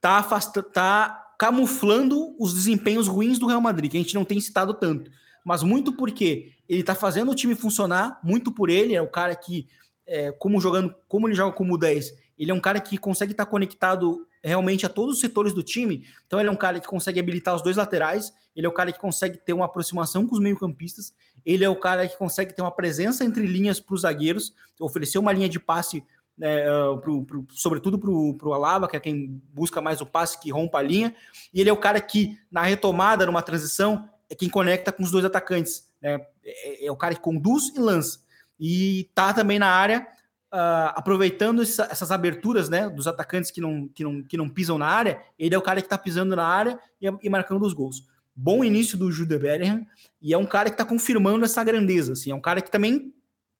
tá, 0.00 0.18
afasta, 0.18 0.62
tá 0.62 1.34
camuflando 1.38 2.34
os 2.38 2.54
desempenhos 2.54 3.08
ruins 3.08 3.38
do 3.38 3.46
Real 3.46 3.60
Madrid, 3.60 3.90
que 3.90 3.96
a 3.96 4.00
gente 4.00 4.14
não 4.14 4.24
tem 4.24 4.40
citado 4.40 4.74
tanto. 4.74 5.10
Mas 5.44 5.62
muito 5.62 5.92
porque 5.92 6.52
ele 6.68 6.82
tá 6.82 6.94
fazendo 6.94 7.30
o 7.30 7.34
time 7.34 7.54
funcionar, 7.54 8.20
muito 8.22 8.52
por 8.52 8.70
ele, 8.70 8.94
é 8.94 9.02
o 9.02 9.08
cara 9.08 9.34
que, 9.34 9.66
é, 10.06 10.30
como 10.32 10.60
jogando, 10.60 10.94
como 11.08 11.26
ele 11.26 11.34
joga 11.34 11.56
como 11.56 11.78
10, 11.78 12.14
ele 12.38 12.50
é 12.50 12.54
um 12.54 12.60
cara 12.60 12.80
que 12.80 12.96
consegue 12.96 13.32
estar 13.32 13.44
tá 13.44 13.50
conectado 13.50 14.26
realmente 14.42 14.86
a 14.86 14.88
todos 14.88 15.16
os 15.16 15.20
setores 15.20 15.52
do 15.52 15.62
time. 15.62 16.06
Então 16.26 16.38
ele 16.38 16.48
é 16.48 16.52
um 16.52 16.56
cara 16.56 16.80
que 16.80 16.86
consegue 16.86 17.20
habilitar 17.20 17.54
os 17.54 17.62
dois 17.62 17.76
laterais, 17.76 18.32
ele 18.54 18.66
é 18.66 18.68
o 18.68 18.72
cara 18.72 18.92
que 18.92 18.98
consegue 18.98 19.38
ter 19.38 19.52
uma 19.52 19.64
aproximação 19.64 20.26
com 20.26 20.34
os 20.34 20.40
meio-campistas, 20.40 21.12
ele 21.44 21.64
é 21.64 21.68
o 21.68 21.76
cara 21.76 22.06
que 22.06 22.16
consegue 22.16 22.54
ter 22.54 22.62
uma 22.62 22.70
presença 22.70 23.24
entre 23.24 23.46
linhas 23.46 23.80
para 23.80 23.94
os 23.94 24.02
zagueiros, 24.02 24.54
oferecer 24.78 25.18
uma 25.18 25.32
linha 25.32 25.48
de 25.48 25.58
passe 25.60 26.04
né, 26.36 26.64
uh, 26.70 26.98
pro, 26.98 27.22
pro, 27.24 27.46
sobretudo 27.50 27.98
para 27.98 28.48
o 28.48 28.54
Alaba, 28.54 28.88
que 28.88 28.96
é 28.96 29.00
quem 29.00 29.42
busca 29.52 29.80
mais 29.80 30.00
o 30.00 30.06
passe, 30.06 30.40
que 30.40 30.50
rompa 30.50 30.78
a 30.78 30.82
linha, 30.82 31.14
e 31.52 31.60
ele 31.60 31.68
é 31.68 31.72
o 31.72 31.76
cara 31.76 32.00
que, 32.00 32.38
na 32.50 32.62
retomada, 32.62 33.26
numa 33.26 33.42
transição, 33.42 34.08
é 34.28 34.34
quem 34.34 34.48
conecta 34.48 34.90
com 34.90 35.02
os 35.02 35.10
dois 35.10 35.24
atacantes, 35.24 35.86
né, 36.00 36.18
é, 36.42 36.86
é 36.86 36.90
o 36.90 36.96
cara 36.96 37.14
que 37.14 37.20
conduz 37.20 37.68
e 37.76 37.78
lança, 37.78 38.20
e 38.58 39.10
tá 39.14 39.34
também 39.34 39.58
na 39.58 39.68
área, 39.68 40.06
uh, 40.52 40.92
aproveitando 40.94 41.62
essa, 41.62 41.88
essas 41.90 42.10
aberturas, 42.10 42.68
né, 42.68 42.88
dos 42.88 43.06
atacantes 43.06 43.50
que 43.50 43.60
não, 43.60 43.88
que, 43.88 44.02
não, 44.02 44.22
que 44.22 44.36
não 44.36 44.48
pisam 44.48 44.78
na 44.78 44.86
área, 44.86 45.22
ele 45.38 45.54
é 45.54 45.58
o 45.58 45.62
cara 45.62 45.80
que 45.80 45.86
está 45.86 45.98
pisando 45.98 46.34
na 46.34 46.46
área 46.46 46.78
e, 47.00 47.06
e, 47.22 47.30
marcando 47.30 47.64
os 47.64 47.72
gols. 47.72 48.06
Bom 48.42 48.64
início 48.64 48.96
do 48.96 49.12
Jude 49.12 49.36
Bellingham, 49.36 49.86
e 50.22 50.32
é 50.32 50.38
um 50.38 50.46
cara 50.46 50.70
que 50.70 50.74
está 50.74 50.84
confirmando 50.84 51.44
essa 51.44 51.62
grandeza, 51.62 52.14
assim, 52.14 52.30
é 52.30 52.34
um 52.34 52.40
cara 52.40 52.62
que 52.62 52.70
também 52.70 53.12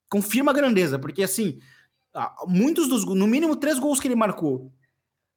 confirma 0.08 0.52
a 0.52 0.54
grandeza, 0.54 0.98
porque 0.98 1.22
assim, 1.22 1.58
muitos 2.46 2.88
dos 2.88 3.04
no 3.04 3.26
mínimo 3.26 3.56
três 3.56 3.78
gols 3.78 4.00
que 4.00 4.08
ele 4.08 4.14
marcou, 4.14 4.72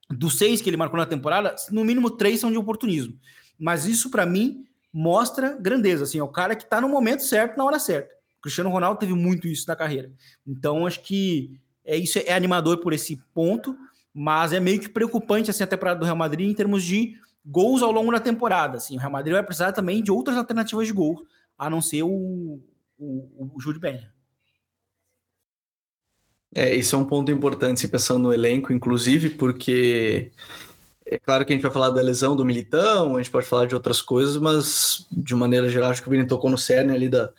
dos 0.09 0.37
seis 0.37 0.61
que 0.61 0.69
ele 0.69 0.77
marcou 0.77 0.97
na 0.97 1.05
temporada, 1.05 1.53
no 1.71 1.83
mínimo 1.83 2.09
três 2.09 2.39
são 2.39 2.51
de 2.51 2.57
oportunismo. 2.57 3.19
Mas 3.59 3.85
isso 3.85 4.09
para 4.09 4.25
mim 4.25 4.65
mostra 4.93 5.57
grandeza, 5.59 6.05
assim, 6.05 6.19
é 6.19 6.23
o 6.23 6.29
cara 6.29 6.55
que 6.55 6.65
tá 6.65 6.79
no 6.79 6.87
momento 6.87 7.23
certo, 7.23 7.57
na 7.57 7.65
hora 7.65 7.79
certa. 7.79 8.13
O 8.39 8.41
Cristiano 8.43 8.69
Ronaldo 8.69 9.01
teve 9.01 9.13
muito 9.13 9.45
isso 9.45 9.67
na 9.67 9.75
carreira. 9.75 10.09
Então 10.47 10.87
acho 10.87 11.01
que 11.01 11.59
é 11.83 11.97
isso 11.97 12.17
é 12.17 12.33
animador 12.33 12.77
por 12.77 12.93
esse 12.93 13.17
ponto, 13.33 13.77
mas 14.13 14.53
é 14.53 14.59
meio 14.61 14.79
que 14.79 14.87
preocupante 14.87 15.51
assim 15.51 15.63
a 15.63 15.67
temporada 15.67 15.99
do 15.99 16.05
Real 16.05 16.15
Madrid 16.15 16.49
em 16.49 16.53
termos 16.53 16.81
de 16.81 17.17
gols 17.45 17.81
ao 17.81 17.91
longo 17.91 18.11
da 18.11 18.19
temporada. 18.19 18.77
Assim, 18.77 18.95
o 18.95 18.99
Real 18.99 19.11
Madrid 19.11 19.33
vai 19.33 19.43
precisar 19.43 19.71
também 19.71 20.01
de 20.01 20.11
outras 20.11 20.37
alternativas 20.37 20.87
de 20.87 20.93
gol, 20.93 21.25
a 21.57 21.69
não 21.69 21.81
ser 21.81 22.03
o, 22.03 22.59
o, 22.97 23.51
o 23.55 23.59
Júlio 23.59 23.79
Bellingham. 23.79 24.11
É, 26.55 26.75
isso 26.75 26.95
é 26.95 26.99
um 26.99 27.05
ponto 27.05 27.31
importante, 27.31 27.79
se 27.79 27.87
pensando 27.87 28.23
no 28.23 28.33
elenco, 28.33 28.71
inclusive, 28.71 29.31
porque 29.31 30.31
é 31.05 31.17
claro 31.17 31.43
que 31.43 31.51
a 31.51 31.55
gente 31.55 31.63
vai 31.63 31.71
falar 31.71 31.89
da 31.89 32.01
lesão 32.01 32.35
do 32.35 32.45
Militão, 32.45 33.15
a 33.15 33.17
gente 33.21 33.31
pode 33.31 33.47
falar 33.47 33.65
de 33.65 33.73
outras 33.73 34.01
coisas, 34.01 34.37
mas 34.37 35.07
de 35.11 35.33
maneira 35.33 35.67
geral, 35.67 35.89
acho 35.89 36.01
que 36.01 36.07
o 36.07 36.11
Vini 36.11 36.27
tocou 36.27 36.51
no 36.51 36.57
cerne 36.57 36.93
ali 36.93 37.09
da, 37.09 37.31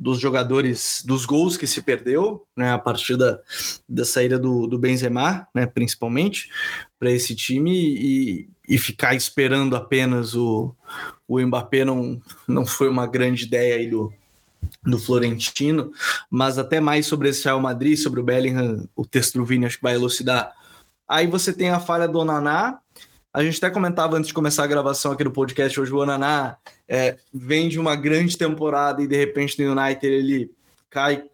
dos 0.00 0.18
jogadores, 0.18 1.02
dos 1.04 1.26
gols 1.26 1.58
que 1.58 1.66
se 1.66 1.82
perdeu, 1.82 2.46
né, 2.56 2.72
a 2.72 2.78
partir 2.78 3.18
da, 3.18 3.38
da 3.86 4.02
saída 4.02 4.38
do, 4.38 4.66
do 4.66 4.78
Benzema, 4.78 5.46
né, 5.54 5.66
principalmente, 5.66 6.48
para 6.98 7.10
esse 7.10 7.34
time 7.34 7.70
e, 7.70 8.48
e 8.66 8.78
ficar 8.78 9.14
esperando 9.14 9.76
apenas 9.76 10.34
o, 10.34 10.74
o 11.28 11.38
Mbappé 11.38 11.84
não, 11.84 12.18
não 12.48 12.64
foi 12.64 12.88
uma 12.88 13.06
grande 13.06 13.44
ideia 13.44 13.74
aí 13.74 13.90
do, 13.90 14.10
do 14.82 14.98
Florentino, 14.98 15.92
mas 16.30 16.56
até 16.56 16.80
mais 16.80 17.04
sobre 17.04 17.28
esse 17.28 17.44
Real 17.44 17.60
Madrid, 17.60 17.98
sobre 17.98 18.20
o 18.20 18.24
Bellingham, 18.24 18.88
o 18.96 19.04
texto 19.04 19.34
do 19.34 19.44
Vini 19.44 19.66
acho 19.66 19.76
que 19.76 19.82
vai 19.82 19.96
elucidar. 19.96 20.54
Aí 21.06 21.26
você 21.26 21.52
tem 21.52 21.68
a 21.68 21.78
falha 21.78 22.08
do 22.08 22.20
Onaná, 22.20 22.78
a 23.32 23.42
gente 23.42 23.58
até 23.58 23.70
comentava 23.70 24.16
antes 24.16 24.28
de 24.28 24.34
começar 24.34 24.64
a 24.64 24.68
gravação 24.68 25.12
aqui 25.12 25.22
do 25.22 25.30
podcast 25.30 25.78
hoje, 25.80 25.92
o 25.92 25.98
Onaná 25.98 26.56
é, 26.88 27.16
vem 27.32 27.68
de 27.68 27.78
uma 27.78 27.94
grande 27.94 28.36
temporada 28.36 29.02
e 29.02 29.06
de 29.06 29.16
repente 29.16 29.62
no 29.62 29.72
United 29.72 30.06
ele 30.06 30.50
cai 30.88 31.24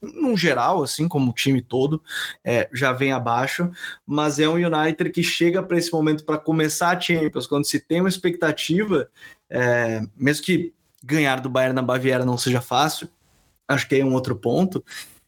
no 0.00 0.36
geral, 0.36 0.82
assim 0.82 1.08
como 1.08 1.30
o 1.30 1.34
time 1.34 1.60
todo, 1.60 2.00
é, 2.44 2.68
já 2.72 2.92
vem 2.92 3.12
abaixo, 3.12 3.70
mas 4.06 4.38
é 4.38 4.48
um 4.48 4.54
United 4.54 5.10
que 5.10 5.22
chega 5.22 5.62
para 5.62 5.76
esse 5.76 5.92
momento 5.92 6.24
para 6.24 6.38
começar 6.38 6.96
a 6.96 7.00
Champions, 7.00 7.46
quando 7.46 7.64
se 7.64 7.80
tem 7.80 8.00
uma 8.00 8.08
expectativa, 8.08 9.08
é, 9.50 10.02
mesmo 10.16 10.44
que 10.44 10.72
ganhar 11.02 11.40
do 11.40 11.48
Bayern 11.48 11.74
na 11.74 11.82
Baviera 11.82 12.24
não 12.24 12.38
seja 12.38 12.60
fácil, 12.60 13.08
acho 13.66 13.88
que 13.88 13.96
é 13.96 14.04
um 14.04 14.14
outro 14.14 14.36
ponto. 14.36 14.84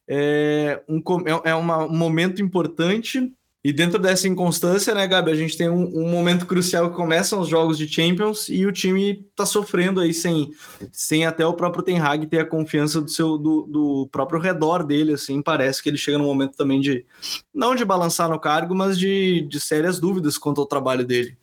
É 0.06 0.82
um, 0.88 0.98
é, 1.26 1.50
é 1.50 1.54
uma, 1.54 1.84
um 1.84 1.96
momento 1.96 2.42
importante 2.42 3.32
e 3.62 3.74
dentro 3.74 3.98
dessa 3.98 4.26
inconstância, 4.26 4.94
né, 4.94 5.06
Gabi, 5.06 5.30
a 5.30 5.34
gente 5.34 5.54
tem 5.54 5.68
um, 5.68 5.84
um, 5.98 6.08
momento 6.08 6.46
crucial 6.46 6.88
que 6.88 6.96
começam 6.96 7.40
os 7.40 7.48
jogos 7.48 7.76
de 7.76 7.86
Champions 7.86 8.48
e 8.48 8.64
o 8.64 8.72
time 8.72 9.22
tá 9.36 9.44
sofrendo 9.44 10.00
aí 10.00 10.14
sem, 10.14 10.50
sem 10.90 11.26
até 11.26 11.44
o 11.44 11.52
próprio 11.52 11.84
Ten 11.84 11.98
Hag 11.98 12.26
ter 12.26 12.40
a 12.40 12.46
confiança 12.46 13.02
do 13.02 13.10
seu 13.10 13.36
do, 13.36 13.66
do 13.66 14.08
próprio 14.10 14.40
redor 14.40 14.82
dele, 14.82 15.12
assim, 15.12 15.42
parece 15.42 15.82
que 15.82 15.90
ele 15.90 15.98
chega 15.98 16.16
no 16.16 16.24
momento 16.24 16.56
também 16.56 16.80
de 16.80 17.04
não 17.54 17.74
de 17.74 17.84
balançar 17.84 18.30
no 18.30 18.40
cargo, 18.40 18.74
mas 18.74 18.98
de, 18.98 19.42
de 19.42 19.60
sérias 19.60 20.00
dúvidas 20.00 20.38
quanto 20.38 20.62
ao 20.62 20.66
trabalho 20.66 21.04
dele. 21.04 21.36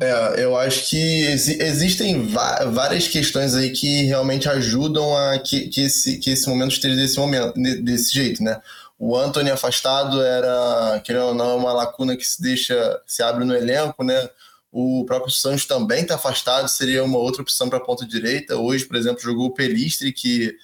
É, 0.00 0.42
eu 0.42 0.56
acho 0.56 0.88
que 0.88 1.26
existem 1.26 2.26
várias 2.72 3.06
questões 3.06 3.54
aí 3.54 3.70
que 3.70 4.04
realmente 4.04 4.48
ajudam 4.48 5.16
a 5.16 5.38
que, 5.38 5.68
que, 5.68 5.82
esse, 5.82 6.18
que 6.18 6.30
esse 6.30 6.48
momento 6.48 6.72
esteja 6.72 6.96
desse, 6.96 7.18
momento, 7.18 7.54
desse 7.82 8.12
jeito, 8.12 8.42
né? 8.42 8.60
O 9.02 9.16
Anthony 9.16 9.50
afastado 9.50 10.22
era, 10.22 11.00
querendo 11.02 11.28
ou 11.28 11.34
não, 11.34 11.56
uma 11.56 11.72
lacuna 11.72 12.14
que 12.18 12.22
se 12.22 12.42
deixa, 12.42 13.00
se 13.06 13.22
abre 13.22 13.46
no 13.46 13.56
elenco, 13.56 14.04
né? 14.04 14.28
O 14.70 15.06
próprio 15.06 15.32
Santos 15.32 15.64
também 15.64 16.02
está 16.02 16.16
afastado, 16.16 16.68
seria 16.68 17.02
uma 17.02 17.16
outra 17.16 17.40
opção 17.40 17.70
para 17.70 17.78
a 17.78 17.82
ponta 17.82 18.04
direita. 18.06 18.56
Hoje, 18.58 18.84
por 18.84 18.96
exemplo, 18.96 19.22
jogou 19.22 19.46
o 19.46 19.54
Pelistre, 19.54 20.12
que 20.12 20.54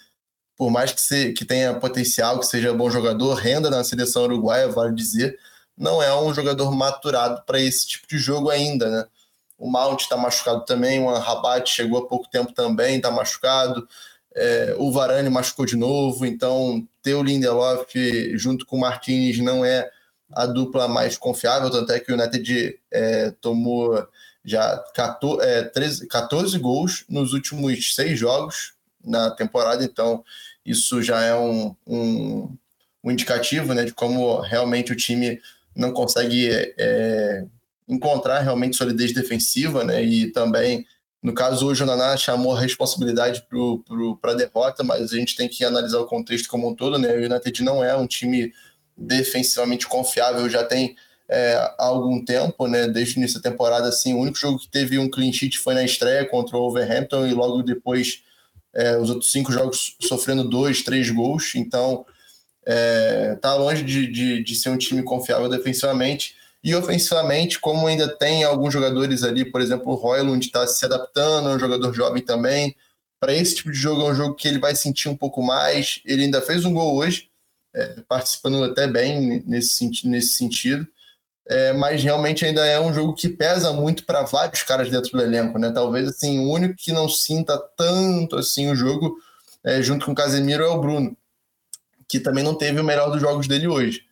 por 0.54 0.70
mais 0.70 0.92
que, 0.92 1.00
se, 1.00 1.32
que 1.32 1.46
tenha 1.46 1.80
potencial, 1.80 2.38
que 2.38 2.44
seja 2.44 2.74
bom 2.74 2.90
jogador, 2.90 3.32
renda 3.36 3.70
na 3.70 3.82
seleção 3.82 4.24
uruguaia, 4.24 4.68
vale 4.68 4.94
dizer, 4.94 5.38
não 5.74 6.02
é 6.02 6.14
um 6.14 6.34
jogador 6.34 6.70
maturado 6.72 7.42
para 7.46 7.58
esse 7.58 7.86
tipo 7.86 8.06
de 8.06 8.18
jogo 8.18 8.50
ainda, 8.50 8.90
né? 8.90 9.06
O 9.56 9.70
Mount 9.70 10.02
está 10.02 10.14
machucado 10.14 10.62
também, 10.66 11.00
o 11.00 11.10
Rabat 11.10 11.70
chegou 11.70 12.00
há 12.00 12.06
pouco 12.06 12.28
tempo 12.28 12.52
também, 12.52 12.96
está 12.96 13.10
machucado. 13.10 13.88
É, 14.36 14.74
o 14.78 14.92
Varane 14.92 15.30
machucou 15.30 15.64
de 15.64 15.76
novo, 15.76 16.26
então 16.26 16.86
ter 17.02 17.14
o 17.14 17.22
Lindelof 17.22 17.94
junto 18.36 18.66
com 18.66 18.76
o 18.76 18.80
Martins 18.80 19.38
não 19.38 19.64
é 19.64 19.90
a 20.30 20.44
dupla 20.44 20.86
mais 20.86 21.16
confiável, 21.16 21.70
tanto 21.70 21.92
é 21.92 22.00
que 22.00 22.12
o 22.12 22.14
United 22.14 22.78
é, 22.92 23.30
tomou 23.40 24.06
já 24.44 24.78
14, 24.94 25.42
é, 25.42 25.62
13, 25.62 26.06
14 26.06 26.58
gols 26.58 27.04
nos 27.08 27.32
últimos 27.32 27.94
seis 27.94 28.18
jogos 28.18 28.74
na 29.02 29.30
temporada, 29.30 29.82
então 29.82 30.22
isso 30.64 31.02
já 31.02 31.22
é 31.22 31.34
um, 31.34 31.74
um, 31.86 32.56
um 33.02 33.10
indicativo 33.10 33.72
né, 33.72 33.84
de 33.84 33.94
como 33.94 34.40
realmente 34.40 34.92
o 34.92 34.96
time 34.96 35.40
não 35.74 35.92
consegue 35.92 36.48
é, 36.76 37.44
encontrar 37.88 38.40
realmente 38.40 38.76
solidez 38.76 39.12
defensiva, 39.12 39.84
né? 39.84 40.02
E 40.02 40.30
também, 40.32 40.86
no 41.26 41.34
caso, 41.34 41.66
hoje 41.66 41.82
o 41.82 41.86
Naná 41.86 42.16
chamou 42.16 42.54
a 42.54 42.60
responsabilidade 42.60 43.44
para 44.20 44.30
a 44.30 44.36
derrota, 44.36 44.84
mas 44.84 45.12
a 45.12 45.16
gente 45.16 45.34
tem 45.34 45.48
que 45.48 45.64
analisar 45.64 45.98
o 45.98 46.06
contexto 46.06 46.48
como 46.48 46.68
um 46.68 46.72
todo, 46.72 47.00
né? 47.00 47.16
O 47.16 47.26
United 47.26 47.64
não 47.64 47.82
é 47.82 47.96
um 47.96 48.06
time 48.06 48.52
defensivamente 48.96 49.88
confiável, 49.88 50.48
já 50.48 50.62
tem 50.62 50.94
é, 51.28 51.74
algum 51.78 52.24
tempo, 52.24 52.68
né? 52.68 52.86
Desde 52.86 53.16
o 53.16 53.18
início 53.18 53.42
da 53.42 53.50
temporada, 53.50 53.88
assim, 53.88 54.14
o 54.14 54.20
único 54.20 54.38
jogo 54.38 54.56
que 54.56 54.68
teve 54.68 55.00
um 55.00 55.10
clean 55.10 55.32
sheet 55.32 55.58
foi 55.58 55.74
na 55.74 55.82
estreia 55.82 56.24
contra 56.24 56.56
o 56.56 56.60
Wolverhampton 56.60 57.26
e 57.26 57.34
logo 57.34 57.60
depois 57.64 58.22
é, 58.72 58.96
os 58.96 59.10
outros 59.10 59.32
cinco 59.32 59.50
jogos 59.50 59.96
sofrendo 60.00 60.48
dois, 60.48 60.82
três 60.82 61.10
gols. 61.10 61.56
Então, 61.56 62.06
é, 62.64 63.34
tá 63.42 63.52
longe 63.56 63.82
de, 63.82 64.06
de, 64.06 64.44
de, 64.44 64.54
ser 64.54 64.68
um 64.68 64.78
time 64.78 65.02
confiável 65.02 65.48
defensivamente. 65.48 66.36
E 66.66 66.74
ofensivamente, 66.74 67.60
como 67.60 67.86
ainda 67.86 68.08
tem 68.08 68.42
alguns 68.42 68.72
jogadores 68.72 69.22
ali, 69.22 69.44
por 69.44 69.60
exemplo, 69.60 69.92
o 69.92 69.94
Royland 69.94 70.44
está 70.44 70.66
se 70.66 70.84
adaptando, 70.84 71.48
é 71.48 71.54
um 71.54 71.58
jogador 71.60 71.94
jovem 71.94 72.20
também. 72.20 72.74
Para 73.20 73.32
esse 73.32 73.54
tipo 73.54 73.70
de 73.70 73.78
jogo, 73.78 74.02
é 74.02 74.10
um 74.10 74.14
jogo 74.16 74.34
que 74.34 74.48
ele 74.48 74.58
vai 74.58 74.74
sentir 74.74 75.08
um 75.08 75.16
pouco 75.16 75.40
mais. 75.40 76.00
Ele 76.04 76.24
ainda 76.24 76.42
fez 76.42 76.64
um 76.64 76.74
gol 76.74 76.96
hoje, 76.96 77.30
é, 77.72 78.00
participando 78.08 78.64
até 78.64 78.88
bem 78.88 79.44
nesse, 79.46 79.88
nesse 80.08 80.32
sentido. 80.32 80.84
É, 81.48 81.72
mas 81.72 82.02
realmente 82.02 82.44
ainda 82.44 82.66
é 82.66 82.80
um 82.80 82.92
jogo 82.92 83.14
que 83.14 83.28
pesa 83.28 83.72
muito 83.72 84.04
para 84.04 84.22
vários 84.22 84.64
caras 84.64 84.90
dentro 84.90 85.12
do 85.12 85.22
elenco, 85.22 85.60
né? 85.60 85.70
Talvez 85.70 86.08
assim, 86.08 86.40
o 86.40 86.50
único 86.50 86.74
que 86.74 86.90
não 86.90 87.08
sinta 87.08 87.56
tanto 87.76 88.34
assim 88.34 88.68
o 88.68 88.74
jogo 88.74 89.16
é, 89.62 89.80
junto 89.80 90.04
com 90.04 90.10
o 90.10 90.16
Casemiro 90.16 90.64
é 90.64 90.68
o 90.68 90.80
Bruno, 90.80 91.16
que 92.08 92.18
também 92.18 92.42
não 92.42 92.56
teve 92.56 92.80
o 92.80 92.84
melhor 92.84 93.12
dos 93.12 93.20
jogos 93.20 93.46
dele 93.46 93.68
hoje. 93.68 94.02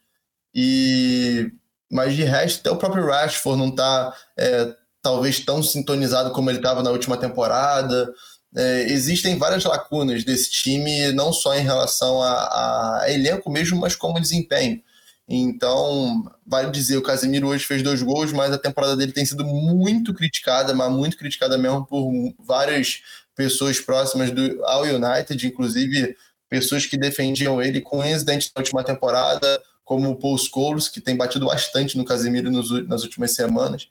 E 0.54 1.50
mas 1.90 2.14
de 2.14 2.24
resto, 2.24 2.60
até 2.60 2.70
o 2.70 2.76
próprio 2.76 3.06
Rashford 3.06 3.58
não 3.58 3.68
está 3.68 4.14
é, 4.36 4.74
talvez 5.02 5.40
tão 5.40 5.62
sintonizado 5.62 6.30
como 6.30 6.50
ele 6.50 6.58
estava 6.58 6.82
na 6.82 6.90
última 6.90 7.16
temporada. 7.16 8.12
É, 8.56 8.84
existem 8.84 9.36
várias 9.36 9.64
lacunas 9.64 10.24
desse 10.24 10.50
time, 10.50 11.12
não 11.12 11.32
só 11.32 11.54
em 11.54 11.62
relação 11.62 12.22
a, 12.22 13.02
a, 13.02 13.12
elenco 13.12 13.50
mesmo, 13.50 13.78
mas 13.78 13.94
como 13.94 14.20
desempenho. 14.20 14.80
Então, 15.28 16.24
vale 16.46 16.70
dizer, 16.70 16.96
o 16.96 17.02
Casemiro 17.02 17.48
hoje 17.48 17.64
fez 17.64 17.82
dois 17.82 18.02
gols, 18.02 18.32
mas 18.32 18.52
a 18.52 18.58
temporada 18.58 18.96
dele 18.96 19.12
tem 19.12 19.24
sido 19.24 19.44
muito 19.44 20.12
criticada, 20.14 20.74
mas 20.74 20.92
muito 20.92 21.16
criticada 21.16 21.56
mesmo 21.58 21.86
por 21.86 22.10
várias 22.38 23.02
pessoas 23.34 23.80
próximas 23.80 24.30
do, 24.30 24.64
ao 24.64 24.82
United, 24.84 25.46
inclusive 25.46 26.16
pessoas 26.48 26.86
que 26.86 26.96
defendiam 26.96 27.60
ele 27.60 27.80
com 27.80 28.04
incidente 28.04 28.50
na 28.54 28.60
última 28.60 28.84
temporada, 28.84 29.62
como 29.84 30.10
o 30.10 30.16
Paul 30.16 30.38
Scholes, 30.38 30.88
que 30.88 31.00
tem 31.00 31.16
batido 31.16 31.46
bastante 31.46 31.96
no 31.96 32.04
Casemiro 32.04 32.50
nos, 32.50 32.70
nas 32.86 33.02
últimas 33.02 33.32
semanas. 33.32 33.88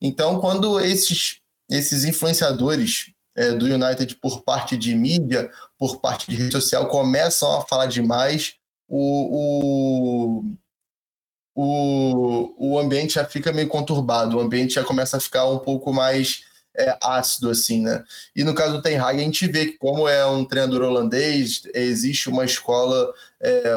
Então, 0.00 0.40
quando 0.40 0.80
esses, 0.80 1.40
esses 1.70 2.04
influenciadores 2.04 3.12
é, 3.36 3.52
do 3.52 3.66
United 3.66 4.16
por 4.16 4.42
parte 4.42 4.76
de 4.76 4.94
mídia, 4.94 5.50
por 5.78 6.00
parte 6.00 6.30
de 6.30 6.36
rede 6.36 6.52
social, 6.52 6.88
começam 6.88 7.56
a 7.56 7.62
falar 7.62 7.86
demais, 7.86 8.54
o, 8.88 10.44
o, 10.44 10.54
o, 11.54 12.74
o 12.74 12.78
ambiente 12.78 13.14
já 13.14 13.24
fica 13.24 13.52
meio 13.52 13.68
conturbado, 13.68 14.36
o 14.36 14.40
ambiente 14.40 14.74
já 14.74 14.84
começa 14.84 15.16
a 15.16 15.20
ficar 15.20 15.46
um 15.46 15.58
pouco 15.58 15.92
mais 15.92 16.44
é, 16.76 16.96
ácido, 17.02 17.50
assim, 17.50 17.82
né? 17.82 18.02
E 18.34 18.44
no 18.44 18.54
caso 18.54 18.74
do 18.74 18.82
Ten 18.82 18.98
Hag, 18.98 19.20
a 19.20 19.24
gente 19.24 19.46
vê 19.46 19.66
que 19.66 19.78
como 19.78 20.08
é 20.08 20.24
um 20.26 20.44
treinador 20.44 20.82
holandês, 20.82 21.62
existe 21.74 22.28
uma 22.28 22.44
escola 22.44 23.12
é, 23.40 23.74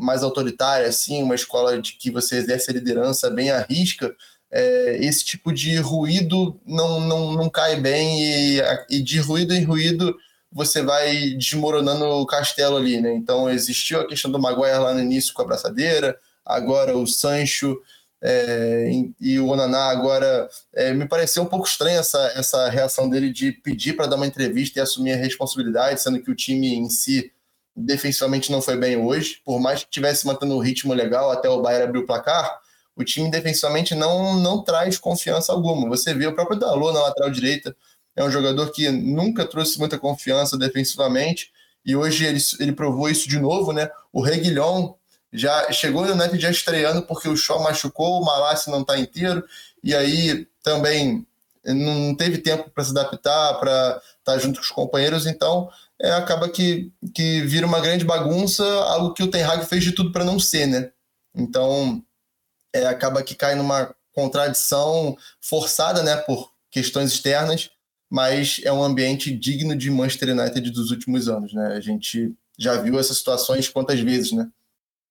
mais 0.00 0.22
autoritária, 0.22 0.88
assim, 0.88 1.22
uma 1.22 1.34
escola 1.34 1.80
de 1.80 1.92
que 1.92 2.10
você 2.10 2.36
exerce 2.36 2.70
a 2.70 2.74
liderança 2.74 3.30
bem 3.30 3.50
à 3.50 3.60
risca, 3.62 4.14
é, 4.50 4.98
esse 5.00 5.24
tipo 5.24 5.52
de 5.52 5.76
ruído 5.76 6.60
não, 6.66 7.00
não, 7.00 7.32
não 7.32 7.48
cai 7.48 7.76
bem 7.76 8.20
e, 8.20 8.60
e, 8.90 9.02
de 9.02 9.20
ruído 9.20 9.54
em 9.54 9.62
ruído 9.62 10.16
você 10.52 10.82
vai 10.82 11.30
desmoronando 11.38 12.04
o 12.04 12.26
castelo 12.26 12.76
ali, 12.76 13.00
né? 13.00 13.12
Então 13.14 13.48
existiu 13.48 14.00
a 14.00 14.06
questão 14.06 14.30
do 14.30 14.38
Maguire 14.38 14.78
lá 14.78 14.92
no 14.92 15.00
início 15.00 15.32
com 15.32 15.42
a 15.42 15.44
braçadeira, 15.44 16.18
agora 16.44 16.96
o 16.96 17.06
Sancho 17.06 17.80
é, 18.22 18.90
e 19.20 19.38
o 19.38 19.46
Onaná 19.46 19.88
agora 19.90 20.48
é, 20.74 20.92
me 20.92 21.06
pareceu 21.06 21.42
um 21.42 21.46
pouco 21.46 21.66
estranha 21.66 22.00
essa, 22.00 22.20
essa 22.34 22.68
reação 22.68 23.08
dele 23.08 23.32
de 23.32 23.52
pedir 23.52 23.94
para 23.94 24.06
dar 24.06 24.16
uma 24.16 24.26
entrevista 24.26 24.78
e 24.78 24.82
assumir 24.82 25.12
a 25.12 25.16
responsabilidade, 25.16 26.02
sendo 26.02 26.20
que 26.20 26.30
o 26.30 26.34
time 26.34 26.74
em 26.74 26.90
si 26.90 27.32
defensivamente 27.76 28.50
não 28.50 28.60
foi 28.60 28.76
bem 28.76 28.96
hoje, 28.96 29.40
por 29.44 29.60
mais 29.60 29.84
que 29.84 29.90
tivesse 29.90 30.26
mantendo 30.26 30.54
o 30.54 30.60
ritmo 30.60 30.92
legal 30.92 31.30
até 31.30 31.48
o 31.48 31.62
Bayern 31.62 31.84
abrir 31.84 32.00
o 32.00 32.06
placar, 32.06 32.60
o 32.96 33.04
time 33.04 33.30
defensivamente 33.30 33.94
não, 33.94 34.36
não 34.38 34.62
traz 34.62 34.98
confiança 34.98 35.52
alguma. 35.52 35.88
Você 35.88 36.12
vê 36.12 36.26
o 36.26 36.34
próprio 36.34 36.58
Dalot 36.58 36.92
na 36.92 37.02
lateral 37.02 37.30
direita, 37.30 37.74
é 38.14 38.24
um 38.24 38.30
jogador 38.30 38.70
que 38.70 38.90
nunca 38.90 39.46
trouxe 39.46 39.78
muita 39.78 39.98
confiança 39.98 40.58
defensivamente, 40.58 41.50
e 41.84 41.96
hoje 41.96 42.26
ele, 42.26 42.38
ele 42.58 42.72
provou 42.72 43.08
isso 43.08 43.28
de 43.28 43.38
novo, 43.38 43.72
né? 43.72 43.88
O 44.12 44.20
Reguilhon 44.20 44.94
já 45.32 45.70
chegou 45.72 46.04
no 46.04 46.12
United 46.12 46.38
já 46.38 46.50
estreando 46.50 47.02
porque 47.02 47.28
o 47.28 47.36
Shaw 47.36 47.62
machucou, 47.62 48.20
o 48.20 48.24
Malassi 48.24 48.70
não 48.70 48.82
está 48.82 48.98
inteiro, 48.98 49.42
e 49.82 49.94
aí 49.94 50.46
também 50.62 51.26
não 51.64 52.14
teve 52.14 52.38
tempo 52.38 52.70
para 52.70 52.84
se 52.84 52.90
adaptar, 52.90 53.54
para 53.58 54.00
estar 54.18 54.32
tá 54.32 54.38
junto 54.38 54.56
com 54.56 54.64
os 54.64 54.70
companheiros, 54.70 55.26
então 55.26 55.70
é, 56.00 56.12
acaba 56.12 56.48
que, 56.48 56.90
que 57.14 57.42
vira 57.42 57.66
uma 57.66 57.80
grande 57.80 58.04
bagunça, 58.04 58.64
algo 58.64 59.12
que 59.12 59.22
o 59.22 59.30
Ten 59.30 59.42
Hag 59.42 59.66
fez 59.66 59.84
de 59.84 59.92
tudo 59.92 60.10
para 60.10 60.24
não 60.24 60.38
ser, 60.38 60.66
né? 60.66 60.90
Então, 61.34 62.02
é, 62.74 62.86
acaba 62.86 63.22
que 63.22 63.34
cai 63.34 63.54
numa 63.54 63.94
contradição 64.12 65.16
forçada, 65.40 66.02
né, 66.02 66.16
por 66.16 66.50
questões 66.70 67.12
externas, 67.12 67.70
mas 68.10 68.60
é 68.64 68.72
um 68.72 68.82
ambiente 68.82 69.30
digno 69.30 69.76
de 69.76 69.90
Manchester 69.90 70.30
United 70.30 70.70
dos 70.70 70.90
últimos 70.90 71.28
anos, 71.28 71.52
né? 71.52 71.74
A 71.76 71.80
gente 71.80 72.34
já 72.58 72.80
viu 72.80 72.98
essas 72.98 73.18
situações 73.18 73.68
quantas 73.68 74.00
vezes, 74.00 74.32
né? 74.32 74.48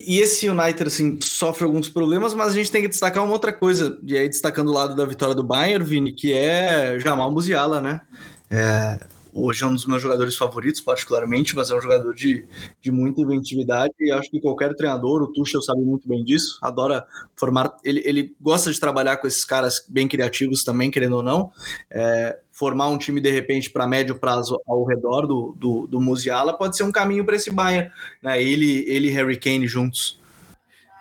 E 0.02 0.20
esse 0.20 0.50
United, 0.50 0.88
assim, 0.88 1.20
sofre 1.22 1.66
alguns 1.66 1.90
problemas, 1.90 2.34
mas 2.34 2.50
a 2.50 2.56
gente 2.56 2.72
tem 2.72 2.82
que 2.82 2.88
destacar 2.88 3.24
uma 3.24 3.34
outra 3.34 3.52
coisa, 3.52 4.00
e 4.04 4.18
aí 4.18 4.30
destacando 4.30 4.70
o 4.70 4.74
lado 4.74 4.96
da 4.96 5.06
vitória 5.06 5.36
do 5.36 5.44
Bayern, 5.44 5.86
Vini, 5.86 6.14
que 6.14 6.34
é 6.34 6.98
Jamal 7.00 7.32
Musiala, 7.32 7.82
né? 7.82 8.02
É, 8.50 9.00
hoje 9.34 9.64
é 9.64 9.68
um 9.68 9.74
dos 9.74 9.86
meus 9.86 10.02
jogadores 10.02 10.36
favoritos, 10.36 10.82
particularmente, 10.82 11.56
mas 11.56 11.70
é 11.70 11.76
um 11.76 11.82
jogador 11.82 12.14
de, 12.14 12.46
de 12.82 12.92
muita 12.92 13.22
inventividade 13.22 13.94
e 14.00 14.12
acho 14.12 14.30
que 14.30 14.40
qualquer 14.40 14.76
treinador, 14.76 15.22
o 15.22 15.28
Tuchel 15.28 15.62
sabe 15.62 15.82
muito 15.82 16.08
bem 16.08 16.24
disso, 16.24 16.58
adora 16.62 17.06
formar, 17.36 17.76
ele, 17.84 18.02
ele 18.06 18.36
gosta 18.40 18.72
de 18.72 18.80
trabalhar 18.80 19.18
com 19.18 19.28
esses 19.28 19.46
caras 19.46 19.86
bem 19.88 20.08
criativos 20.08 20.64
também, 20.64 20.92
querendo 20.92 21.18
ou 21.18 21.24
não, 21.24 21.52
é, 21.92 22.40
formar 22.52 22.90
um 22.90 22.98
time 22.98 23.22
de 23.22 23.32
repente 23.32 23.70
para 23.70 23.88
médio 23.88 24.16
prazo 24.16 24.60
ao 24.68 24.84
redor 24.86 25.26
do, 25.26 25.56
do, 25.58 25.88
do 25.88 26.02
Musiala 26.02 26.54
pode 26.54 26.76
ser 26.76 26.84
um 26.84 26.92
caminho 26.92 27.26
para 27.26 27.36
esse 27.36 27.52
Bayern, 27.52 27.92
né? 28.22 28.42
ele, 28.42 28.84
ele 28.88 29.08
e 29.08 29.12
Harry 29.12 29.38
Kane 29.38 29.68
juntos. 29.68 30.20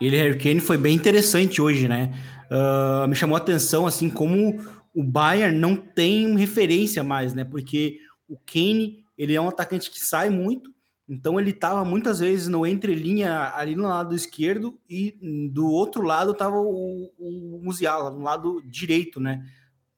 Ele 0.01 0.17
e 0.17 0.21
Harry 0.21 0.39
Kane 0.39 0.61
foi 0.61 0.77
bem 0.77 0.95
interessante 0.95 1.61
hoje, 1.61 1.89
né? 1.89 2.13
Uh, 2.51 3.07
me 3.07 3.15
chamou 3.15 3.35
a 3.35 3.39
atenção 3.39 3.87
assim 3.87 4.09
como 4.09 4.59
o 4.95 5.03
Bayern 5.03 5.57
não 5.57 5.77
tem 5.77 6.37
referência 6.37 7.05
mais, 7.05 7.35
né? 7.35 7.45
Porque 7.45 7.99
o 8.29 8.37
Kane, 8.39 9.05
ele 9.17 9.35
é 9.35 9.41
um 9.41 9.49
atacante 9.49 9.91
que 9.91 9.99
sai 9.99 10.29
muito, 10.29 10.73
então 11.09 11.41
ele 11.41 11.51
estava 11.51 11.85
muitas 11.85 12.21
vezes 12.21 12.49
no 12.49 12.67
entrelinha 12.67 13.53
ali 13.55 13.75
no 13.75 13.89
lado 13.89 14.15
esquerdo 14.15 14.79
e 14.89 15.19
do 15.51 15.67
outro 15.67 16.03
lado 16.03 16.33
estava 16.33 16.57
o, 16.57 17.11
o 17.19 17.61
Musiala, 17.63 18.11
no 18.11 18.23
lado 18.23 18.63
direito, 18.67 19.19
né? 19.19 19.45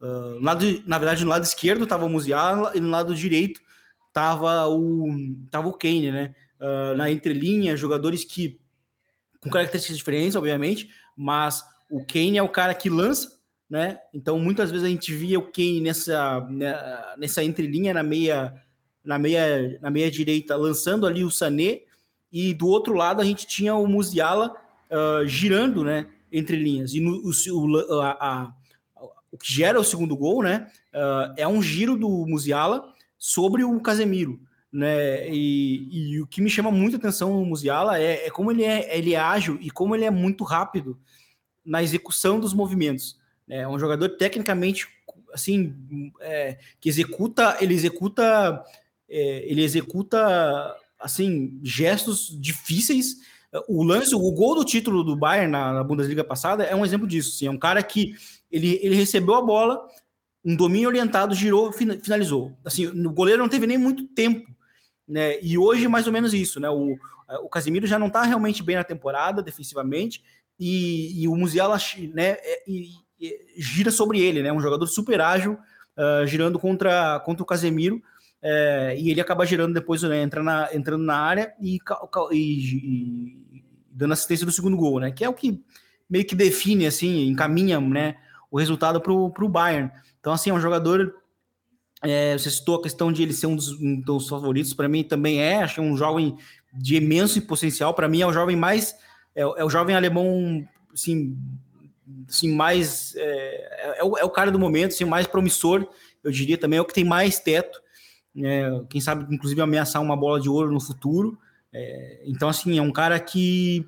Uh, 0.00 0.38
lado, 0.40 0.64
na 0.86 0.98
verdade, 0.98 1.24
no 1.24 1.30
lado 1.30 1.42
esquerdo 1.42 1.82
estava 1.82 2.06
o 2.06 2.08
Musiala 2.08 2.72
e 2.76 2.80
no 2.80 2.88
lado 2.88 3.14
direito 3.14 3.60
estava 4.06 4.68
o, 4.68 5.08
tava 5.50 5.68
o 5.68 5.72
Kane, 5.72 6.12
né? 6.12 6.34
Uh, 6.60 6.96
na 6.96 7.10
entrelinha, 7.10 7.76
jogadores 7.76 8.24
que 8.24 8.60
com 9.42 9.50
características 9.50 9.96
diferentes, 9.96 10.36
obviamente, 10.36 10.90
mas 11.16 11.64
o 11.90 12.04
Kane 12.04 12.38
é 12.38 12.42
o 12.42 12.48
cara 12.48 12.74
que 12.74 12.88
lança, 12.88 13.39
né? 13.70 14.00
Então 14.12 14.36
muitas 14.40 14.70
vezes 14.70 14.84
a 14.84 14.90
gente 14.90 15.14
via 15.14 15.38
o 15.38 15.42
Kane 15.50 15.80
nessa 15.80 16.40
né, 16.50 16.74
nessa 17.16 17.44
entrelinha 17.44 17.94
na 17.94 18.02
meia 18.02 18.60
na 19.04 19.16
meia 19.16 19.78
na 19.80 19.90
meia 19.90 20.10
direita 20.10 20.56
lançando 20.56 21.06
ali 21.06 21.22
o 21.22 21.30
Sané 21.30 21.82
e 22.32 22.52
do 22.52 22.66
outro 22.66 22.94
lado 22.94 23.22
a 23.22 23.24
gente 23.24 23.46
tinha 23.46 23.74
o 23.76 23.86
Musiala 23.86 24.52
uh, 24.90 25.26
girando, 25.26 25.84
né? 25.84 26.06
Entre 26.32 26.56
linhas 26.56 26.94
e 26.94 27.00
no, 27.00 27.22
o, 27.22 28.00
a, 28.00 28.10
a, 28.20 28.52
o 29.32 29.38
que 29.38 29.52
gera 29.52 29.80
o 29.80 29.84
segundo 29.84 30.16
gol, 30.16 30.42
né? 30.42 30.68
Uh, 30.92 31.34
é 31.36 31.46
um 31.46 31.62
giro 31.62 31.96
do 31.96 32.08
Musiala 32.26 32.92
sobre 33.16 33.62
o 33.62 33.80
Casemiro. 33.80 34.40
Né, 34.72 35.28
e, 35.28 36.12
e, 36.12 36.20
o 36.20 36.28
que 36.28 36.40
me 36.40 36.48
chama 36.48 36.70
muito 36.70 36.94
atenção 36.94 37.32
no 37.34 37.44
Musiala 37.44 37.98
é, 37.98 38.26
é 38.26 38.30
como 38.30 38.52
ele 38.52 38.62
é, 38.62 38.96
ele 38.96 39.14
é 39.14 39.18
ágil 39.18 39.58
e 39.60 39.68
como 39.68 39.96
ele 39.96 40.04
é 40.04 40.10
muito 40.12 40.44
rápido 40.44 40.96
na 41.64 41.82
execução 41.82 42.38
dos 42.38 42.54
movimentos. 42.54 43.19
É 43.50 43.66
um 43.66 43.78
jogador 43.78 44.08
tecnicamente 44.10 44.86
assim 45.32 46.12
é, 46.20 46.58
que 46.80 46.88
executa, 46.88 47.56
ele 47.60 47.74
executa, 47.74 48.64
é, 49.08 49.50
ele 49.50 49.62
executa 49.62 50.76
assim 50.98 51.58
gestos 51.62 52.36
difíceis. 52.40 53.16
O 53.68 53.82
lance, 53.82 54.14
o 54.14 54.32
gol 54.32 54.54
do 54.54 54.64
título 54.64 55.02
do 55.02 55.16
Bayern 55.16 55.50
na, 55.50 55.72
na 55.72 55.84
Bundesliga 55.84 56.22
passada 56.22 56.62
é 56.62 56.74
um 56.74 56.84
exemplo 56.84 57.06
disso. 57.06 57.34
Assim, 57.34 57.46
é 57.46 57.50
um 57.50 57.58
cara 57.58 57.82
que 57.82 58.14
ele, 58.50 58.78
ele 58.82 58.94
recebeu 58.94 59.34
a 59.34 59.42
bola, 59.42 59.84
um 60.44 60.54
domínio 60.54 60.88
orientado, 60.88 61.34
girou, 61.34 61.72
finalizou. 61.72 62.56
Assim, 62.64 62.86
o 62.86 63.10
goleiro 63.10 63.42
não 63.42 63.48
teve 63.48 63.66
nem 63.66 63.76
muito 63.76 64.06
tempo, 64.06 64.48
né? 65.06 65.40
E 65.42 65.58
hoje 65.58 65.88
mais 65.88 66.06
ou 66.06 66.12
menos 66.12 66.32
isso, 66.32 66.60
né? 66.60 66.70
O, 66.70 66.96
o 67.42 67.48
Casemiro 67.48 67.86
já 67.86 67.98
não 67.98 68.06
está 68.06 68.22
realmente 68.22 68.62
bem 68.62 68.76
na 68.76 68.84
temporada 68.84 69.42
defensivamente 69.42 70.22
e, 70.58 71.22
e 71.22 71.28
o 71.28 71.34
Musiala, 71.34 71.76
né? 72.14 72.36
É, 72.40 72.62
e, 72.68 72.90
gira 73.56 73.90
sobre 73.90 74.20
ele, 74.20 74.42
né? 74.42 74.52
Um 74.52 74.60
jogador 74.60 74.86
super 74.86 75.20
ágil, 75.20 75.58
uh, 75.96 76.26
girando 76.26 76.58
contra, 76.58 77.20
contra 77.20 77.42
o 77.42 77.46
Casemiro, 77.46 78.02
é, 78.42 78.96
e 78.98 79.10
ele 79.10 79.20
acaba 79.20 79.44
girando 79.44 79.74
depois, 79.74 80.02
né, 80.02 80.22
entrando, 80.22 80.46
na, 80.46 80.68
entrando 80.72 81.04
na 81.04 81.16
área 81.16 81.52
e, 81.60 81.78
e, 82.32 82.38
e, 82.38 83.64
dando 83.92 84.12
assistência 84.14 84.46
do 84.46 84.52
segundo 84.52 84.78
gol, 84.78 84.98
né? 84.98 85.10
Que 85.10 85.24
é 85.24 85.28
o 85.28 85.34
que 85.34 85.62
meio 86.08 86.24
que 86.24 86.34
define, 86.34 86.86
assim, 86.86 87.28
encaminha, 87.28 87.78
né? 87.80 88.16
O 88.50 88.58
resultado 88.58 89.00
para 89.00 89.12
o 89.12 89.48
Bayern. 89.48 89.90
Então, 90.18 90.32
assim, 90.32 90.50
é 90.50 90.54
um 90.54 90.60
jogador 90.60 91.14
É, 92.02 92.32
você 92.38 92.50
citou 92.50 92.76
a 92.76 92.82
questão 92.82 93.12
de 93.12 93.22
ele 93.22 93.34
ser 93.34 93.46
um 93.46 93.54
dos, 93.54 93.72
um 93.78 94.00
dos 94.00 94.26
favoritos, 94.26 94.72
para 94.72 94.88
mim 94.88 95.04
também 95.04 95.42
é. 95.42 95.62
Acho 95.62 95.82
um 95.82 95.94
jovem 95.96 96.34
de 96.72 96.96
imenso 96.96 97.42
potencial. 97.42 97.92
Para 97.92 98.08
mim 98.08 98.22
é 98.22 98.26
o 98.26 98.32
jovem 98.32 98.56
mais. 98.56 98.94
É, 99.34 99.42
é, 99.42 99.64
o 99.64 99.68
jovem 99.68 99.94
alemão, 99.94 100.66
assim, 100.94 101.36
assim 102.28 102.52
mais. 102.52 103.14
É, 103.16 103.98
é, 103.98 104.04
o, 104.04 104.16
é 104.18 104.24
o 104.24 104.30
cara 104.30 104.50
do 104.50 104.58
momento, 104.58 104.92
assim, 104.92 105.04
mais 105.04 105.26
promissor, 105.26 105.86
eu 106.22 106.30
diria 106.30 106.58
também. 106.58 106.78
É 106.78 106.82
o 106.82 106.84
que 106.84 106.94
tem 106.94 107.04
mais 107.04 107.38
teto. 107.38 107.80
É, 108.36 108.70
quem 108.88 109.00
sabe, 109.00 109.34
inclusive, 109.34 109.60
ameaçar 109.60 110.00
uma 110.00 110.16
bola 110.16 110.40
de 110.40 110.48
ouro 110.48 110.72
no 110.72 110.80
futuro. 110.80 111.38
É, 111.72 112.22
então, 112.26 112.48
assim, 112.48 112.78
é 112.78 112.82
um 112.82 112.92
cara 112.92 113.18
que, 113.18 113.86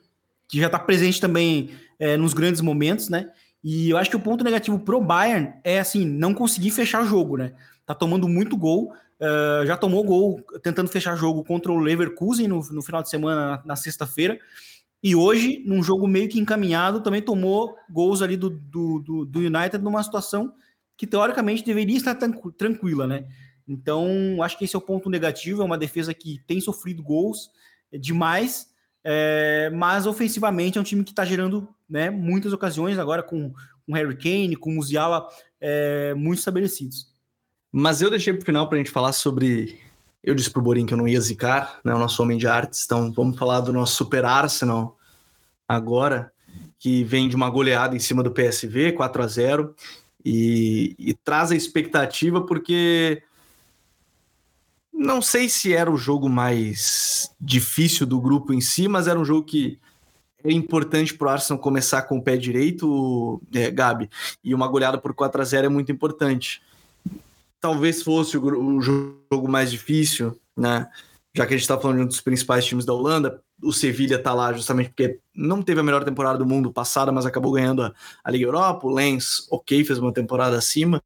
que 0.49 0.61
já 0.61 0.67
está 0.67 0.79
presente 0.79 1.21
também 1.21 1.71
é, 1.99 2.17
nos 2.17 2.35
grandes 2.35 2.61
momentos, 2.61 3.09
né? 3.09 3.31
E 3.63 3.91
eu 3.91 3.97
acho 3.97 4.11
que 4.11 4.17
o 4.17 4.21
ponto 4.21 4.43
negativo 4.43 4.79
pro 4.79 5.01
Bayern 5.01 5.53
é 5.63 5.79
assim, 5.79 6.05
não 6.05 6.35
conseguir 6.35 6.71
fechar 6.73 7.03
o 7.03 7.07
jogo, 7.07 7.37
né? 7.37 7.53
Tá 7.87 7.95
tomando 7.95 8.29
muito 8.29 8.57
gol, 8.57 8.93
uh, 9.21 9.67
já 9.67 9.77
tomou 9.77 10.03
gol 10.03 10.41
tentando 10.63 10.89
fechar 10.89 11.17
jogo 11.17 11.45
contra 11.45 11.71
o 11.71 11.79
Leverkusen 11.79 12.49
no, 12.49 12.61
no 12.71 12.83
final 12.83 13.03
de 13.03 13.11
semana, 13.11 13.47
na, 13.47 13.63
na 13.67 13.77
sexta-feira. 13.77 14.39
E 15.03 15.17
hoje, 15.17 15.63
num 15.67 15.83
jogo 15.83 16.07
meio 16.07 16.29
que 16.29 16.39
encaminhado, 16.39 17.01
também 17.01 17.21
tomou 17.21 17.77
gols 17.91 18.23
ali 18.23 18.37
do, 18.37 18.51
do, 18.51 19.01
do, 19.01 19.25
do 19.25 19.39
United 19.41 19.79
numa 19.79 20.03
situação 20.03 20.55
que 20.97 21.07
teoricamente 21.07 21.65
deveria 21.65 21.97
estar 21.97 22.17
tranquila, 22.57 23.07
né? 23.07 23.27
Então, 23.67 24.43
acho 24.43 24.57
que 24.57 24.65
esse 24.65 24.77
é 24.77 24.79
o 24.79 24.83
ponto 24.83 25.11
negativo. 25.11 25.63
É 25.63 25.65
uma 25.65 25.79
defesa 25.79 26.15
que 26.15 26.41
tem 26.47 26.61
sofrido 26.61 27.03
gols 27.03 27.51
demais, 27.93 28.69
é, 29.03 29.71
mas 29.75 30.07
ofensivamente 30.07 30.79
é 30.79 30.81
um 30.81 30.85
time 30.85 31.05
que 31.05 31.11
está 31.11 31.25
gerando 31.25 31.69
né, 31.89 32.11
muitas 32.11 32.53
ocasiões 32.53 32.99
agora 32.99 33.23
com, 33.23 33.53
com 33.85 33.93
Harry 33.95 34.17
Kane, 34.17 34.57
com 34.57 34.73
Musiala 34.73 35.27
é, 35.61 36.15
muito 36.15 36.39
estabelecidos. 36.39 37.11
Mas 37.71 38.03
eu 38.03 38.11
deixei 38.11 38.33
para 38.33 38.43
o 38.43 38.47
final 38.47 38.69
para 38.69 38.77
a 38.77 38.79
gente 38.79 38.91
falar 38.91 39.13
sobre. 39.13 39.81
Eu 40.23 40.35
disse 40.35 40.51
para 40.51 40.61
o 40.61 40.63
Borim 40.63 40.87
que 40.87 40.95
eu 40.95 40.99
não 40.99 41.09
ia 41.09 41.21
zicar, 41.21 41.81
né, 41.85 41.95
o 41.95 41.99
nosso 41.99 42.23
homem 42.23 42.39
de 42.39 42.47
artes, 42.47 42.85
então 42.85 43.11
vamos 43.13 43.37
falar 43.37 43.61
do 43.61 43.73
nosso 43.73 43.97
Super 43.97 44.25
Arsenal 44.25 44.97
agora, 45.69 46.33
que 46.79 47.03
vem 47.03 47.29
de 47.29 47.35
uma 47.35 47.51
goleada 47.51 47.97
em 47.97 47.99
cima 47.99 48.23
do 48.23 48.31
PSV, 48.31 48.93
4 48.93 49.23
a 49.23 49.27
0 49.27 49.75
e, 50.25 50.95
e 50.99 51.15
traz 51.15 51.51
a 51.51 51.57
expectativa 51.57 52.41
porque 52.41 53.23
não 54.93 55.21
sei 55.21 55.49
se 55.49 55.73
era 55.73 55.91
o 55.91 55.97
jogo 55.97 56.29
mais 56.29 57.35
difícil 57.41 58.07
do 58.07 58.21
grupo 58.21 58.53
em 58.53 58.61
si, 58.61 58.87
mas 58.87 59.09
era 59.09 59.19
um 59.19 59.25
jogo 59.25 59.45
que 59.45 59.81
é 60.45 60.53
importante 60.53 61.15
para 61.15 61.27
o 61.27 61.31
Arsenal 61.31 61.61
começar 61.61 62.03
com 62.03 62.19
o 62.19 62.23
pé 62.23 62.37
direito, 62.37 63.41
é, 63.55 63.71
Gabi, 63.71 64.11
e 64.45 64.55
uma 64.55 64.69
goleada 64.69 64.99
por 64.99 65.15
4 65.15 65.41
a 65.41 65.45
0 65.45 65.67
é 65.67 65.69
muito 65.69 65.91
importante. 65.91 66.61
Talvez 67.63 68.03
fosse 68.03 68.37
o, 68.37 68.45
o 68.45 68.81
jogo 68.83 69.49
mais 69.49 69.71
difícil, 69.71 70.39
né? 70.55 70.87
Já 71.35 71.47
que 71.47 71.55
a 71.55 71.57
gente 71.57 71.63
está 71.63 71.79
falando 71.79 71.97
de 71.99 72.03
um 72.03 72.09
dos 72.09 72.21
principais 72.21 72.67
times 72.67 72.85
da 72.85 72.93
Holanda, 72.93 73.43
o 73.63 73.73
Sevilha 73.73 74.17
está 74.17 74.35
lá 74.35 74.53
justamente 74.53 74.91
porque 74.91 75.19
não 75.35 75.63
teve 75.63 75.81
a 75.81 75.83
melhor 75.83 76.05
temporada 76.05 76.37
do 76.37 76.45
mundo 76.45 76.71
passada, 76.71 77.11
mas 77.11 77.25
acabou 77.25 77.53
ganhando 77.53 77.83
a, 77.83 77.95
a 78.23 78.31
Liga 78.31 78.45
Europa. 78.45 78.87
O 78.87 78.91
Lens, 78.91 79.47
ok, 79.51 79.83
fez 79.83 79.99
uma 79.99 80.13
temporada 80.13 80.59
acima 80.59 81.01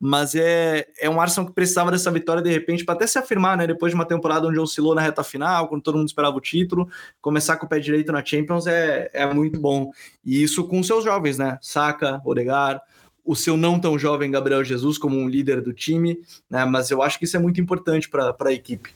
mas 0.00 0.34
é, 0.34 0.86
é 0.98 1.08
um 1.08 1.20
Arsenal 1.20 1.48
que 1.48 1.54
precisava 1.54 1.90
dessa 1.90 2.10
vitória 2.10 2.42
de 2.42 2.50
repente 2.50 2.84
para 2.84 2.94
até 2.94 3.06
se 3.06 3.18
afirmar, 3.18 3.56
né? 3.56 3.66
Depois 3.66 3.90
de 3.90 3.94
uma 3.94 4.04
temporada 4.04 4.48
onde 4.48 4.58
oscilou 4.58 4.94
na 4.94 5.00
reta 5.00 5.22
final, 5.22 5.68
quando 5.68 5.82
todo 5.82 5.96
mundo 5.96 6.08
esperava 6.08 6.36
o 6.36 6.40
título, 6.40 6.88
começar 7.20 7.56
com 7.56 7.66
o 7.66 7.68
pé 7.68 7.78
direito 7.78 8.10
na 8.10 8.24
Champions 8.24 8.66
é, 8.66 9.10
é 9.12 9.32
muito 9.32 9.60
bom. 9.60 9.90
E 10.24 10.42
isso 10.42 10.66
com 10.66 10.82
seus 10.82 11.04
jovens, 11.04 11.38
né? 11.38 11.58
Saka, 11.60 12.20
Odegar, 12.24 12.80
o 13.24 13.34
seu 13.34 13.56
não 13.56 13.80
tão 13.80 13.98
jovem 13.98 14.30
Gabriel 14.30 14.62
Jesus 14.62 14.98
como 14.98 15.16
um 15.16 15.28
líder 15.28 15.60
do 15.60 15.72
time, 15.72 16.18
né? 16.50 16.64
Mas 16.64 16.90
eu 16.90 17.02
acho 17.02 17.18
que 17.18 17.24
isso 17.24 17.36
é 17.36 17.40
muito 17.40 17.60
importante 17.60 18.08
para 18.08 18.34
a 18.38 18.52
equipe. 18.52 18.90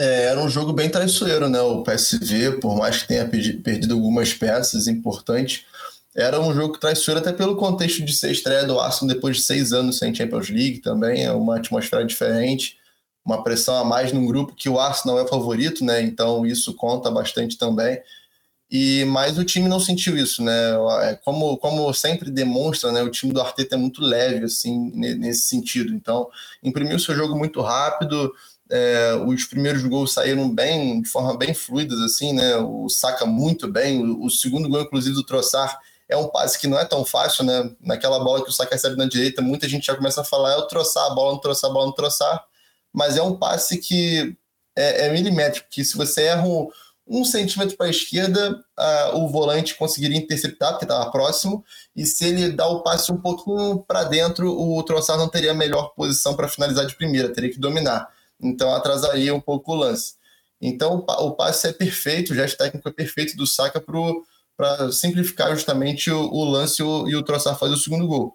É, 0.00 0.26
era 0.26 0.40
um 0.40 0.48
jogo 0.48 0.72
bem 0.72 0.88
traiçoeiro, 0.88 1.48
né? 1.48 1.60
O 1.60 1.82
PSV, 1.82 2.58
por 2.60 2.76
mais 2.76 3.02
que 3.02 3.08
tenha 3.08 3.28
perdido 3.28 3.94
algumas 3.94 4.32
peças 4.32 4.86
importantes 4.86 5.64
era 6.18 6.40
um 6.40 6.52
jogo 6.52 6.76
traiçoeiro 6.78 7.20
até 7.20 7.32
pelo 7.32 7.54
contexto 7.54 8.04
de 8.04 8.12
ser 8.12 8.32
estreia 8.32 8.64
do 8.64 8.80
Arsenal 8.80 9.14
depois 9.14 9.36
de 9.36 9.42
seis 9.44 9.72
anos 9.72 9.98
sem 9.98 10.12
Champions 10.12 10.50
League 10.50 10.80
também, 10.80 11.24
é 11.24 11.30
uma 11.30 11.58
atmosfera 11.58 12.04
diferente, 12.04 12.76
uma 13.24 13.44
pressão 13.44 13.76
a 13.76 13.84
mais 13.84 14.12
num 14.12 14.26
grupo 14.26 14.52
que 14.52 14.68
o 14.68 14.80
Arsenal 14.80 15.20
é 15.20 15.28
favorito, 15.28 15.84
né? 15.84 16.02
Então 16.02 16.44
isso 16.44 16.74
conta 16.74 17.08
bastante 17.08 17.56
também. 17.56 18.00
E 18.70 19.04
mas 19.06 19.38
o 19.38 19.44
time 19.44 19.68
não 19.68 19.80
sentiu 19.80 20.16
isso, 20.16 20.42
né? 20.42 20.52
É, 21.02 21.14
como, 21.16 21.56
como 21.56 21.92
sempre 21.94 22.30
demonstra, 22.30 22.92
né? 22.92 23.02
O 23.02 23.10
time 23.10 23.32
do 23.32 23.40
Arteta 23.40 23.76
é 23.76 23.78
muito 23.78 24.02
leve 24.02 24.44
assim 24.44 24.90
nesse 24.94 25.42
sentido. 25.42 25.94
Então 25.94 26.28
imprimiu 26.62 26.98
seu 26.98 27.14
jogo 27.14 27.36
muito 27.36 27.60
rápido. 27.62 28.32
É, 28.70 29.14
os 29.26 29.44
primeiros 29.46 29.82
gols 29.84 30.12
saíram 30.12 30.54
bem, 30.54 31.00
de 31.00 31.08
forma 31.08 31.36
bem 31.36 31.54
fluidas, 31.54 31.98
assim, 32.00 32.34
né? 32.34 32.56
O 32.58 32.88
saca 32.88 33.24
muito 33.24 33.66
bem. 33.66 34.02
O, 34.02 34.26
o 34.26 34.30
segundo 34.30 34.68
gol, 34.68 34.82
inclusive, 34.82 35.14
do 35.14 35.24
Troçar 35.24 35.78
é 36.08 36.16
um 36.16 36.28
passe 36.28 36.58
que 36.58 36.66
não 36.66 36.78
é 36.78 36.84
tão 36.84 37.04
fácil, 37.04 37.44
né? 37.44 37.70
Naquela 37.80 38.18
bola 38.18 38.42
que 38.42 38.48
o 38.48 38.52
Saka 38.52 38.74
recebe 38.74 38.96
na 38.96 39.06
direita, 39.06 39.42
muita 39.42 39.68
gente 39.68 39.86
já 39.86 39.94
começa 39.94 40.22
a 40.22 40.24
falar, 40.24 40.52
é 40.52 40.56
o 40.56 40.66
troçar 40.66 41.06
a 41.06 41.14
bola, 41.14 41.32
não 41.32 41.40
troçar 41.40 41.70
a 41.70 41.72
bola, 41.72 41.86
não 41.86 41.92
troçar. 41.92 42.44
Mas 42.92 43.16
é 43.16 43.22
um 43.22 43.36
passe 43.36 43.76
que 43.78 44.34
é, 44.74 45.06
é 45.06 45.12
milimétrico, 45.12 45.68
que 45.70 45.84
se 45.84 45.96
você 45.96 46.22
erra 46.24 46.46
um, 46.46 46.68
um 47.08 47.24
centímetro 47.24 47.76
para 47.76 47.86
a 47.86 47.90
esquerda, 47.90 48.52
uh, 48.52 49.18
o 49.18 49.28
volante 49.28 49.74
conseguiria 49.74 50.18
interceptar, 50.18 50.72
porque 50.72 50.84
estava 50.84 51.10
próximo, 51.10 51.64
e 51.96 52.04
se 52.04 52.26
ele 52.26 52.52
dá 52.52 52.66
o 52.66 52.82
passe 52.82 53.10
um 53.10 53.16
pouquinho 53.16 53.78
para 53.78 54.04
dentro, 54.04 54.50
o 54.50 54.82
Troçar 54.82 55.16
não 55.16 55.28
teria 55.28 55.52
a 55.52 55.54
melhor 55.54 55.94
posição 55.94 56.36
para 56.36 56.48
finalizar 56.48 56.86
de 56.86 56.94
primeira, 56.94 57.32
teria 57.32 57.50
que 57.50 57.58
dominar. 57.58 58.08
Então 58.40 58.72
atrasaria 58.74 59.34
um 59.34 59.40
pouco 59.40 59.72
o 59.72 59.76
lance. 59.76 60.14
Então 60.60 61.04
o 61.06 61.32
passe 61.32 61.68
é 61.68 61.72
perfeito, 61.72 62.32
o 62.32 62.36
gesto 62.36 62.58
técnico 62.58 62.88
é 62.88 62.92
perfeito 62.92 63.36
do 63.36 63.46
Saka 63.46 63.82
para 64.56 64.92
simplificar 64.92 65.54
justamente 65.54 66.10
o, 66.10 66.20
o 66.20 66.44
lance 66.44 66.82
o, 66.82 67.08
e 67.08 67.16
o 67.16 67.24
fazer 67.24 67.74
o 67.74 67.78
segundo 67.78 68.06
gol. 68.06 68.34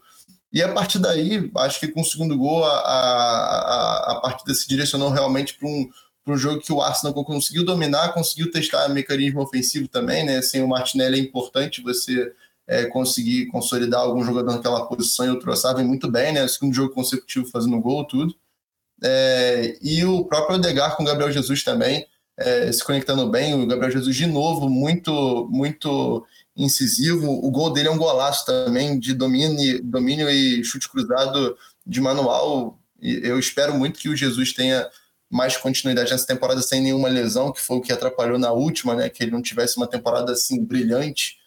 E 0.52 0.62
a 0.62 0.72
partir 0.72 1.00
daí, 1.00 1.50
acho 1.58 1.80
que 1.80 1.88
com 1.88 2.02
o 2.02 2.06
segundo 2.06 2.38
gol, 2.38 2.64
a, 2.64 2.70
a, 2.70 4.12
a 4.12 4.22
partida 4.22 4.54
se 4.54 4.68
direcionou 4.68 5.10
realmente 5.10 5.56
para 5.56 5.68
um, 5.68 5.90
um 6.26 6.38
jogo 6.38 6.62
que 6.62 6.72
o 6.72 6.82
Arsenal 6.82 7.14
conseguiu 7.26 7.66
dominar, 7.66 8.14
conseguiu 8.14 8.50
testar 8.50 8.88
mecanismo 8.90 9.42
ofensivo 9.42 9.88
também, 9.88 10.26
né? 10.26 10.42
Sem 10.42 10.64
o 10.64 10.68
Martinelli 10.68 11.20
é 11.20 11.24
importante 11.24 11.82
você 11.82 12.34
é, 12.68 12.86
conseguir 12.86 13.48
consolidar 13.48 14.02
algum 14.02 14.24
jogador 14.24 14.54
naquela 14.54 14.86
posição 14.86 15.26
e 15.26 15.30
o 15.30 15.40
Troçar 15.40 15.76
vem 15.76 15.86
muito 15.86 16.10
bem, 16.10 16.32
né? 16.32 16.48
Segundo 16.48 16.74
jogo 16.74 16.94
consecutivo 16.94 17.46
fazendo 17.48 17.80
gol, 17.80 18.06
tudo. 18.06 18.34
É, 19.04 19.78
e 19.82 20.06
o 20.06 20.24
próprio 20.24 20.56
Odegar 20.56 20.96
com 20.96 21.04
o 21.04 21.06
Gabriel 21.06 21.32
Jesus 21.32 21.62
também 21.64 22.08
é, 22.38 22.72
se 22.72 22.84
conectando 22.84 23.30
bem. 23.30 23.54
O 23.54 23.68
Gabriel 23.68 23.92
Jesus, 23.92 24.16
de 24.16 24.26
novo, 24.26 24.70
muito, 24.70 25.48
muito 25.52 26.26
incisivo. 26.56 27.30
O 27.30 27.52
gol 27.52 27.72
dele 27.72 27.90
é 27.90 27.92
um 27.92 27.98
golaço 27.98 28.46
também, 28.46 28.98
de 28.98 29.14
domínio, 29.14 29.84
domínio 29.84 30.30
e 30.30 30.64
chute 30.64 30.90
cruzado 30.90 31.58
de 31.86 32.00
manual. 32.00 32.80
E 33.02 33.20
eu 33.24 33.38
espero 33.38 33.74
muito 33.74 34.00
que 34.00 34.10
o 34.10 34.16
Jesus 34.16 34.54
tenha 34.54 34.88
mais 35.34 35.58
continuidade 35.58 36.12
nessa 36.12 36.28
temporada 36.28 36.62
sem 36.62 36.80
nenhuma 36.80 37.10
lesão, 37.10 37.52
que 37.52 37.60
foi 37.60 37.78
o 37.78 37.82
que 37.82 37.92
atrapalhou 37.92 38.38
na 38.38 38.52
última, 38.52 38.94
né? 38.94 39.10
Que 39.10 39.24
ele 39.24 39.32
não 39.32 39.42
tivesse 39.42 39.78
uma 39.78 39.88
temporada 39.88 40.32
assim 40.32 40.64
brilhante, 40.64 41.38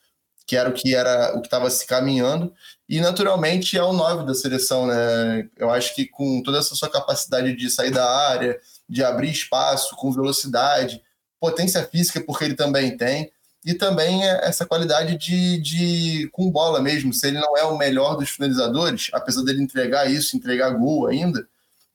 que 0.45 0.57
era 0.57 0.69
o 0.69 0.73
que 0.73 0.93
era 0.93 1.37
o 1.37 1.41
que 1.41 1.47
estava 1.47 1.71
se 1.71 1.87
caminhando. 1.87 2.53
E 2.89 3.01
naturalmente 3.01 3.79
é 3.79 3.83
o 3.83 3.93
9 3.93 4.27
da 4.27 4.35
seleção, 4.35 4.87
né? 4.87 5.49
Eu 5.57 5.71
acho 5.71 5.95
que 5.95 6.05
com 6.05 6.43
toda 6.43 6.59
essa 6.59 6.75
sua 6.75 6.91
capacidade 6.91 7.55
de 7.55 7.71
sair 7.71 7.93
da 7.93 8.11
área, 8.11 8.59
de 8.89 9.05
abrir 9.05 9.31
espaço 9.31 9.95
com 9.95 10.11
velocidade, 10.11 11.01
potência 11.39 11.85
física, 11.85 12.21
porque 12.21 12.45
ele 12.45 12.55
também 12.55 12.97
tem, 12.97 13.31
e 13.65 13.73
também 13.73 14.25
essa 14.25 14.67
qualidade 14.67 15.17
de, 15.17 15.61
de 15.61 16.29
com 16.33 16.51
bola 16.51 16.81
mesmo. 16.81 17.13
Se 17.13 17.29
ele 17.29 17.39
não 17.39 17.57
é 17.57 17.63
o 17.63 17.79
melhor 17.79 18.17
dos 18.17 18.31
finalizadores, 18.31 19.11
apesar 19.13 19.43
dele 19.45 19.63
entregar 19.63 20.11
isso, 20.11 20.37
entregar 20.37 20.71
gol 20.71 21.07
ainda, 21.07 21.47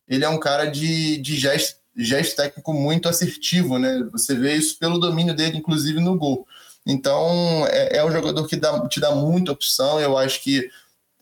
ele 0.08 0.24
é 0.24 0.30
um 0.30 0.40
cara 0.40 0.66
de, 0.66 1.18
de 1.18 1.38
gesto, 1.38 1.81
gesto 1.96 2.36
técnico 2.36 2.74
muito 2.74 3.10
assertivo, 3.10 3.78
né? 3.78 4.08
Você 4.12 4.36
vê 4.36 4.56
isso 4.56 4.78
pelo 4.80 5.00
domínio 5.00 5.36
dele, 5.36 5.58
inclusive 5.58 6.00
no 6.00 6.18
gol. 6.18 6.48
Então, 6.86 7.66
é, 7.68 7.98
é 7.98 8.06
um 8.06 8.12
jogador 8.12 8.48
que 8.48 8.56
dá, 8.56 8.88
te 8.88 9.00
dá 9.00 9.12
muita 9.12 9.52
opção. 9.52 10.00
Eu 10.00 10.18
acho 10.18 10.42
que 10.42 10.70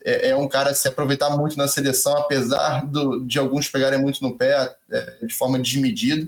é, 0.04 0.30
é, 0.30 0.36
um 0.36 0.48
cara 0.48 0.72
a 0.72 0.74
se 0.74 0.88
aproveitar 0.88 1.30
muito 1.32 1.58
na 1.58 1.68
seleção, 1.68 2.18
apesar 2.18 2.86
do, 2.86 3.26
de 3.26 3.38
alguns 3.38 3.68
pegarem 3.68 4.00
muito 4.00 4.22
no 4.22 4.38
pé, 4.38 4.76
é, 4.90 5.26
de 5.26 5.34
forma 5.34 5.60
desmedida. 5.60 6.28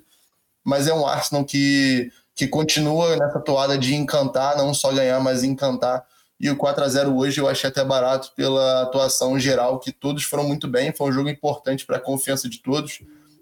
Mas 0.64 0.88
é 0.88 0.94
um 0.94 1.08
Arsenal 1.08 1.46
que, 1.46 2.12
que 2.36 2.48
continua 2.48 3.16
nessa 3.16 3.40
toada 3.40 3.78
de 3.78 3.96
encantar, 3.96 4.58
não 4.58 4.74
só 4.74 4.92
ganhar, 4.92 5.20
mas 5.20 5.44
encantar. 5.44 6.06
E 6.40 6.50
o 6.50 6.58
4 6.58 6.84
a 6.84 6.88
0 6.88 7.16
hoje 7.16 7.40
eu 7.40 7.48
achei 7.48 7.70
até 7.70 7.84
barato 7.86 8.32
pela 8.36 8.82
atuação 8.82 9.40
geral, 9.40 9.80
que 9.80 9.92
todos 9.92 10.24
foram 10.24 10.44
muito 10.44 10.68
bem. 10.68 10.92
Foi 10.92 11.10
um 11.10 11.14
jogo 11.14 11.30
importante 11.30 11.86
para 11.86 11.98
a 11.98 12.00
confiança 12.00 12.50
de 12.50 12.58
todos, 12.60 13.00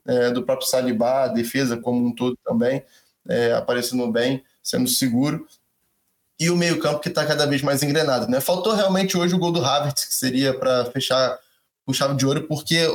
é, 0.09 0.31
do 0.31 0.43
próprio 0.43 0.67
Salibá, 0.67 1.25
a 1.25 1.27
defesa 1.27 1.77
como 1.77 2.05
um 2.05 2.13
todo 2.13 2.37
também, 2.43 2.83
é, 3.27 3.53
aparecendo 3.53 4.11
bem, 4.11 4.43
sendo 4.63 4.87
seguro 4.87 5.47
e 6.39 6.49
o 6.49 6.55
meio-campo 6.55 6.99
que 6.99 7.09
está 7.09 7.25
cada 7.25 7.45
vez 7.45 7.61
mais 7.61 7.83
engrenado. 7.83 8.27
Né? 8.27 8.39
Faltou 8.39 8.73
realmente 8.73 9.17
hoje 9.17 9.35
o 9.35 9.37
gol 9.37 9.51
do 9.51 9.63
Havertz, 9.63 10.05
que 10.05 10.13
seria 10.13 10.57
para 10.57 10.85
fechar 10.85 11.37
com 11.85 11.93
chave 11.93 12.15
de 12.15 12.25
ouro, 12.25 12.47
porque 12.47 12.87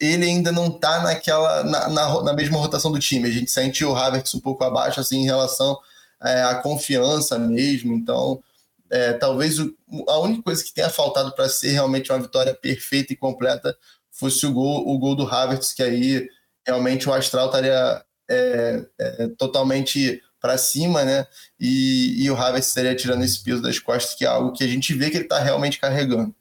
ele 0.00 0.24
ainda 0.24 0.52
não 0.52 0.68
está 0.68 1.02
naquela 1.02 1.64
na, 1.64 1.88
na, 1.88 2.22
na, 2.22 2.32
mesma 2.32 2.58
rotação 2.58 2.90
do 2.90 2.98
time. 2.98 3.28
A 3.28 3.32
gente 3.32 3.50
sente 3.50 3.84
o 3.84 3.94
Havertz 3.94 4.34
um 4.34 4.40
pouco 4.40 4.62
abaixo 4.64 5.00
assim 5.00 5.18
em 5.18 5.24
relação 5.24 5.78
é, 6.22 6.42
à 6.44 6.54
confiança 6.54 7.38
mesmo. 7.38 7.92
Então, 7.92 8.42
é, 8.88 9.12
talvez 9.14 9.58
o, 9.58 9.74
a 10.08 10.18
única 10.20 10.42
coisa 10.42 10.62
que 10.62 10.72
tenha 10.72 10.88
faltado 10.88 11.32
para 11.32 11.48
ser 11.48 11.72
realmente 11.72 12.10
uma 12.10 12.20
vitória 12.20 12.54
perfeita 12.54 13.12
e 13.12 13.16
completa 13.16 13.76
fosse 14.10 14.46
o 14.46 14.52
gol, 14.52 14.88
o 14.88 14.98
gol 14.98 15.16
do 15.16 15.26
Havertz, 15.26 15.72
que 15.72 15.82
aí 15.82 16.28
realmente 16.66 17.08
o 17.08 17.12
Astral 17.12 17.46
estaria 17.46 18.04
é, 18.30 18.86
é, 18.98 19.28
totalmente 19.38 20.20
para 20.40 20.58
cima, 20.58 21.04
né? 21.04 21.26
E, 21.58 22.24
e 22.24 22.30
o 22.30 22.36
Havertz 22.36 22.68
estaria 22.68 22.94
tirando 22.96 23.22
esse 23.22 23.42
peso 23.42 23.62
das 23.62 23.78
costas, 23.78 24.14
que 24.14 24.24
é 24.24 24.28
algo 24.28 24.52
que 24.52 24.64
a 24.64 24.66
gente 24.66 24.92
vê 24.92 25.08
que 25.08 25.16
ele 25.16 25.24
está 25.24 25.38
realmente 25.38 25.78
carregando. 25.78 26.34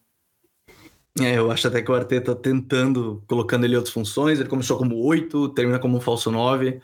É, 1.20 1.38
eu 1.38 1.52
acho 1.52 1.68
até 1.68 1.82
que 1.82 1.92
o 1.92 1.94
Arteta 1.94 2.34
tentando, 2.34 3.22
colocando 3.28 3.66
ele 3.66 3.74
em 3.74 3.76
outras 3.76 3.94
funções, 3.94 4.40
ele 4.40 4.48
começou 4.48 4.78
como 4.78 4.96
8, 5.04 5.50
termina 5.50 5.78
como 5.78 5.98
um 5.98 6.02
falso 6.02 6.32
9, 6.32 6.80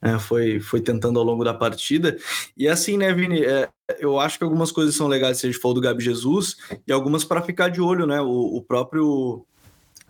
é, 0.00 0.18
foi, 0.20 0.60
foi 0.60 0.80
tentando 0.80 1.18
ao 1.18 1.24
longo 1.24 1.42
da 1.42 1.52
partida. 1.52 2.16
E 2.56 2.68
assim, 2.68 2.96
né, 2.96 3.12
Vini, 3.12 3.44
é, 3.44 3.68
eu 3.98 4.20
acho 4.20 4.38
que 4.38 4.44
algumas 4.44 4.70
coisas 4.70 4.94
são 4.94 5.08
legais, 5.08 5.38
se 5.38 5.46
a 5.46 5.50
gente 5.50 5.60
falou 5.60 5.74
do 5.74 5.80
Gabi 5.80 6.02
Jesus, 6.02 6.56
e 6.86 6.92
algumas 6.92 7.24
para 7.24 7.42
ficar 7.42 7.68
de 7.70 7.80
olho, 7.80 8.06
né? 8.06 8.20
O, 8.20 8.56
o 8.56 8.62
próprio 8.62 9.44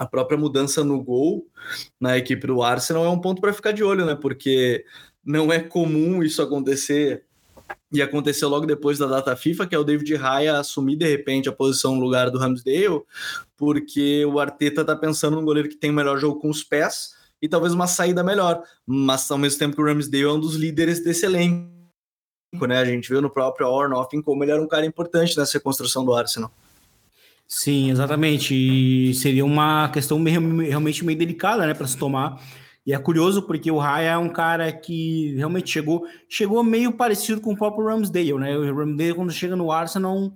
a 0.03 0.07
própria 0.07 0.37
mudança 0.37 0.83
no 0.83 1.01
gol 1.01 1.47
na 2.01 2.19
equipe 2.19 2.45
do 2.45 2.61
Arsenal 2.61 3.05
é 3.05 3.09
um 3.09 3.21
ponto 3.21 3.41
para 3.41 3.53
ficar 3.53 3.71
de 3.71 3.85
olho, 3.85 4.05
né? 4.05 4.17
Porque 4.17 4.85
não 5.25 5.53
é 5.53 5.61
comum 5.61 6.25
isso 6.25 6.43
acontecer 6.43 7.25
e 7.93 8.03
aconteceu 8.03 8.49
logo 8.49 8.67
depois 8.67 8.99
da 8.99 9.07
data 9.07 9.37
FIFA, 9.37 9.67
que 9.69 9.75
é 9.77 9.79
o 9.79 9.85
David 9.85 10.13
Raya 10.17 10.59
assumir 10.59 10.97
de 10.97 11.09
repente 11.09 11.49
a 11.49 11.53
posição 11.53 11.95
no 11.95 12.01
lugar 12.01 12.31
do 12.31 12.39
Ramsdale, 12.39 13.03
porque 13.57 14.25
o 14.27 14.41
Arteta 14.41 14.85
tá 14.85 14.97
pensando 14.97 15.37
num 15.37 15.45
goleiro 15.45 15.69
que 15.69 15.77
tem 15.77 15.91
o 15.91 15.95
melhor 15.95 16.19
jogo 16.19 16.41
com 16.41 16.51
os 16.51 16.65
pés 16.65 17.15
e 17.41 17.49
talvez 17.49 17.73
uma 17.73 17.87
saída 17.87 18.25
melhor, 18.25 18.61
mas 18.85 19.31
ao 19.31 19.39
mesmo 19.39 19.61
tempo 19.61 19.77
que 19.77 19.83
o 19.83 19.87
Ramsdale 19.87 20.25
é 20.25 20.33
um 20.33 20.41
dos 20.41 20.57
líderes 20.57 21.05
desse 21.05 21.27
elenco, 21.27 21.71
né? 22.67 22.79
A 22.79 22.85
gente 22.85 23.09
viu 23.09 23.23
no 23.23 23.31
próprio 23.31 23.69
Ornoff 23.69 24.21
como 24.23 24.43
ele 24.43 24.51
era 24.51 24.61
um 24.61 24.69
cara 24.69 24.85
importante 24.85 25.39
nessa 25.39 25.59
reconstrução 25.59 26.05
do 26.05 26.13
Arsenal. 26.13 26.53
Sim, 27.55 27.91
exatamente. 27.91 28.55
E 28.55 29.13
seria 29.13 29.45
uma 29.45 29.91
questão 29.91 30.23
realmente 30.25 31.05
meio 31.05 31.19
delicada, 31.19 31.67
né, 31.67 31.75
para 31.75 31.87
se 31.87 31.99
tomar. 31.99 32.41
E 32.85 32.95
é 32.95 32.99
curioso 32.99 33.43
porque 33.43 33.71
o 33.71 33.77
Raya 33.77 34.13
é 34.13 34.17
um 34.17 34.31
cara 34.31 34.73
que 34.73 35.35
realmente 35.37 35.71
chegou, 35.71 36.07
chegou 36.27 36.65
meio 36.65 36.93
parecido 36.93 37.43
com 37.43 37.53
o 37.53 37.57
próprio 37.57 37.87
Ramsdale, 37.87 38.39
né? 38.39 38.57
O 38.57 38.75
Ramsdale 38.75 39.15
quando 39.15 39.31
chega 39.31 39.55
no 39.55 39.71
Arsenal 39.71 40.33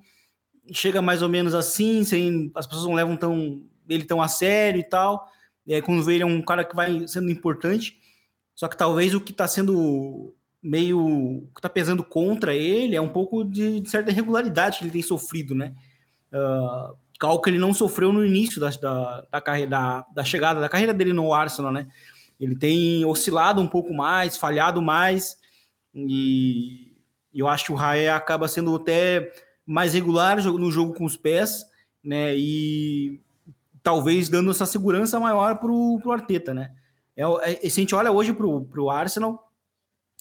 chega 0.73 1.01
mais 1.01 1.23
ou 1.23 1.29
menos 1.29 1.55
assim, 1.55 2.05
sem, 2.05 2.53
as 2.55 2.67
pessoas 2.67 2.87
não 2.87 2.95
levam 2.95 3.17
tão 3.17 3.63
ele 3.89 4.05
tão 4.05 4.21
a 4.21 4.29
sério 4.29 4.79
e 4.79 4.85
tal. 4.85 5.27
E 5.67 5.75
aí 5.75 5.81
quando 5.81 6.05
vê 6.05 6.17
ele 6.17 6.23
é 6.23 6.27
um 6.27 6.43
cara 6.43 6.65
que 6.65 6.77
vai 6.77 7.09
sendo 7.09 7.31
importante. 7.31 7.99
Só 8.55 8.69
que 8.69 8.77
talvez 8.77 9.15
o 9.15 9.21
que 9.23 9.33
está 9.33 9.49
sendo 9.49 10.35
meio 10.63 11.01
o 11.01 11.51
que 11.55 11.61
está 11.61 11.69
pesando 11.71 12.05
contra 12.05 12.55
ele 12.55 12.95
é 12.95 13.01
um 13.01 13.09
pouco 13.09 13.43
de, 13.43 13.81
de, 13.81 13.89
certa 13.89 14.11
irregularidade 14.11 14.79
que 14.79 14.85
ele 14.85 14.93
tem 14.93 15.03
sofrido, 15.03 15.55
né? 15.55 15.75
Uh, 16.31 17.06
algo 17.21 17.43
que 17.43 17.51
ele 17.51 17.59
não 17.59 17.73
sofreu 17.73 18.13
no 18.13 18.25
início 18.25 18.61
da, 18.61 18.71
da, 18.71 19.27
da 19.31 19.41
carreira, 19.41 19.71
da, 19.71 20.07
da, 20.15 20.25
chegada 20.25 20.61
da 20.61 20.69
carreira 20.69 20.93
dele 20.93 21.13
no 21.13 21.33
Arsenal, 21.33 21.73
né? 21.73 21.87
Ele 22.39 22.55
tem 22.55 23.05
oscilado 23.05 23.63
um 23.63 23.67
pouco 23.67 23.95
mais, 23.95 24.37
falhado 24.37 24.83
mais, 24.83 25.37
e 25.95 26.93
eu 27.35 27.49
acho 27.49 27.67
que 27.67 27.73
o 27.73 27.77
Raé 27.77 28.11
acaba 28.11 28.49
sendo 28.49 28.75
até 28.75 29.33
mais 29.65 29.95
regular 29.95 30.43
no 30.45 30.71
jogo 30.71 30.93
com 30.93 31.05
os 31.05 31.17
pés, 31.17 31.65
né? 32.05 32.37
E 32.37 33.21
talvez 33.83 34.29
dando 34.29 34.51
essa 34.51 34.67
segurança 34.67 35.19
maior 35.19 35.57
para 35.57 35.71
o 35.71 36.13
Arteta, 36.13 36.53
né? 36.53 36.73
É, 37.17 37.23
é, 37.67 37.71
se 37.71 37.81
a 37.81 37.83
gente 37.83 37.95
olha 37.95 38.13
hoje 38.13 38.35
para 38.35 38.47
o 38.47 38.91
Arsenal, 38.91 39.51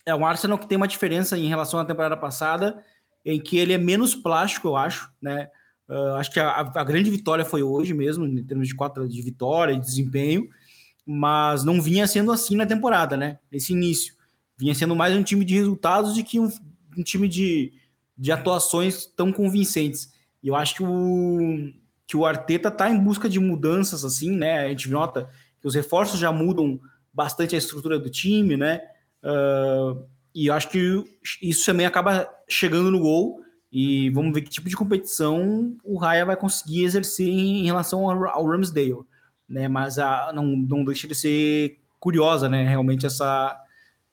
é 0.06 0.16
um 0.16 0.26
Arsenal 0.26 0.58
que 0.58 0.68
tem 0.68 0.78
uma 0.78 0.88
diferença 0.88 1.38
em 1.38 1.48
relação 1.50 1.80
à 1.80 1.86
temporada 1.86 2.16
passada, 2.16 2.84
em 3.26 3.40
que 3.40 3.58
ele 3.58 3.74
é 3.74 3.78
menos 3.78 4.16
plástico, 4.16 4.68
eu 4.68 4.78
acho, 4.78 5.12
né? 5.22 5.50
Uh, 5.88 6.16
acho 6.16 6.32
que 6.32 6.40
a, 6.40 6.62
a, 6.62 6.84
grande 6.84 7.12
vitória 7.12 7.46
foi 7.46 7.62
hoje 7.62 7.94
mesmo, 7.94 8.26
em 8.26 8.44
termos 8.44 8.68
de 8.68 8.76
quatro 8.76 9.08
de 9.08 9.22
vitória 9.22 9.74
e 9.74 9.80
desempenho, 9.80 10.50
mas 11.06 11.64
não 11.64 11.80
vinha 11.80 12.08
sendo 12.08 12.32
assim 12.32 12.56
na 12.56 12.66
temporada, 12.66 13.16
né? 13.16 13.38
Nesse 13.52 13.74
início. 13.74 14.16
Vinha 14.58 14.74
sendo 14.74 14.96
mais 14.96 15.16
um 15.16 15.22
time 15.22 15.46
de 15.46 15.54
resultados 15.56 16.16
do 16.16 16.24
que 16.24 16.40
um, 16.40 16.52
um 16.98 17.04
time 17.04 17.28
de, 17.28 17.74
de 18.18 18.32
atuações 18.32 19.06
tão 19.06 19.32
convincentes. 19.32 20.12
E 20.42 20.48
eu 20.48 20.56
acho 20.56 20.76
que 20.76 20.84
o, 20.84 21.72
que 22.08 22.18
o 22.18 22.26
Arteta 22.26 22.70
está 22.70 22.90
em 22.90 23.00
busca 23.00 23.30
de 23.30 23.40
mudanças, 23.40 24.04
assim, 24.04 24.32
né? 24.32 24.66
A 24.66 24.70
gente 24.70 24.90
nota 24.90 25.30
que 25.62 25.68
os 25.68 25.76
reforços 25.76 26.20
já 26.20 26.32
mudam 26.32 26.80
bastante 27.14 27.54
a 27.54 27.58
estrutura 27.60 28.00
do 28.00 28.10
time, 28.10 28.58
né? 28.58 28.82
Uh, 29.24 30.04
e 30.34 30.48
eu 30.48 30.54
acho 30.54 30.70
que 30.70 31.04
isso 31.42 31.66
também 31.66 31.86
acaba 31.86 32.28
chegando 32.48 32.90
no 32.90 33.00
gol 33.00 33.45
e 33.78 34.10
vamos 34.12 34.34
ver 34.34 34.42
que 34.42 34.50
tipo 34.50 34.70
de 34.70 34.76
competição 34.78 35.76
o 35.84 35.98
Raya 35.98 36.24
vai 36.24 36.38
conseguir 36.38 36.86
exercer 36.86 37.28
em 37.28 37.66
relação 37.66 38.10
ao, 38.10 38.46
Ramsdale, 38.46 39.00
né? 39.50 39.68
Mas 39.68 40.00
a, 40.00 40.32
não, 40.34 40.46
não 40.46 40.86
deixa 40.86 41.10
de 41.10 41.14
ser 41.14 41.78
curiosa, 42.00 42.48
né? 42.48 42.66
Realmente 42.66 43.06
essa, 43.06 43.62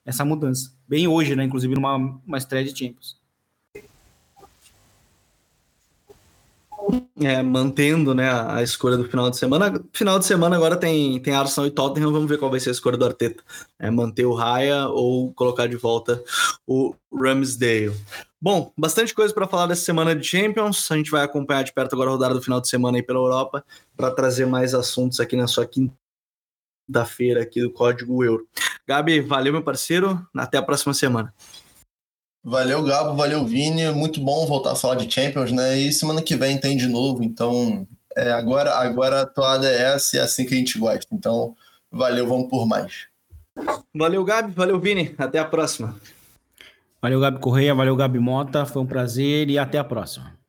essa 0.05 0.25
mudança. 0.25 0.69
Bem 0.85 1.07
hoje, 1.07 1.33
né? 1.33 1.45
Inclusive 1.45 1.75
numa 1.75 1.95
uma 1.95 2.37
estreia 2.37 2.65
de 2.65 2.77
Champions. 2.77 3.17
É, 7.21 7.41
mantendo 7.41 8.13
né, 8.13 8.29
a 8.29 8.61
escolha 8.61 8.97
do 8.97 9.07
final 9.07 9.29
de 9.29 9.37
semana. 9.37 9.81
Final 9.93 10.19
de 10.19 10.25
semana 10.25 10.57
agora 10.57 10.75
tem, 10.75 11.21
tem 11.21 11.33
Arsenal 11.33 11.67
e 11.67 11.71
Tottenham, 11.71 12.11
vamos 12.11 12.27
ver 12.27 12.37
qual 12.37 12.51
vai 12.51 12.59
ser 12.59 12.67
a 12.67 12.73
escolha 12.73 12.97
do 12.97 13.05
Arteta. 13.05 13.41
É 13.79 13.89
manter 13.89 14.25
o 14.25 14.33
Raya 14.33 14.89
ou 14.89 15.31
colocar 15.31 15.67
de 15.67 15.77
volta 15.77 16.21
o 16.67 16.93
Ramsdale. 17.13 17.93
Bom, 18.43 18.73
bastante 18.77 19.15
coisa 19.15 19.33
para 19.33 19.47
falar 19.47 19.67
dessa 19.67 19.85
semana 19.85 20.13
de 20.13 20.27
Champions. 20.27 20.91
A 20.91 20.97
gente 20.97 21.09
vai 21.09 21.23
acompanhar 21.23 21.63
de 21.63 21.71
perto 21.71 21.93
agora 21.93 22.09
a 22.09 22.11
rodada 22.11 22.33
do 22.33 22.41
final 22.41 22.59
de 22.59 22.67
semana 22.67 22.97
aí 22.97 23.01
pela 23.01 23.19
Europa 23.19 23.63
para 23.95 24.11
trazer 24.11 24.45
mais 24.45 24.73
assuntos 24.73 25.21
aqui 25.21 25.37
na 25.37 25.47
sua 25.47 25.65
quinta-feira 25.65 27.41
aqui 27.41 27.61
do 27.61 27.71
Código 27.71 28.21
Euro. 28.21 28.45
Gabi, 28.85 29.21
valeu 29.21 29.53
meu 29.53 29.63
parceiro. 29.63 30.21
Até 30.35 30.57
a 30.57 30.61
próxima 30.61 30.93
semana. 30.93 31.33
Valeu, 32.43 32.83
Gabo, 32.83 33.15
valeu, 33.15 33.45
Vini. 33.45 33.89
Muito 33.91 34.19
bom 34.19 34.45
voltar 34.45 34.73
a 34.73 34.75
falar 34.75 34.95
de 34.95 35.09
Champions, 35.09 35.53
né? 35.53 35.77
E 35.77 35.93
semana 35.93 36.21
que 36.21 36.35
vem 36.35 36.59
tem 36.59 36.75
de 36.75 36.87
novo, 36.87 37.23
então 37.23 37.87
é, 38.13 38.29
agora, 38.33 38.75
agora 38.75 39.21
a 39.21 39.25
toada 39.25 39.71
é 39.71 39.93
essa 39.93 40.17
e 40.17 40.19
é 40.19 40.21
assim 40.21 40.45
que 40.45 40.53
a 40.53 40.57
gente 40.57 40.77
gosta. 40.77 41.07
Então, 41.15 41.55
valeu, 41.89 42.27
vamos 42.27 42.49
por 42.49 42.67
mais. 42.67 43.07
Valeu, 43.95 44.25
Gabi, 44.25 44.51
valeu, 44.51 44.77
Vini. 44.81 45.15
Até 45.17 45.39
a 45.39 45.45
próxima. 45.45 45.95
Valeu, 47.03 47.19
Gabi 47.19 47.37
Correia, 47.41 47.75
valeu, 47.75 47.97
Gabi 47.97 48.17
Mota. 48.17 48.65
Foi 48.65 48.81
um 48.81 48.85
prazer 48.85 49.49
e 49.49 49.59
até 49.59 49.77
a 49.77 49.83
próxima. 49.83 50.39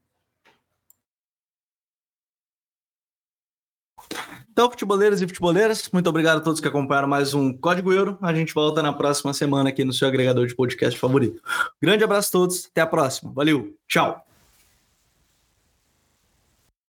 Então, 4.49 4.71
futeboleiros 4.71 5.21
e 5.21 5.27
futeboleiras, 5.27 5.91
muito 5.93 6.09
obrigado 6.09 6.39
a 6.39 6.41
todos 6.41 6.61
que 6.61 6.69
acompanharam 6.69 7.09
mais 7.09 7.35
um 7.35 7.53
Código 7.53 7.93
Euro. 7.93 8.17
A 8.23 8.33
gente 8.33 8.55
volta 8.55 8.81
na 8.81 8.93
próxima 8.93 9.35
semana 9.35 9.71
aqui 9.71 9.83
no 9.83 9.93
seu 9.93 10.07
agregador 10.07 10.47
de 10.47 10.55
podcast 10.55 10.97
favorito. 10.97 11.43
Grande 11.83 12.05
abraço 12.05 12.29
a 12.29 12.33
todos, 12.39 12.69
até 12.71 12.83
a 12.83 12.87
próxima. 12.87 13.33
Valeu, 13.33 13.77
tchau. 13.89 14.25